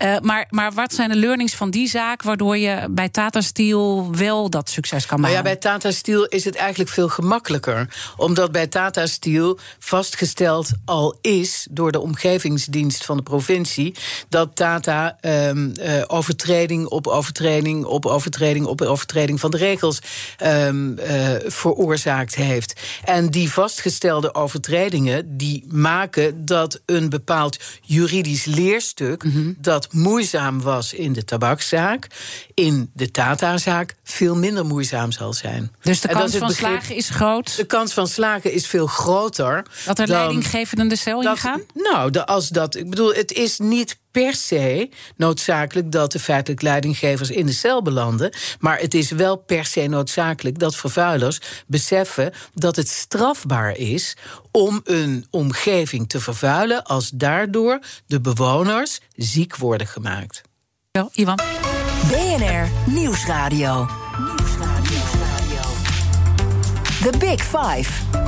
Uh, 0.03 0.17
maar, 0.21 0.47
maar 0.49 0.71
wat 0.71 0.93
zijn 0.93 1.09
de 1.09 1.15
learnings 1.15 1.55
van 1.55 1.69
die 1.69 1.87
zaak... 1.87 2.23
waardoor 2.23 2.57
je 2.57 2.87
bij 2.89 3.09
Tata 3.09 3.41
Steel 3.41 4.09
wel 4.11 4.49
dat 4.49 4.69
succes 4.69 5.05
kan 5.05 5.19
maken? 5.19 5.35
Nou 5.35 5.47
ja, 5.47 5.53
bij 5.53 5.61
Tata 5.71 5.91
Steel 5.91 6.25
is 6.25 6.45
het 6.45 6.55
eigenlijk 6.55 6.89
veel 6.89 7.09
gemakkelijker. 7.09 7.87
Omdat 8.17 8.51
bij 8.51 8.67
Tata 8.67 9.05
Steel 9.05 9.59
vastgesteld 9.79 10.71
al 10.85 11.17
is... 11.21 11.67
door 11.71 11.91
de 11.91 11.99
omgevingsdienst 11.99 13.05
van 13.05 13.17
de 13.17 13.23
provincie... 13.23 13.95
dat 14.29 14.55
Tata 14.55 15.17
um, 15.21 15.73
uh, 15.81 16.03
overtreding 16.07 16.87
op 16.87 17.07
overtreding 17.07 17.85
op 17.85 18.05
overtreding 18.05 18.65
op 18.65 18.81
overtreding 18.81 19.39
van 19.39 19.51
de 19.51 19.57
regels 19.57 19.99
um, 20.43 20.99
uh, 20.99 21.35
veroorzaakt 21.45 22.35
heeft. 22.35 22.81
En 23.03 23.29
die 23.29 23.51
vastgestelde 23.51 24.33
overtredingen 24.33 25.37
die 25.37 25.65
maken 25.67 26.45
dat 26.45 26.81
een 26.85 27.09
bepaald 27.09 27.57
juridisch 27.81 28.45
leerstuk 28.45 29.23
mm 29.23 29.37
dat 29.57 29.93
moeizaam 29.93 30.61
was 30.61 30.93
in 30.93 31.13
de 31.13 31.23
tabakszaak, 31.25 32.07
in 32.53 32.91
de 32.93 33.11
Tata-zaak 33.11 33.95
veel 34.03 34.35
minder 34.35 34.65
moeizaam 34.65 35.11
zal 35.11 35.33
zijn. 35.33 35.71
Dus 35.81 36.01
de 36.01 36.07
kans 36.07 36.35
van 36.35 36.51
slagen 36.51 36.95
is 36.95 37.09
groot? 37.09 37.55
De 37.55 37.65
kans 37.65 37.93
van 37.93 38.07
slagen 38.07 38.51
is 38.51 38.67
veel 38.67 38.87
groter. 38.87 39.65
Dat 39.85 39.99
er 39.99 40.07
leidinggevenden 40.07 40.87
de 40.87 40.95
cel 40.95 41.21
in 41.21 41.37
gaan? 41.37 41.61
Nou, 41.73 42.11
de, 42.11 42.25
als 42.25 42.49
dat. 42.49 42.75
Ik 42.75 42.89
bedoel, 42.89 43.13
het 43.13 43.31
is 43.31 43.59
niet 43.59 43.98
per 44.11 44.33
se 44.33 44.89
noodzakelijk 45.15 45.91
dat 45.91 46.11
de 46.11 46.19
feitelijk 46.19 46.61
leidinggevers 46.61 47.29
in 47.29 47.45
de 47.45 47.51
cel 47.51 47.81
belanden. 47.81 48.33
Maar 48.59 48.79
het 48.79 48.93
is 48.93 49.11
wel 49.11 49.35
per 49.35 49.65
se 49.65 49.87
noodzakelijk 49.87 50.59
dat 50.59 50.75
vervuilers 50.75 51.39
beseffen 51.67 52.33
dat 52.53 52.75
het 52.75 52.87
strafbaar 52.87 53.77
is 53.77 54.17
om 54.51 54.81
een 54.83 55.25
omgeving 55.29 56.09
te 56.09 56.19
vervuilen 56.19 56.83
als 56.83 57.09
daardoor 57.09 57.79
de 58.05 58.21
bewoners 58.21 58.99
ziek 59.15 59.55
worden 59.55 59.87
gemaakt. 59.87 60.41
Ja, 60.91 61.09
Ivan. 61.11 61.39
BNR 62.07 62.69
Nieuwsradio. 62.85 63.87
Nieuwsradio. 64.17 65.09
The 67.01 67.17
Big 67.17 67.41
Five. 67.41 68.18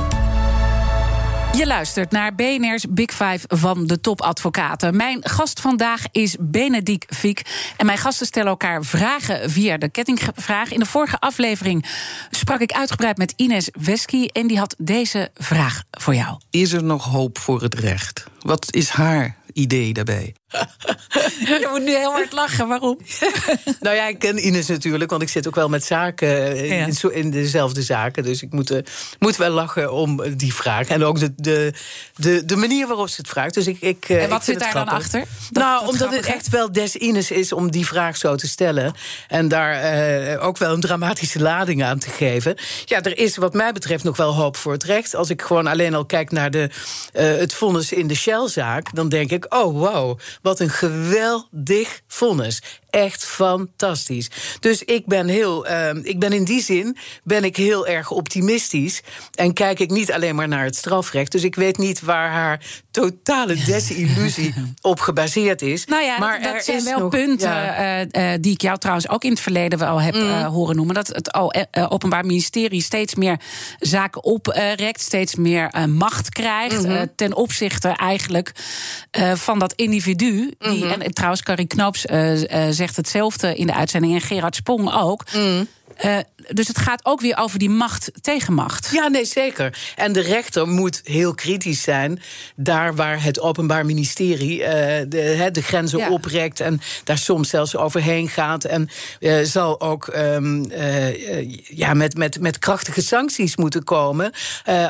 Je 1.56 1.66
luistert 1.66 2.10
naar 2.10 2.34
BNR's 2.34 2.86
Big 2.90 3.10
Five 3.10 3.40
van 3.48 3.86
de 3.86 4.00
topadvocaten. 4.00 4.96
Mijn 4.96 5.18
gast 5.20 5.60
vandaag 5.60 6.04
is 6.12 6.36
Benedict 6.40 7.16
Fiek. 7.16 7.42
En 7.76 7.86
mijn 7.86 7.98
gasten 7.98 8.26
stellen 8.26 8.48
elkaar 8.48 8.84
vragen 8.84 9.50
via 9.50 9.76
de 9.76 9.88
kettingvraag. 9.88 10.72
In 10.72 10.78
de 10.78 10.86
vorige 10.86 11.18
aflevering 11.20 11.86
sprak 12.30 12.60
ik 12.60 12.72
uitgebreid 12.72 13.16
met 13.16 13.32
Ines 13.36 13.68
Wesky. 13.80 14.26
En 14.26 14.46
die 14.46 14.58
had 14.58 14.74
deze 14.78 15.30
vraag 15.34 15.82
voor 15.90 16.14
jou. 16.14 16.40
Is 16.50 16.72
er 16.72 16.84
nog 16.84 17.04
hoop 17.04 17.38
voor 17.38 17.62
het 17.62 17.74
recht? 17.74 18.24
Wat 18.40 18.74
is 18.74 18.88
haar 18.88 19.36
idee 19.52 19.92
daarbij? 19.92 20.34
Je 21.60 21.68
moet 21.70 21.82
nu 21.82 21.96
heel 21.96 22.12
hard 22.12 22.32
lachen, 22.32 22.68
waarom? 22.68 22.98
nou 23.80 23.96
ja, 23.96 24.06
ik 24.06 24.18
ken 24.18 24.46
Ines 24.46 24.66
natuurlijk, 24.66 25.10
want 25.10 25.22
ik 25.22 25.28
zit 25.28 25.46
ook 25.46 25.54
wel 25.54 25.68
met 25.68 25.84
zaken 25.84 26.56
in, 26.56 27.12
in 27.12 27.30
dezelfde 27.30 27.82
zaken. 27.82 28.22
Dus 28.22 28.42
ik 28.42 28.52
moet, 28.52 28.70
uh, 28.70 28.78
moet 29.18 29.36
wel 29.36 29.50
lachen 29.50 29.92
om 29.92 30.36
die 30.36 30.54
vraag. 30.54 30.88
En 30.88 31.04
ook 31.04 31.18
de, 31.18 31.32
de, 31.36 31.72
de, 32.16 32.44
de 32.44 32.56
manier 32.56 32.86
waarop 32.86 33.08
ze 33.08 33.20
het 33.20 33.28
vraagt. 33.28 33.54
Dus 33.54 33.66
ik, 33.66 33.80
ik, 33.80 34.08
eh, 34.08 34.22
en 34.22 34.28
wat 34.28 34.44
zit 34.44 34.58
daar 34.58 34.72
dan 34.72 34.88
achter? 34.88 35.24
nou, 35.50 35.86
omdat 35.86 36.14
het 36.14 36.26
echt 36.26 36.48
wel 36.48 36.72
des 36.72 36.96
Ines 36.96 37.30
is 37.30 37.52
om 37.52 37.70
die 37.70 37.86
vraag 37.86 38.16
zo 38.16 38.34
te 38.34 38.48
stellen. 38.48 38.94
En 39.28 39.48
daar 39.48 39.96
uh, 40.30 40.46
ook 40.46 40.58
wel 40.58 40.72
een 40.72 40.80
dramatische 40.80 41.40
lading 41.40 41.84
aan 41.84 41.98
te 41.98 42.10
geven. 42.10 42.56
Ja, 42.84 43.02
er 43.02 43.18
is 43.18 43.36
wat 43.36 43.54
mij 43.54 43.72
betreft 43.72 44.04
nog 44.04 44.16
wel 44.16 44.34
hoop 44.34 44.56
voor 44.56 44.72
het 44.72 44.84
recht. 44.84 45.14
Als 45.14 45.30
ik 45.30 45.42
gewoon 45.42 45.66
alleen 45.66 45.94
al 45.94 46.04
kijk 46.04 46.30
naar 46.30 46.50
de, 46.50 46.70
het 47.12 47.54
vonnis 47.54 47.92
in 47.92 48.06
de 48.06 48.14
Shell-zaak... 48.14 48.94
dan 48.94 49.08
denk 49.08 49.30
ik, 49.30 49.54
oh 49.54 49.78
wow, 49.78 50.18
wat 50.42 50.60
een 50.60 50.70
geweldig 50.70 52.02
vonnis. 52.06 52.62
Echt 52.92 53.24
fantastisch. 53.24 54.30
Dus 54.60 54.82
ik 54.82 55.06
ben 55.06 55.28
heel, 55.28 55.68
uh, 55.68 55.90
ik 56.02 56.18
ben 56.18 56.32
in 56.32 56.44
die 56.44 56.62
zin 56.62 56.96
ben 57.24 57.44
ik 57.44 57.56
heel 57.56 57.86
erg 57.86 58.10
optimistisch. 58.10 59.02
En 59.34 59.52
kijk 59.52 59.78
ik 59.78 59.90
niet 59.90 60.12
alleen 60.12 60.34
maar 60.34 60.48
naar 60.48 60.64
het 60.64 60.76
strafrecht. 60.76 61.32
Dus 61.32 61.42
ik 61.42 61.54
weet 61.54 61.78
niet 61.78 62.00
waar 62.00 62.30
haar 62.30 62.60
totale 62.90 63.54
desillusie 63.54 64.54
op 64.80 65.00
gebaseerd 65.00 65.62
is. 65.62 65.84
Nou 65.84 66.04
ja, 66.04 66.18
maar 66.18 66.42
dat, 66.42 66.64
zijn 66.64 66.84
wel 66.84 67.08
punten 67.08 67.50
uh, 67.50 68.00
uh, 68.00 68.38
die 68.40 68.52
ik 68.52 68.60
jou 68.60 68.78
trouwens 68.78 69.08
ook 69.08 69.24
in 69.24 69.30
het 69.30 69.40
verleden 69.40 69.78
wel 69.78 70.00
heb 70.00 70.14
mm. 70.14 70.42
horen 70.42 70.76
noemen. 70.76 70.94
Dat 70.94 71.08
het 71.08 71.34
Openbaar 71.90 72.26
Ministerie 72.26 72.82
steeds 72.82 73.14
meer 73.14 73.40
zaken 73.78 74.24
oprekt, 74.24 75.00
steeds 75.00 75.34
meer 75.34 75.88
macht 75.88 76.28
krijgt. 76.28 76.86
Mm 76.86 76.96
-hmm. 76.96 77.12
ten 77.16 77.34
opzichte 77.34 77.88
eigenlijk 77.88 78.52
van 79.34 79.58
dat 79.58 79.72
individu. 79.72 80.54
Die, 80.58 80.84
mhm. 80.84 81.00
En 81.00 81.14
trouwens, 81.14 81.42
Carrie 81.42 81.66
Knoops 81.66 82.04
zegt 82.70 82.81
hetzelfde 82.90 83.54
in 83.54 83.66
de 83.66 83.74
uitzending. 83.74 84.14
En 84.14 84.20
Gerard 84.20 84.54
Spong 84.54 84.92
ook. 84.92 85.24
Mm. 85.34 85.68
Uh, 86.04 86.18
dus 86.48 86.68
het 86.68 86.78
gaat 86.78 87.04
ook 87.04 87.20
weer 87.20 87.36
over 87.36 87.58
die 87.58 87.70
macht 87.70 88.10
tegen 88.20 88.54
macht. 88.54 88.88
Ja, 88.92 89.08
nee, 89.08 89.24
zeker. 89.24 89.78
En 89.96 90.12
de 90.12 90.20
rechter 90.20 90.68
moet 90.68 91.00
heel 91.04 91.34
kritisch 91.34 91.82
zijn 91.82 92.22
daar 92.56 92.94
waar 92.94 93.22
het 93.22 93.40
Openbaar 93.40 93.86
Ministerie 93.86 94.58
uh, 94.58 94.66
de, 94.66 95.48
de, 95.52 95.62
grenzen 95.62 95.98
ja. 95.98 96.10
oprekt 96.10 96.60
en 96.60 96.80
daar 97.04 97.18
soms 97.18 97.48
zelfs 97.48 97.76
overheen 97.76 98.28
gaat. 98.28 98.64
En 98.64 98.88
uh, 99.20 99.42
zal 99.42 99.80
ook 99.80 100.06
um, 100.16 100.70
ja, 101.68 101.94
met, 101.94 102.16
met, 102.16 102.40
met 102.40 102.58
krachtige 102.58 103.02
sancties 103.02 103.56
moeten 103.56 103.84
komen 103.84 104.32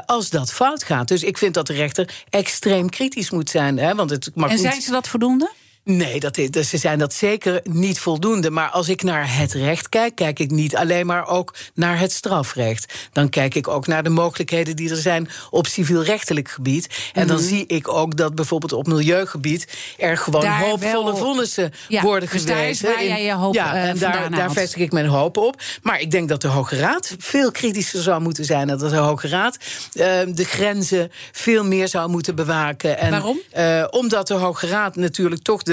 als 0.07 0.31
dat 0.31 0.53
fout 0.53 0.85
gaat. 0.85 1.09
Dus 1.09 1.23
ik 1.23 1.39
vind 1.39 1.55
dat 1.55 1.67
de 1.67 1.73
rechter 1.73 2.15
extreem 2.31 2.91
kritisch 2.91 3.31
moet 3.31 3.51
zijn. 3.51 3.79
Hè, 3.79 3.95
want 3.95 4.11
het 4.11 4.31
mag 4.35 4.51
en 4.51 4.59
zijn 4.59 4.81
ze 4.81 4.91
dat 4.91 5.09
voldoende? 5.09 5.51
Nee, 5.85 6.21
dat 6.21 6.39
is, 6.39 6.51
dus 6.51 6.69
ze 6.69 6.77
zijn 6.77 6.99
dat 6.99 7.15
zeker 7.15 7.61
niet 7.63 7.99
voldoende. 7.99 8.51
Maar 8.51 8.69
als 8.69 8.89
ik 8.89 9.03
naar 9.03 9.37
het 9.37 9.53
recht 9.53 9.89
kijk, 9.89 10.15
kijk 10.15 10.39
ik 10.39 10.51
niet 10.51 10.77
alleen 10.77 11.07
maar 11.07 11.27
ook 11.27 11.55
naar 11.75 11.99
het 11.99 12.13
strafrecht. 12.13 13.09
Dan 13.13 13.29
kijk 13.29 13.55
ik 13.55 13.69
ook 13.69 13.87
naar 13.87 14.03
de 14.03 14.09
mogelijkheden 14.09 14.77
die 14.77 14.91
er 14.91 14.97
zijn 14.97 15.29
op 15.51 15.67
civielrechtelijk 15.67 16.49
gebied. 16.49 17.11
En 17.13 17.27
dan 17.27 17.37
mhm. 17.37 17.47
zie 17.47 17.67
ik 17.67 17.89
ook 17.89 18.17
dat 18.17 18.35
bijvoorbeeld 18.35 18.73
op 18.73 18.87
milieugebied 18.87 19.69
er 19.99 20.17
gewoon 20.17 20.47
hoopvolle 20.47 21.17
vonnissen 21.17 21.73
worden 21.89 22.29
dus 22.31 22.41
gewezen. 22.43 22.57
Daar 22.57 22.69
is 22.69 22.81
waar 22.81 23.05
jij 23.05 23.25
je 23.25 23.33
hoop 23.33 23.55
ja, 23.55 23.75
eh, 23.75 23.89
en 23.89 23.99
daar, 23.99 24.31
daar 24.31 24.53
vestig 24.53 24.81
ik 24.81 24.93
mijn 24.93 25.07
hoop 25.07 25.37
op. 25.37 25.63
Maar 25.83 26.01
ik 26.01 26.11
denk 26.11 26.29
dat 26.29 26.41
de 26.41 26.49
Hoge 26.49 26.77
Raad 26.77 27.15
veel 27.19 27.51
kritischer 27.51 28.03
zou 28.03 28.21
moeten 28.21 28.45
zijn. 28.45 28.71
En 28.71 28.79
dat 28.79 28.91
de 28.91 28.97
Hoge 28.97 29.29
Raad 29.29 29.57
uh, 29.95 30.05
de 30.27 30.45
grenzen 30.45 31.13
veel 31.33 31.65
meer 31.65 31.89
zou 31.89 32.11
moeten 32.11 32.35
bewaken. 32.35 32.99
En, 32.99 33.11
Waarom? 33.11 33.41
Uh, 33.57 33.85
omdat 33.91 34.27
de 34.27 34.35
Hoge 34.35 34.67
Raad 34.67 34.97
natuurlijk 34.97 35.43
toch 35.43 35.63
de 35.63 35.72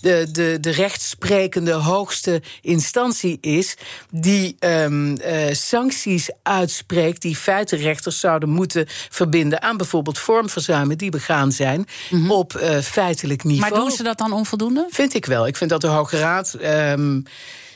de, 0.00 0.28
de, 0.32 0.58
de, 0.60 0.70
rechtsprekende 0.70 1.72
hoogste 1.72 2.42
instantie 2.60 3.38
is, 3.40 3.76
die 4.10 4.56
um, 4.60 5.10
uh, 5.20 5.52
sancties 5.52 6.30
uitspreekt 6.42 7.22
die 7.22 7.36
feitenrechters 7.36 8.20
zouden 8.20 8.48
moeten 8.48 8.86
verbinden 8.88 9.62
aan 9.62 9.76
bijvoorbeeld 9.76 10.18
vormverzuimen 10.18 10.98
die 10.98 11.10
begaan 11.10 11.52
zijn 11.52 11.86
mm 12.10 12.26
op 12.30 12.54
uh, 12.54 12.78
feitelijk 12.78 13.44
niveau. 13.44 13.70
Maar 13.70 13.80
doen 13.80 13.90
ze 13.90 14.02
dat 14.02 14.18
dan 14.18 14.32
onvoldoende? 14.32 14.86
Vind 14.90 15.14
ik 15.14 15.24
wel. 15.24 15.46
Ik 15.46 15.56
vind 15.56 15.70
dat 15.70 15.80
de 15.80 15.86
Hoge 15.86 16.18
Raad. 16.18 16.56
Um, 16.62 17.24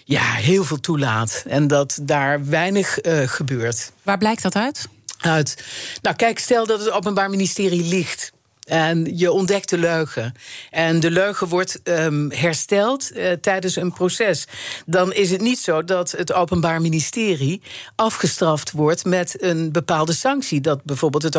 ja, 0.05 0.23
heel 0.23 0.65
veel 0.65 0.81
toelaat. 0.81 1.45
En 1.47 1.67
dat 1.67 1.99
daar 2.03 2.47
weinig 2.47 3.05
uh, 3.05 3.29
gebeurt. 3.29 3.93
Waar 4.03 4.19
blijkt 4.19 4.43
dat 4.43 4.57
uit? 4.57 4.89
Uit. 5.19 5.65
Nou, 6.03 6.17
kijk, 6.17 6.39
stel 6.39 6.67
dat 6.67 6.79
het 6.81 6.91
Openbaar 6.91 7.31
Ministerie 7.31 7.85
ligt. 7.85 8.33
En 8.73 9.17
je 9.19 9.33
ontdekt 9.33 9.69
de 9.69 9.79
leugen. 9.79 10.35
En 10.71 11.01
de 11.01 11.11
leugen 11.11 11.49
wordt 11.49 11.81
um, 11.85 12.31
hersteld 12.31 13.11
uh, 13.13 13.33
tijdens 13.33 13.77
een 13.77 13.93
proces. 13.93 14.47
Dan 14.87 15.13
is 15.13 15.31
het 15.31 15.41
niet 15.41 15.59
zo 15.59 15.85
dat 15.85 16.11
het 16.11 16.33
Openbaar 16.33 16.81
Ministerie 16.81 17.63
afgestraft 17.97 18.71
wordt 18.71 19.05
met 19.05 19.43
een 19.43 19.73
bepaalde 19.73 20.13
sanctie. 20.13 20.61
Dat 20.61 20.85
bijvoorbeeld 20.85 21.23
het, 21.23 21.35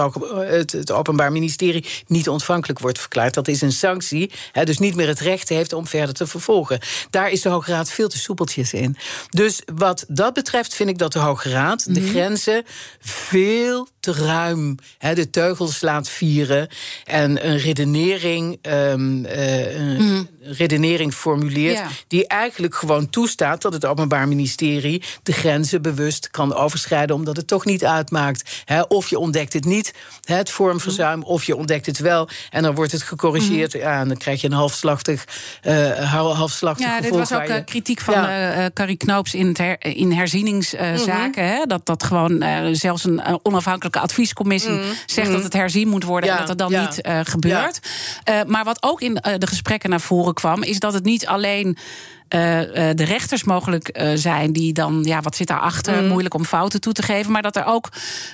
het, 0.48 0.72
het 0.72 0.92
Openbaar 0.92 1.32
Ministerie 1.32 1.86
niet 2.08 2.30
ontvankelijk 2.30 2.80
wordt 2.80 3.00
verklaard. 3.00 3.34
Dat 3.34 3.48
is 3.48 3.62
een 3.62 3.72
sanctie. 3.72 4.32
He, 4.52 4.64
dus 4.64 4.78
niet 4.78 4.96
meer 4.96 5.08
het 5.08 5.20
recht 5.20 5.50
heeft 5.50 5.74
om 5.74 5.88
verder 5.88 6.16
te 6.16 6.28
vervolgen. 6.28 6.80
Daar 7.10 7.30
is 7.30 7.42
de 7.42 7.50
Hoge 7.50 7.72
Raad 7.72 7.90
veel 7.90 8.08
te 8.08 8.18
soepeltjes 8.18 8.74
in. 8.74 8.98
Dus 9.30 9.62
wat 9.76 10.06
dat 10.08 10.34
betreft 10.34 10.74
vind 10.76 10.90
ik 10.90 10.98
dat 10.98 11.14
de 11.14 11.20
Hoge 11.20 11.50
Raad 11.50 11.94
de 11.94 12.00
mhm. 12.00 12.10
grenzen 12.10 12.64
veel 13.00 13.88
te 14.04 14.12
ruim 14.12 14.76
de 15.14 15.30
teugels 15.30 15.82
laat 15.82 16.10
vieren 16.10 16.68
en 17.04 17.48
een 17.48 17.58
redenering, 17.58 18.60
um, 18.62 19.26
een 19.26 20.30
redenering 20.42 21.14
formuleert 21.14 21.82
die 22.08 22.28
eigenlijk 22.28 22.76
gewoon 22.76 23.10
toestaat 23.10 23.62
dat 23.62 23.74
het 23.74 23.86
Openbaar 23.86 24.28
Ministerie 24.28 25.04
de 25.24 25.32
grenzen 25.32 25.82
bewust 25.82 26.30
kan 26.30 26.54
overschrijden, 26.54 27.16
omdat 27.16 27.36
het 27.36 27.48
toch 27.48 27.66
niet 27.66 27.86
uitmaakt. 27.86 28.64
of 28.88 29.10
je 29.10 29.20
ontdekt 29.20 29.54
het 29.54 29.66
niet, 29.66 29.94
het 30.24 30.50
vormverzuim, 30.50 31.18
mm. 31.18 31.24
of 31.24 31.44
je 31.44 31.56
ontdekt 31.56 31.86
het 31.86 31.98
wel 31.98 32.30
en 32.50 32.64
dan 32.64 32.76
wordt 32.76 32.92
het 32.92 33.04
gecorrigeerd. 33.04 33.74
Mm. 33.74 33.80
Ja, 33.80 34.00
en 34.00 34.08
dan 34.08 34.18
krijg 34.18 34.42
je 34.42 34.48
een 34.48 34.54
halfslachtig, 34.54 35.26
uh, 35.68 36.14
halfslachtig 36.14 36.86
ja, 36.86 37.02
dit 37.02 37.12
was 37.12 37.34
ook 37.34 37.66
kritiek 37.66 38.00
van 38.00 38.14
ja. 38.14 38.70
Carrie 38.74 38.98
Knoops 38.98 39.34
in, 39.34 39.56
in 39.80 40.12
herzieningszaken. 40.12 41.44
Mm 41.44 41.68
Dat, 41.68 41.86
dat 41.86 42.04
gewoon 42.04 42.44
zelfs 42.76 43.04
een 43.04 43.22
adviescommissie 44.00 44.72
mm. 44.72 44.94
zegt 45.06 45.32
dat 45.32 45.44
het 45.44 45.54
herzien 45.54 45.88
moet 45.88 46.04
worden 46.04 46.30
en 46.30 46.38
dat 46.38 46.48
het 46.48 46.58
dan 46.58 46.72
niet 46.72 47.00
gebeurt. 47.24 47.80
maar 48.48 48.64
wat 48.64 48.84
ook 48.84 49.02
in 49.02 49.14
de 49.14 49.48
gesprekken 49.48 49.90
naar 49.90 50.02
voren 50.02 50.34
kwam, 50.34 50.64
is 50.64 50.80
dat 50.80 50.94
het 50.94 51.04
niet 51.04 51.28
alleen 51.28 51.78
uh, 52.30 52.40
de 52.96 53.04
rechters 53.04 53.44
mogelijk 53.44 54.00
uh, 54.02 54.12
zijn 54.16 54.54
die 54.54 54.74
dan, 54.74 55.04
ja, 55.04 55.22
wat 55.22 55.36
zit 55.36 55.48
daarachter, 55.48 56.02
mm. 56.02 56.08
moeilijk 56.08 56.34
om 56.34 56.46
fouten 56.46 56.82
toe 56.82 56.94
te 56.94 57.02
geven. 57.04 57.32
Maar 57.32 57.42
dat 57.42 57.56
er 57.56 57.66
ook 57.66 57.90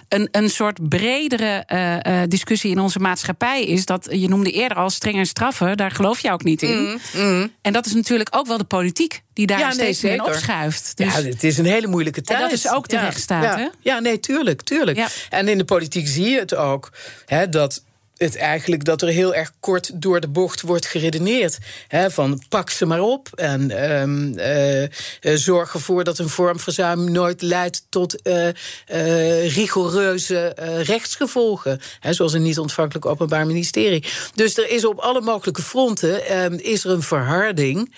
een, 0.07 0.27
een 0.31 0.49
soort 0.49 0.89
bredere 0.89 1.63
uh, 2.07 2.21
discussie 2.27 2.71
in 2.71 2.79
onze 2.79 2.99
maatschappij 2.99 3.63
is. 3.63 3.85
Dat 3.85 4.07
je 4.11 4.27
noemde 4.27 4.51
eerder 4.51 4.77
al 4.77 4.89
strenger 4.89 5.25
straffen, 5.25 5.77
daar 5.77 5.91
geloof 5.91 6.19
je 6.19 6.31
ook 6.31 6.43
niet 6.43 6.61
in. 6.61 6.81
Mm. 6.81 6.99
Mm. 7.13 7.51
En 7.61 7.73
dat 7.73 7.85
is 7.85 7.93
natuurlijk 7.93 8.29
ook 8.31 8.47
wel 8.47 8.57
de 8.57 8.63
politiek 8.63 9.21
die 9.33 9.47
daar 9.47 9.59
ja, 9.59 9.71
steeds 9.71 10.01
nee, 10.01 10.11
meer 10.17 10.25
opschuift. 10.25 10.97
Dus... 10.97 11.15
Ja, 11.15 11.21
het 11.21 11.43
is 11.43 11.57
een 11.57 11.65
hele 11.65 11.87
moeilijke 11.87 12.21
tijd. 12.21 12.39
En 12.39 12.45
dat 12.45 12.53
is 12.53 12.69
ook 12.69 12.87
de 12.87 12.95
ja, 12.95 13.01
rechtsstaat, 13.01 13.43
ja, 13.43 13.57
hè? 13.57 13.67
Ja, 13.79 13.99
nee, 13.99 14.19
tuurlijk, 14.19 14.61
tuurlijk. 14.61 15.07
En 15.29 15.47
in 15.47 15.57
de 15.57 15.65
politiek 15.65 16.07
zie 16.07 16.29
je 16.29 16.39
het 16.39 16.55
ook, 16.55 16.91
hè, 17.25 17.49
dat 17.49 17.83
het 18.20 18.36
eigenlijk 18.36 18.84
dat 18.84 19.01
er 19.01 19.07
heel 19.07 19.34
erg 19.34 19.51
kort 19.59 19.91
door 19.93 20.20
de 20.20 20.28
bocht 20.28 20.61
wordt 20.61 20.86
geredeneerd. 20.86 21.57
Hè, 21.88 22.11
van 22.11 22.43
pak 22.49 22.70
ze 22.70 22.86
maar 22.86 23.01
op 23.01 23.30
en 23.36 23.91
um, 24.01 24.39
uh, 24.39 24.88
zorg 25.36 25.74
ervoor 25.74 26.03
dat 26.03 26.20
een 26.20 26.30
vormverzuim 26.30 27.11
nooit 27.11 27.41
leidt 27.41 27.86
tot 27.89 28.28
uh, 28.28 28.47
uh, 28.47 29.55
rigoureuze 29.55 30.55
rechtsgevolgen. 30.84 31.80
Hè, 31.99 32.13
zoals 32.13 32.34
een 32.34 32.41
niet 32.41 32.59
ontvankelijk 32.59 33.05
openbaar 33.05 33.45
ministerie. 33.45 34.03
Dus 34.36 34.57
er 34.57 34.70
is 34.70 34.86
op 34.86 34.99
alle 34.99 35.22
mogelijke 35.22 35.61
fronten 35.61 36.43
um, 36.43 36.53
is 36.53 36.84
er 36.84 36.91
een 36.91 37.01
verharding 37.01 37.95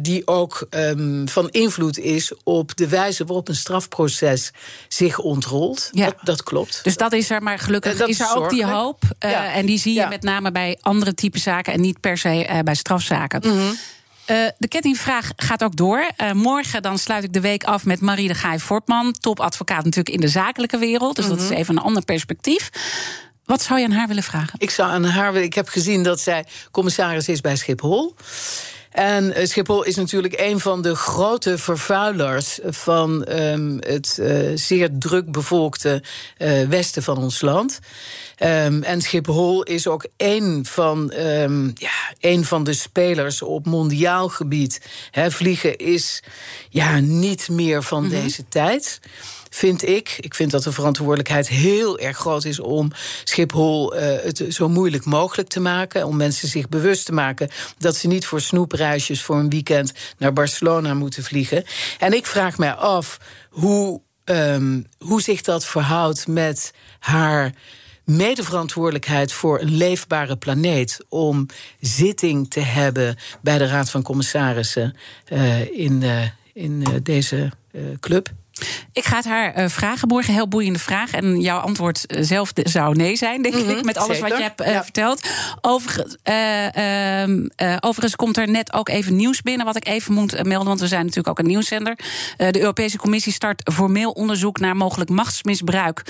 die 0.00 0.26
ook 0.26 0.66
um, 0.70 1.28
van 1.28 1.48
invloed 1.50 1.98
is 1.98 2.32
op 2.42 2.76
de 2.76 2.88
wijze 2.88 3.24
waarop 3.24 3.48
een 3.48 3.56
strafproces 3.56 4.50
zich 4.88 5.18
ontrolt. 5.18 5.88
Ja. 5.92 6.04
Dat, 6.04 6.16
dat 6.22 6.42
klopt. 6.42 6.80
Dus 6.82 6.96
dat 6.96 7.12
is 7.12 7.30
er, 7.30 7.42
maar 7.42 7.58
gelukkig 7.58 8.06
is 8.06 8.20
er 8.20 8.34
ook 8.36 8.50
die 8.50 8.66
hoop. 8.66 9.02
Ja 9.18 9.53
en 9.54 9.66
die 9.66 9.78
zie 9.78 9.94
je 9.94 10.06
met 10.08 10.22
name 10.22 10.52
bij 10.52 10.78
andere 10.80 11.14
type 11.14 11.38
zaken 11.38 11.72
en 11.72 11.80
niet 11.80 12.00
per 12.00 12.18
se 12.18 12.46
uh, 12.50 12.58
bij 12.58 12.74
strafzaken. 12.74 13.40
Mm 13.44 13.58
-hmm. 13.58 13.76
Uh, 14.30 14.46
de 14.58 14.68
kettingvraag 14.68 15.32
gaat 15.36 15.64
ook 15.64 15.76
door. 15.76 16.10
Uh, 16.22 16.32
morgen 16.32 16.82
dan 16.82 16.98
sluit 16.98 17.24
ik 17.24 17.32
de 17.32 17.40
week 17.40 17.64
af 17.64 17.84
met 17.84 18.00
Marie 18.00 18.28
de 18.28 18.34
Gaai 18.34 18.58
Fortman, 18.58 19.12
topadvocaat 19.12 19.84
natuurlijk 19.84 20.14
in 20.14 20.20
de 20.20 20.28
zakelijke 20.28 20.78
wereld. 20.78 21.16
Dus 21.16 21.26
dat 21.26 21.40
is 21.40 21.48
mhm. 21.48 21.54
even 21.54 21.76
een 21.76 21.82
ander 21.82 22.04
perspectief. 22.04 22.70
Wat 23.44 23.62
zou 23.62 23.78
je 23.78 23.84
aan 23.84 23.92
haar 23.92 24.08
willen 24.08 24.22
vragen? 24.22 24.54
Ik 24.58 24.70
zou 24.70 24.90
aan 24.90 25.04
haar 25.04 25.32
willen. 25.32 25.46
Ik 25.46 25.54
heb 25.54 25.68
gezien 25.68 26.02
dat 26.02 26.20
zij 26.20 26.44
commissaris 26.70 27.28
is 27.28 27.40
bij 27.40 27.56
Schiphol. 27.56 28.14
En 28.94 29.24
uh, 29.24 29.46
Schiphol 29.46 29.84
is 29.84 29.96
natuurlijk 29.96 30.40
een 30.40 30.60
van 30.60 30.82
de 30.82 30.94
grote 30.94 31.58
vervuilers 31.58 32.58
van 32.64 33.26
um, 33.28 33.76
het 33.80 34.18
uh, 34.20 34.50
zeer 34.54 34.90
druk 34.98 35.32
bevolkte 35.32 36.02
uh, 36.38 36.62
westen 36.68 37.02
van 37.02 37.18
ons 37.18 37.40
land. 37.40 37.78
Um, 38.38 38.82
en 38.82 39.00
Schiphol 39.02 39.62
is 39.62 39.86
ook 39.86 40.06
een 40.16 40.66
van, 40.68 41.12
um, 41.18 41.72
ja, 41.74 42.14
een 42.20 42.44
van 42.44 42.64
de 42.64 42.72
spelers 42.72 43.42
op 43.42 43.66
mondiaal 43.66 44.28
gebied. 44.28 44.80
He, 45.10 45.30
vliegen 45.30 45.76
is 45.76 46.22
ja, 46.70 46.98
niet 47.00 47.48
meer 47.48 47.82
van 47.82 48.04
mm 48.04 48.10
-hmm. 48.10 48.20
deze 48.20 48.48
tijd 48.48 49.00
vind 49.54 49.88
ik. 49.88 50.16
Ik 50.20 50.34
vind 50.34 50.50
dat 50.50 50.62
de 50.62 50.72
verantwoordelijkheid 50.72 51.48
heel 51.48 51.98
erg 51.98 52.16
groot 52.16 52.44
is 52.44 52.60
om 52.60 52.90
Schiphol 53.24 53.96
uh, 53.96 54.00
het 54.00 54.44
zo 54.48 54.68
moeilijk 54.68 55.04
mogelijk 55.04 55.48
te 55.48 55.60
maken. 55.60 56.06
Om 56.06 56.16
mensen 56.16 56.48
zich 56.48 56.68
bewust 56.68 57.04
te 57.04 57.12
maken 57.12 57.50
dat 57.78 57.96
ze 57.96 58.06
niet 58.06 58.26
voor 58.26 58.40
snoepreisjes 58.40 59.22
voor 59.22 59.36
een 59.36 59.50
weekend 59.50 59.92
naar 60.18 60.32
Barcelona 60.32 60.94
moeten 60.94 61.24
vliegen. 61.24 61.64
En 61.98 62.12
ik 62.12 62.26
vraag 62.26 62.58
mij 62.58 62.72
af 62.72 63.18
hoe, 63.50 64.00
um, 64.24 64.86
hoe 64.98 65.22
zich 65.22 65.40
dat 65.40 65.66
verhoudt 65.66 66.26
met 66.26 66.72
haar 66.98 67.52
medeverantwoordelijkheid 68.04 69.32
voor 69.32 69.60
een 69.60 69.76
leefbare 69.76 70.36
planeet. 70.36 71.04
om 71.08 71.46
zitting 71.80 72.50
te 72.50 72.60
hebben 72.60 73.16
bij 73.42 73.58
de 73.58 73.66
Raad 73.66 73.90
van 73.90 74.02
Commissarissen 74.02 74.96
uh, 75.32 75.78
in, 75.78 76.00
uh, 76.02 76.22
in 76.52 76.84
deze 77.02 77.52
club. 78.00 78.32
Ik 78.92 79.04
ga 79.04 79.16
het 79.16 79.24
haar 79.24 79.58
uh, 79.58 79.68
vragen 79.68 80.08
morgen. 80.08 80.34
Heel 80.34 80.48
boeiende 80.48 80.78
vraag. 80.78 81.12
En 81.12 81.40
jouw 81.40 81.58
antwoord 81.58 82.06
eh, 82.06 82.18
zelf 82.22 82.52
zou 82.54 82.94
nee 82.94 83.16
zijn, 83.16 83.42
denk 83.42 83.54
mm 83.54 83.60
-hmm, 83.60 83.78
ik. 83.78 83.84
Met 83.84 83.96
alles 83.96 84.16
zeker. 84.16 84.28
wat 84.28 84.38
je 84.38 84.44
hebt 84.44 84.60
uh, 84.60 84.72
ja. 84.72 84.82
verteld. 84.82 85.28
Overigens, 85.60 86.16
ehm, 86.22 87.46
overigens 87.80 88.16
komt 88.16 88.36
er 88.36 88.50
net 88.50 88.72
ook 88.72 88.88
even 88.88 89.16
nieuws 89.16 89.42
binnen. 89.42 89.66
Wat 89.66 89.76
ik 89.76 89.86
even 89.86 90.14
moet 90.14 90.44
melden. 90.44 90.68
Want 90.68 90.80
we 90.80 90.86
zijn 90.86 91.00
natuurlijk 91.00 91.28
ook 91.28 91.38
een 91.38 91.46
nieuwszender. 91.50 91.98
de 92.36 92.60
Europese 92.60 92.96
Commissie 92.96 93.32
start 93.32 93.70
formeel 93.72 94.10
onderzoek 94.10 94.60
naar 94.60 94.76
mogelijk 94.76 95.10
machtsmisbruik 95.10 96.02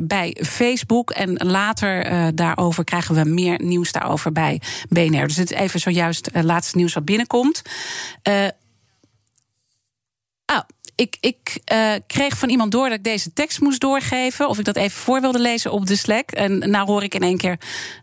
bij 0.00 0.36
Facebook. 0.42 1.10
En 1.10 1.34
later 1.34 2.34
daarover 2.34 2.84
krijgen 2.84 3.14
we 3.14 3.24
meer 3.24 3.62
nieuws 3.62 3.92
daarover 3.92 4.32
bij 4.32 4.60
BNR. 4.88 5.26
Dus 5.26 5.36
dit 5.36 5.52
is 5.52 5.58
even 5.58 5.80
zojuist 5.80 6.28
het 6.32 6.44
laatste 6.44 6.76
nieuws 6.76 6.94
wat 6.94 7.04
binnenkomt. 7.04 7.62
Ah, 10.46 10.60
ik, 10.96 11.16
ik 11.20 11.60
uh, 11.72 11.92
kreeg 12.06 12.38
van 12.38 12.48
iemand 12.48 12.72
door 12.72 12.88
dat 12.88 12.98
ik 12.98 13.04
deze 13.04 13.32
tekst 13.32 13.60
moest 13.60 13.80
doorgeven. 13.80 14.48
Of 14.48 14.58
ik 14.58 14.64
dat 14.64 14.76
even 14.76 14.98
voor 14.98 15.20
wilde 15.20 15.38
lezen 15.38 15.72
op 15.72 15.86
de 15.86 15.96
Slack. 15.96 16.30
En 16.30 16.70
nou 16.70 16.86
hoor 16.86 17.02
ik 17.02 17.14
in 17.14 17.22
één 17.22 17.36
keer 17.36 17.58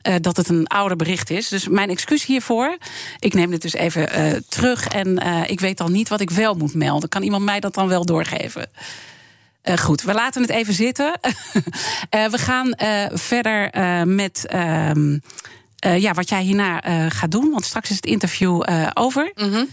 uh, 0.08 0.16
dat 0.22 0.38
het 0.38 0.50
een 0.50 0.68
ouder 0.68 0.98
bericht 0.98 1.30
is. 1.30 1.48
Dus 1.48 1.68
mijn 1.68 1.89
excuus 1.89 2.26
hiervoor. 2.26 2.78
Ik 3.20 3.34
neem 3.34 3.50
dit 3.50 3.62
dus 3.62 3.74
even 3.74 4.20
uh, 4.20 4.39
terug. 4.50 4.88
En 4.88 5.18
ik 5.48 5.60
weet 5.60 5.80
al 5.80 5.88
niet 5.88 6.10
wat 6.10 6.22
ik 6.22 6.30
wel 6.30 6.54
moet 6.54 6.74
melden. 6.74 7.10
Kan 7.10 7.24
iemand 7.24 7.44
mij 7.44 7.60
dat 7.60 7.74
dan 7.74 7.88
wel 7.88 8.06
doorgeven? 8.06 8.70
Goed, 9.80 10.02
we 10.02 10.14
laten 10.14 10.41
het 10.41 10.52
even 10.52 10.74
zitten. 10.74 11.20
we 12.34 12.38
gaan 12.38 12.74
verder 13.18 13.70
met 14.08 14.46
ehm, 14.48 15.18
ja, 15.78 16.14
wat 16.14 16.30
jij 16.30 16.41
hierna 16.41 16.82
gaat 17.10 17.32
doen. 17.32 17.52
Want 17.52 17.66
straks 17.66 17.89
is 17.89 17.96
het 17.96 18.06
interview 18.06 18.64
over. 18.94 19.32
Mm. 19.36 19.68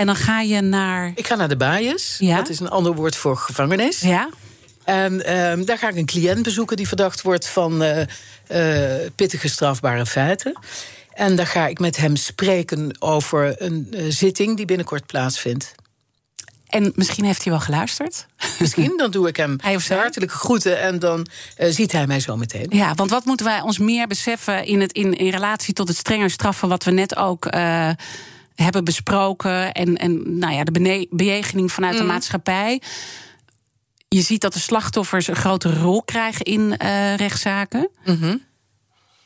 En 0.00 0.06
dan 0.06 0.16
ga 0.16 0.40
je 0.40 0.60
naar. 0.60 1.12
Ik 1.14 1.26
ga 1.26 1.34
naar 1.34 1.48
de 1.48 1.56
baaiers. 1.56 2.16
Ja. 2.18 2.36
Dat 2.36 2.48
is 2.48 2.60
een 2.60 2.68
ander 2.68 2.94
woord 2.94 3.16
voor 3.16 3.36
gevangenis. 3.36 4.00
Ja. 4.00 4.28
En 4.84 5.40
um, 5.40 5.64
daar 5.64 5.78
ga 5.78 5.88
ik 5.88 5.96
een 5.96 6.06
cliënt 6.06 6.42
bezoeken 6.42 6.76
die 6.76 6.88
verdacht 6.88 7.22
wordt 7.22 7.48
van 7.48 7.82
uh, 7.82 7.98
uh, 7.98 8.06
pittige 9.14 9.48
strafbare 9.48 10.06
feiten. 10.06 10.58
En 11.12 11.36
daar 11.36 11.46
ga 11.46 11.66
ik 11.66 11.78
met 11.78 11.96
hem 11.96 12.16
spreken 12.16 12.96
over 12.98 13.62
een 13.62 13.88
uh, 13.90 14.04
zitting 14.08 14.56
die 14.56 14.66
binnenkort 14.66 15.06
plaatsvindt. 15.06 15.74
En 16.66 16.92
misschien 16.94 17.24
heeft 17.24 17.44
hij 17.44 17.52
wel 17.52 17.62
geluisterd. 17.62 18.26
Misschien, 18.58 18.96
dan 18.96 19.10
doe 19.10 19.28
ik 19.28 19.36
hem 19.36 19.58
hartelijke 19.88 20.34
groeten 20.34 20.80
en 20.80 20.98
dan 20.98 21.26
uh, 21.58 21.70
ziet 21.70 21.92
hij 21.92 22.06
mij 22.06 22.20
zo 22.20 22.36
meteen. 22.36 22.66
Ja, 22.68 22.94
want 22.94 23.10
wat 23.10 23.24
moeten 23.24 23.46
wij 23.46 23.60
ons 23.60 23.78
meer 23.78 24.06
beseffen 24.06 24.64
in, 24.64 24.80
het, 24.80 24.92
in, 24.92 25.14
in 25.14 25.30
relatie 25.30 25.74
tot 25.74 25.88
het 25.88 25.96
strenger 25.96 26.30
straffen, 26.30 26.68
wat 26.68 26.84
we 26.84 26.90
net 26.90 27.16
ook 27.16 27.46
hebben 28.62 28.84
besproken. 28.84 29.72
En, 29.72 29.96
en 29.96 30.38
nou 30.38 30.52
ja, 30.54 30.64
de 30.64 31.06
bejegening 31.10 31.72
vanuit 31.72 31.94
mm. 31.94 32.00
de 32.00 32.06
maatschappij. 32.06 32.82
Je 34.08 34.22
ziet 34.22 34.40
dat 34.40 34.52
de 34.52 34.58
slachtoffers 34.58 35.28
een 35.28 35.36
grote 35.36 35.74
rol 35.74 36.02
krijgen 36.02 36.44
in 36.44 36.60
uh, 36.82 37.14
rechtszaken. 37.14 37.88
Mm 38.04 38.16
-hmm. 38.20 38.42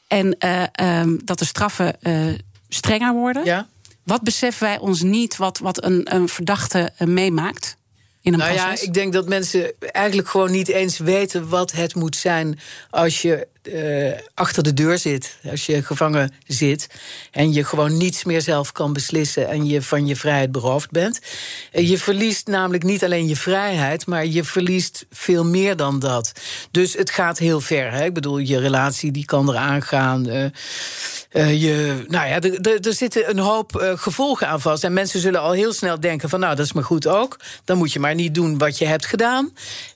En 0.08 0.36
uh, 0.44 1.00
um, 1.00 1.20
dat 1.24 1.38
de 1.38 1.44
straffen 1.44 1.96
uh, 2.02 2.34
strenger 2.68 3.12
worden. 3.12 3.44
Ja. 3.44 3.68
Wat 4.02 4.22
beseffen 4.22 4.66
wij 4.66 4.78
ons 4.78 5.02
niet 5.02 5.36
wat, 5.36 5.58
wat 5.58 5.84
een, 5.84 6.14
een 6.14 6.28
verdachte 6.28 6.92
meemaakt? 6.98 7.76
In 8.20 8.32
een 8.32 8.38
nou 8.38 8.54
proces? 8.54 8.80
ja, 8.80 8.86
ik 8.86 8.94
denk 8.94 9.12
dat 9.12 9.28
mensen 9.28 9.72
eigenlijk 9.80 10.28
gewoon 10.28 10.50
niet 10.50 10.68
eens 10.68 10.98
weten 10.98 11.48
wat 11.48 11.72
het 11.72 11.94
moet 11.94 12.16
zijn 12.16 12.58
als 12.90 13.22
je 13.22 13.48
uh, 13.72 14.12
achter 14.34 14.62
de 14.62 14.74
deur 14.74 14.98
zit, 14.98 15.36
als 15.50 15.66
je 15.66 15.82
gevangen 15.82 16.32
zit 16.46 16.86
en 17.30 17.52
je 17.52 17.64
gewoon 17.64 17.96
niets 17.96 18.24
meer 18.24 18.40
zelf 18.42 18.72
kan 18.72 18.92
beslissen 18.92 19.48
en 19.48 19.66
je 19.66 19.82
van 19.82 20.06
je 20.06 20.16
vrijheid 20.16 20.52
beroofd 20.52 20.90
bent. 20.90 21.20
Uh, 21.72 21.88
je 21.88 21.98
verliest 21.98 22.46
namelijk 22.46 22.82
niet 22.82 23.04
alleen 23.04 23.28
je 23.28 23.36
vrijheid, 23.36 24.06
maar 24.06 24.26
je 24.26 24.44
verliest 24.44 25.06
veel 25.10 25.44
meer 25.44 25.76
dan 25.76 25.98
dat. 25.98 26.32
Dus 26.70 26.92
het 26.92 27.10
gaat 27.10 27.38
heel 27.38 27.60
ver. 27.60 27.92
Hè? 27.92 28.04
Ik 28.04 28.14
bedoel, 28.14 28.38
je 28.38 28.58
relatie 28.58 29.10
die 29.10 29.24
kan 29.24 29.48
eraan 29.48 29.82
gaan. 29.82 30.28
Uh, 30.28 30.50
je, 31.62 32.04
nou 32.08 32.28
ja, 32.28 32.40
er 32.80 32.94
zitten 32.94 33.30
een 33.30 33.38
hoop 33.38 33.94
gevolgen 33.96 34.48
aan 34.48 34.60
vast. 34.60 34.84
En 34.84 34.92
mensen 34.92 35.20
zullen 35.20 35.40
al 35.40 35.52
heel 35.52 35.72
snel 35.72 36.00
denken: 36.00 36.28
van 36.28 36.40
nou, 36.40 36.56
dat 36.56 36.64
is 36.64 36.72
maar 36.72 36.84
goed 36.84 37.06
ook. 37.06 37.38
Dan 37.64 37.78
moet 37.78 37.92
je 37.92 38.00
maar 38.00 38.14
niet 38.14 38.34
doen 38.34 38.58
wat 38.58 38.78
je 38.78 38.86
hebt 38.86 39.06
gedaan. 39.06 39.52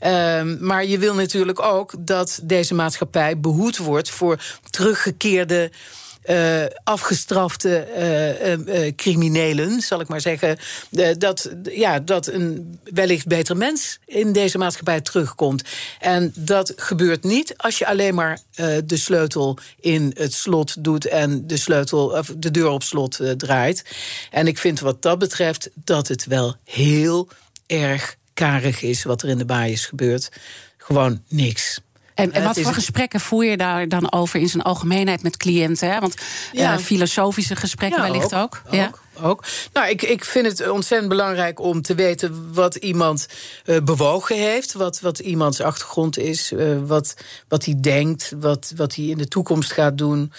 Uh, 0.06 0.42
maar 0.60 0.84
je 0.84 0.98
wil 0.98 1.14
natuurlijk 1.14 1.62
ook 1.62 1.92
dat 1.98 2.40
deze 2.42 2.74
maatschappij 2.74 3.38
wordt 3.78 4.10
voor 4.10 4.42
teruggekeerde 4.70 5.70
uh, 6.30 6.64
afgestrafte 6.84 7.88
uh, 7.96 8.84
uh, 8.84 8.92
criminelen, 8.96 9.80
zal 9.80 10.00
ik 10.00 10.08
maar 10.08 10.20
zeggen. 10.20 10.58
dat, 11.18 11.50
ja, 11.62 12.00
dat 12.00 12.26
een 12.26 12.78
wellicht 12.92 13.26
beter 13.26 13.56
mens 13.56 13.98
in 14.06 14.32
deze 14.32 14.58
maatschappij 14.58 15.00
terugkomt. 15.00 15.62
En 15.98 16.32
dat 16.36 16.72
gebeurt 16.76 17.24
niet 17.24 17.54
als 17.56 17.78
je 17.78 17.86
alleen 17.86 18.14
maar 18.14 18.38
de 18.84 18.96
sleutel 18.96 19.58
in 19.80 20.14
het 20.16 20.32
slot 20.32 20.84
doet 20.84 21.06
en 21.06 21.46
de, 21.46 21.56
sleutel, 21.56 22.06
of 22.06 22.32
de 22.36 22.50
deur 22.50 22.68
op 22.68 22.82
slot 22.82 23.20
draait. 23.36 23.84
En 24.30 24.46
ik 24.46 24.58
vind 24.58 24.80
wat 24.80 25.02
dat 25.02 25.18
betreft 25.18 25.70
dat 25.74 26.08
het 26.08 26.26
wel 26.26 26.54
heel 26.64 27.28
erg 27.66 28.16
karig 28.34 28.82
is 28.82 29.04
wat 29.04 29.22
er 29.22 29.28
in 29.28 29.38
de 29.38 29.44
baai 29.44 29.72
is 29.72 29.86
gebeurd. 29.86 30.30
Gewoon 30.76 31.22
niks. 31.28 31.80
En, 32.18 32.32
en 32.32 32.44
wat 32.44 32.60
voor 32.60 32.72
gesprekken 32.72 33.20
voer 33.20 33.44
je 33.44 33.56
daar 33.56 33.88
dan 33.88 34.12
over 34.12 34.40
in 34.40 34.48
zijn 34.48 34.62
algemeenheid 34.62 35.22
met 35.22 35.36
cliënten? 35.36 35.92
Hè? 35.92 36.00
Want 36.00 36.14
ja. 36.52 36.78
filosofische 36.78 37.56
gesprekken 37.56 38.02
wellicht 38.02 38.34
ook. 38.34 38.42
ook. 38.42 38.62
Ja. 38.70 38.90
Ook. 39.22 39.44
Nou, 39.72 39.88
ik, 39.88 40.02
ik 40.02 40.24
vind 40.24 40.46
het 40.46 40.70
ontzettend 40.70 41.08
belangrijk 41.08 41.60
om 41.60 41.82
te 41.82 41.94
weten 41.94 42.54
wat 42.54 42.74
iemand 42.74 43.26
uh, 43.64 43.80
bewogen 43.80 44.36
heeft. 44.36 44.72
Wat, 44.72 45.00
wat 45.00 45.18
iemands 45.18 45.60
achtergrond 45.60 46.18
is. 46.18 46.52
Uh, 46.52 46.78
wat, 46.86 47.14
wat 47.48 47.64
hij 47.64 47.74
denkt. 47.80 48.32
Wat, 48.40 48.72
wat 48.76 48.94
hij 48.94 49.04
in 49.04 49.18
de 49.18 49.28
toekomst 49.28 49.72
gaat 49.72 49.98
doen. 49.98 50.32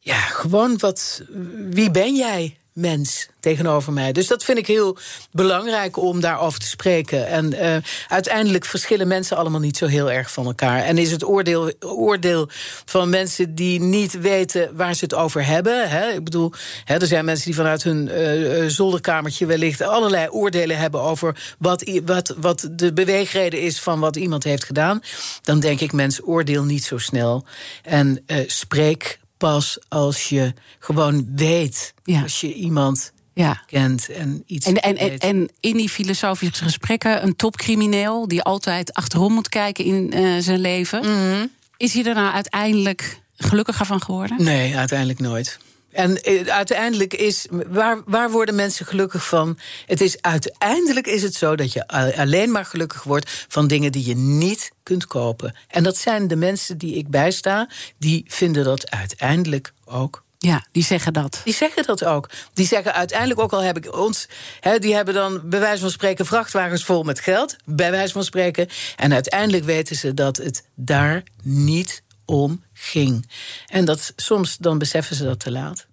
Ja, 0.00 0.18
gewoon 0.18 0.78
wat. 0.78 1.22
Wie 1.70 1.90
ben 1.90 2.14
jij? 2.14 2.56
Mens 2.72 3.28
tegenover 3.40 3.92
mij. 3.92 4.12
Dus 4.12 4.26
dat 4.26 4.44
vind 4.44 4.58
ik 4.58 4.66
heel 4.66 4.96
belangrijk 5.32 5.96
om 5.96 6.20
daarover 6.20 6.60
te 6.60 6.66
spreken. 6.66 7.26
En 7.26 7.52
uh, 7.52 7.76
uiteindelijk 8.08 8.64
verschillen 8.64 9.08
mensen 9.08 9.36
allemaal 9.36 9.60
niet 9.60 9.76
zo 9.76 9.86
heel 9.86 10.10
erg 10.10 10.32
van 10.32 10.46
elkaar. 10.46 10.82
En 10.82 10.98
is 10.98 11.10
het 11.10 11.24
oordeel, 11.24 11.72
oordeel 11.80 12.48
van 12.84 13.10
mensen 13.10 13.54
die 13.54 13.80
niet 13.80 14.20
weten 14.20 14.76
waar 14.76 14.94
ze 14.94 15.04
het 15.04 15.14
over 15.14 15.46
hebben. 15.46 15.90
Hè? 15.90 16.10
Ik 16.10 16.24
bedoel, 16.24 16.52
hè, 16.84 16.94
er 16.96 17.06
zijn 17.06 17.24
mensen 17.24 17.46
die 17.46 17.54
vanuit 17.54 17.82
hun 17.82 18.08
uh, 18.08 18.66
zolderkamertje 18.66 19.46
wellicht 19.46 19.82
allerlei 19.82 20.28
oordelen 20.28 20.78
hebben 20.78 21.00
over 21.00 21.54
wat, 21.58 22.00
wat, 22.04 22.34
wat 22.40 22.68
de 22.72 22.92
beweegreden 22.92 23.60
is 23.60 23.80
van 23.80 24.00
wat 24.00 24.16
iemand 24.16 24.44
heeft 24.44 24.64
gedaan. 24.64 25.00
Dan 25.42 25.60
denk 25.60 25.80
ik, 25.80 25.92
mens, 25.92 26.20
oordeel 26.24 26.64
niet 26.64 26.84
zo 26.84 26.98
snel. 26.98 27.44
En 27.82 28.24
spreek 28.46 29.19
pas 29.40 29.78
als 29.88 30.28
je 30.28 30.54
gewoon 30.78 31.26
weet. 31.34 31.94
Als 32.22 32.40
je 32.40 32.54
iemand 32.54 33.12
ja. 33.34 33.62
kent 33.66 34.08
en 34.08 34.42
iets. 34.46 34.66
En, 34.66 34.74
en, 34.74 34.96
en, 34.96 35.18
en, 35.18 35.48
in 35.60 35.76
die 35.76 35.88
filosofische 35.88 36.64
gesprekken, 36.64 37.22
een 37.22 37.36
topcrimineel 37.36 38.28
die 38.28 38.42
altijd 38.42 38.94
achterom 38.94 39.32
moet 39.32 39.48
kijken 39.48 39.84
in 39.84 40.12
uh, 40.14 40.42
zijn 40.42 40.60
leven. 40.60 41.00
Mhm. 41.00 41.46
Is 41.76 41.94
hij 41.94 42.04
er 42.04 42.14
nou 42.14 42.32
uiteindelijk 42.32 43.20
gelukkiger 43.36 43.86
van 43.86 44.02
geworden? 44.02 44.44
Nee, 44.44 44.76
uiteindelijk 44.76 45.18
nooit. 45.18 45.58
En 45.92 46.22
eh, 46.22 46.46
uiteindelijk 46.46 47.14
is, 47.14 47.46
waar, 47.68 48.00
waar 48.04 48.30
worden 48.30 48.54
mensen 48.54 48.86
gelukkig 48.86 49.26
van? 49.26 49.58
Het 49.86 50.00
is 50.00 50.22
uiteindelijk 50.22 51.06
is 51.06 51.22
het 51.22 51.34
zo 51.34 51.56
dat 51.56 51.72
je 51.72 51.88
alleen 52.16 52.50
maar 52.50 52.64
gelukkig 52.64 53.02
wordt 53.02 53.46
van 53.48 53.66
dingen 53.66 53.92
die 53.92 54.06
je 54.06 54.16
niet 54.16 54.72
kunt 54.82 55.06
kopen. 55.06 55.56
En 55.68 55.82
dat 55.82 55.96
zijn 55.96 56.28
de 56.28 56.36
mensen 56.36 56.78
die 56.78 56.94
ik 56.94 57.08
bijsta, 57.08 57.68
die 57.98 58.24
vinden 58.28 58.64
dat 58.64 58.90
uiteindelijk 58.90 59.72
ook. 59.84 60.22
Ja, 60.38 60.66
die 60.72 60.84
zeggen 60.84 61.12
dat. 61.12 61.40
Die 61.44 61.54
zeggen 61.54 61.84
dat 61.84 62.04
ook. 62.04 62.30
Die 62.52 62.66
zeggen 62.66 62.94
uiteindelijk 62.94 63.40
ook 63.40 63.52
al 63.52 63.62
heb 63.62 63.76
ik 63.76 63.96
ons. 63.96 64.28
He, 64.60 64.78
die 64.78 64.94
hebben 64.94 65.14
dan 65.14 65.40
bij 65.44 65.60
wijze 65.60 65.80
van 65.80 65.90
spreken 65.90 66.26
vrachtwagens 66.26 66.84
vol 66.84 67.02
met 67.02 67.20
geld. 67.20 67.56
Bij 67.64 67.90
wijze 67.90 68.12
van 68.12 68.24
spreken. 68.24 68.68
En 68.96 69.12
uiteindelijk 69.12 69.64
weten 69.64 69.96
ze 69.96 70.14
dat 70.14 70.36
het 70.36 70.64
daar 70.74 71.22
niet 71.42 72.02
om 72.30 72.64
ging. 72.72 73.30
En 73.66 73.84
dat 73.84 74.12
soms 74.16 74.56
dan 74.56 74.78
beseffen 74.78 75.16
ze 75.16 75.24
dat 75.24 75.40
te 75.40 75.50
laat. 75.50 75.88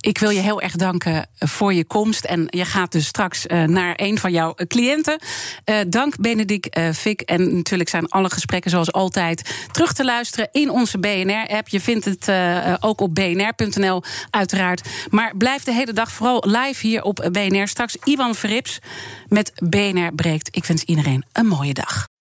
Ik 0.00 0.18
wil 0.18 0.30
je 0.30 0.40
heel 0.40 0.60
erg 0.60 0.76
danken 0.76 1.26
voor 1.38 1.74
je 1.74 1.84
komst. 1.84 2.24
En 2.24 2.46
je 2.50 2.64
gaat 2.64 2.92
dus 2.92 3.06
straks 3.06 3.46
uh, 3.46 3.64
naar 3.64 3.92
een 3.96 4.18
van 4.18 4.32
jouw 4.32 4.54
cliënten. 4.66 5.18
Uh, 5.64 5.76
dank 5.88 6.16
Benedict 6.16 6.78
Fik. 6.94 7.20
En 7.20 7.56
natuurlijk 7.56 7.88
zijn 7.88 8.08
alle 8.08 8.30
gesprekken 8.30 8.70
zoals 8.70 8.92
altijd 8.92 9.66
terug 9.72 9.92
te 9.92 10.04
luisteren 10.04 10.48
in 10.52 10.70
onze 10.70 10.98
BNR-app. 10.98 11.68
Je 11.68 11.80
vindt 11.80 12.04
het 12.04 12.30
ook 12.80 13.00
op 13.00 13.14
bnr.nl 13.14 14.02
uiteraard. 14.30 14.88
Maar 15.10 15.36
blijf 15.36 15.64
de 15.64 15.72
hele 15.72 15.92
dag 15.92 16.12
vooral 16.12 16.44
live 16.46 16.86
hier 16.86 17.02
op 17.02 17.28
BNR. 17.32 17.68
Straks 17.68 17.96
Iwan 18.04 18.34
Verrips 18.34 18.78
met 19.28 19.52
BNR 19.54 20.14
Breekt. 20.14 20.56
Ik 20.56 20.64
wens 20.64 20.82
iedereen 20.82 21.24
een 21.32 21.46
mooie 21.46 21.74
dag. 21.74 22.09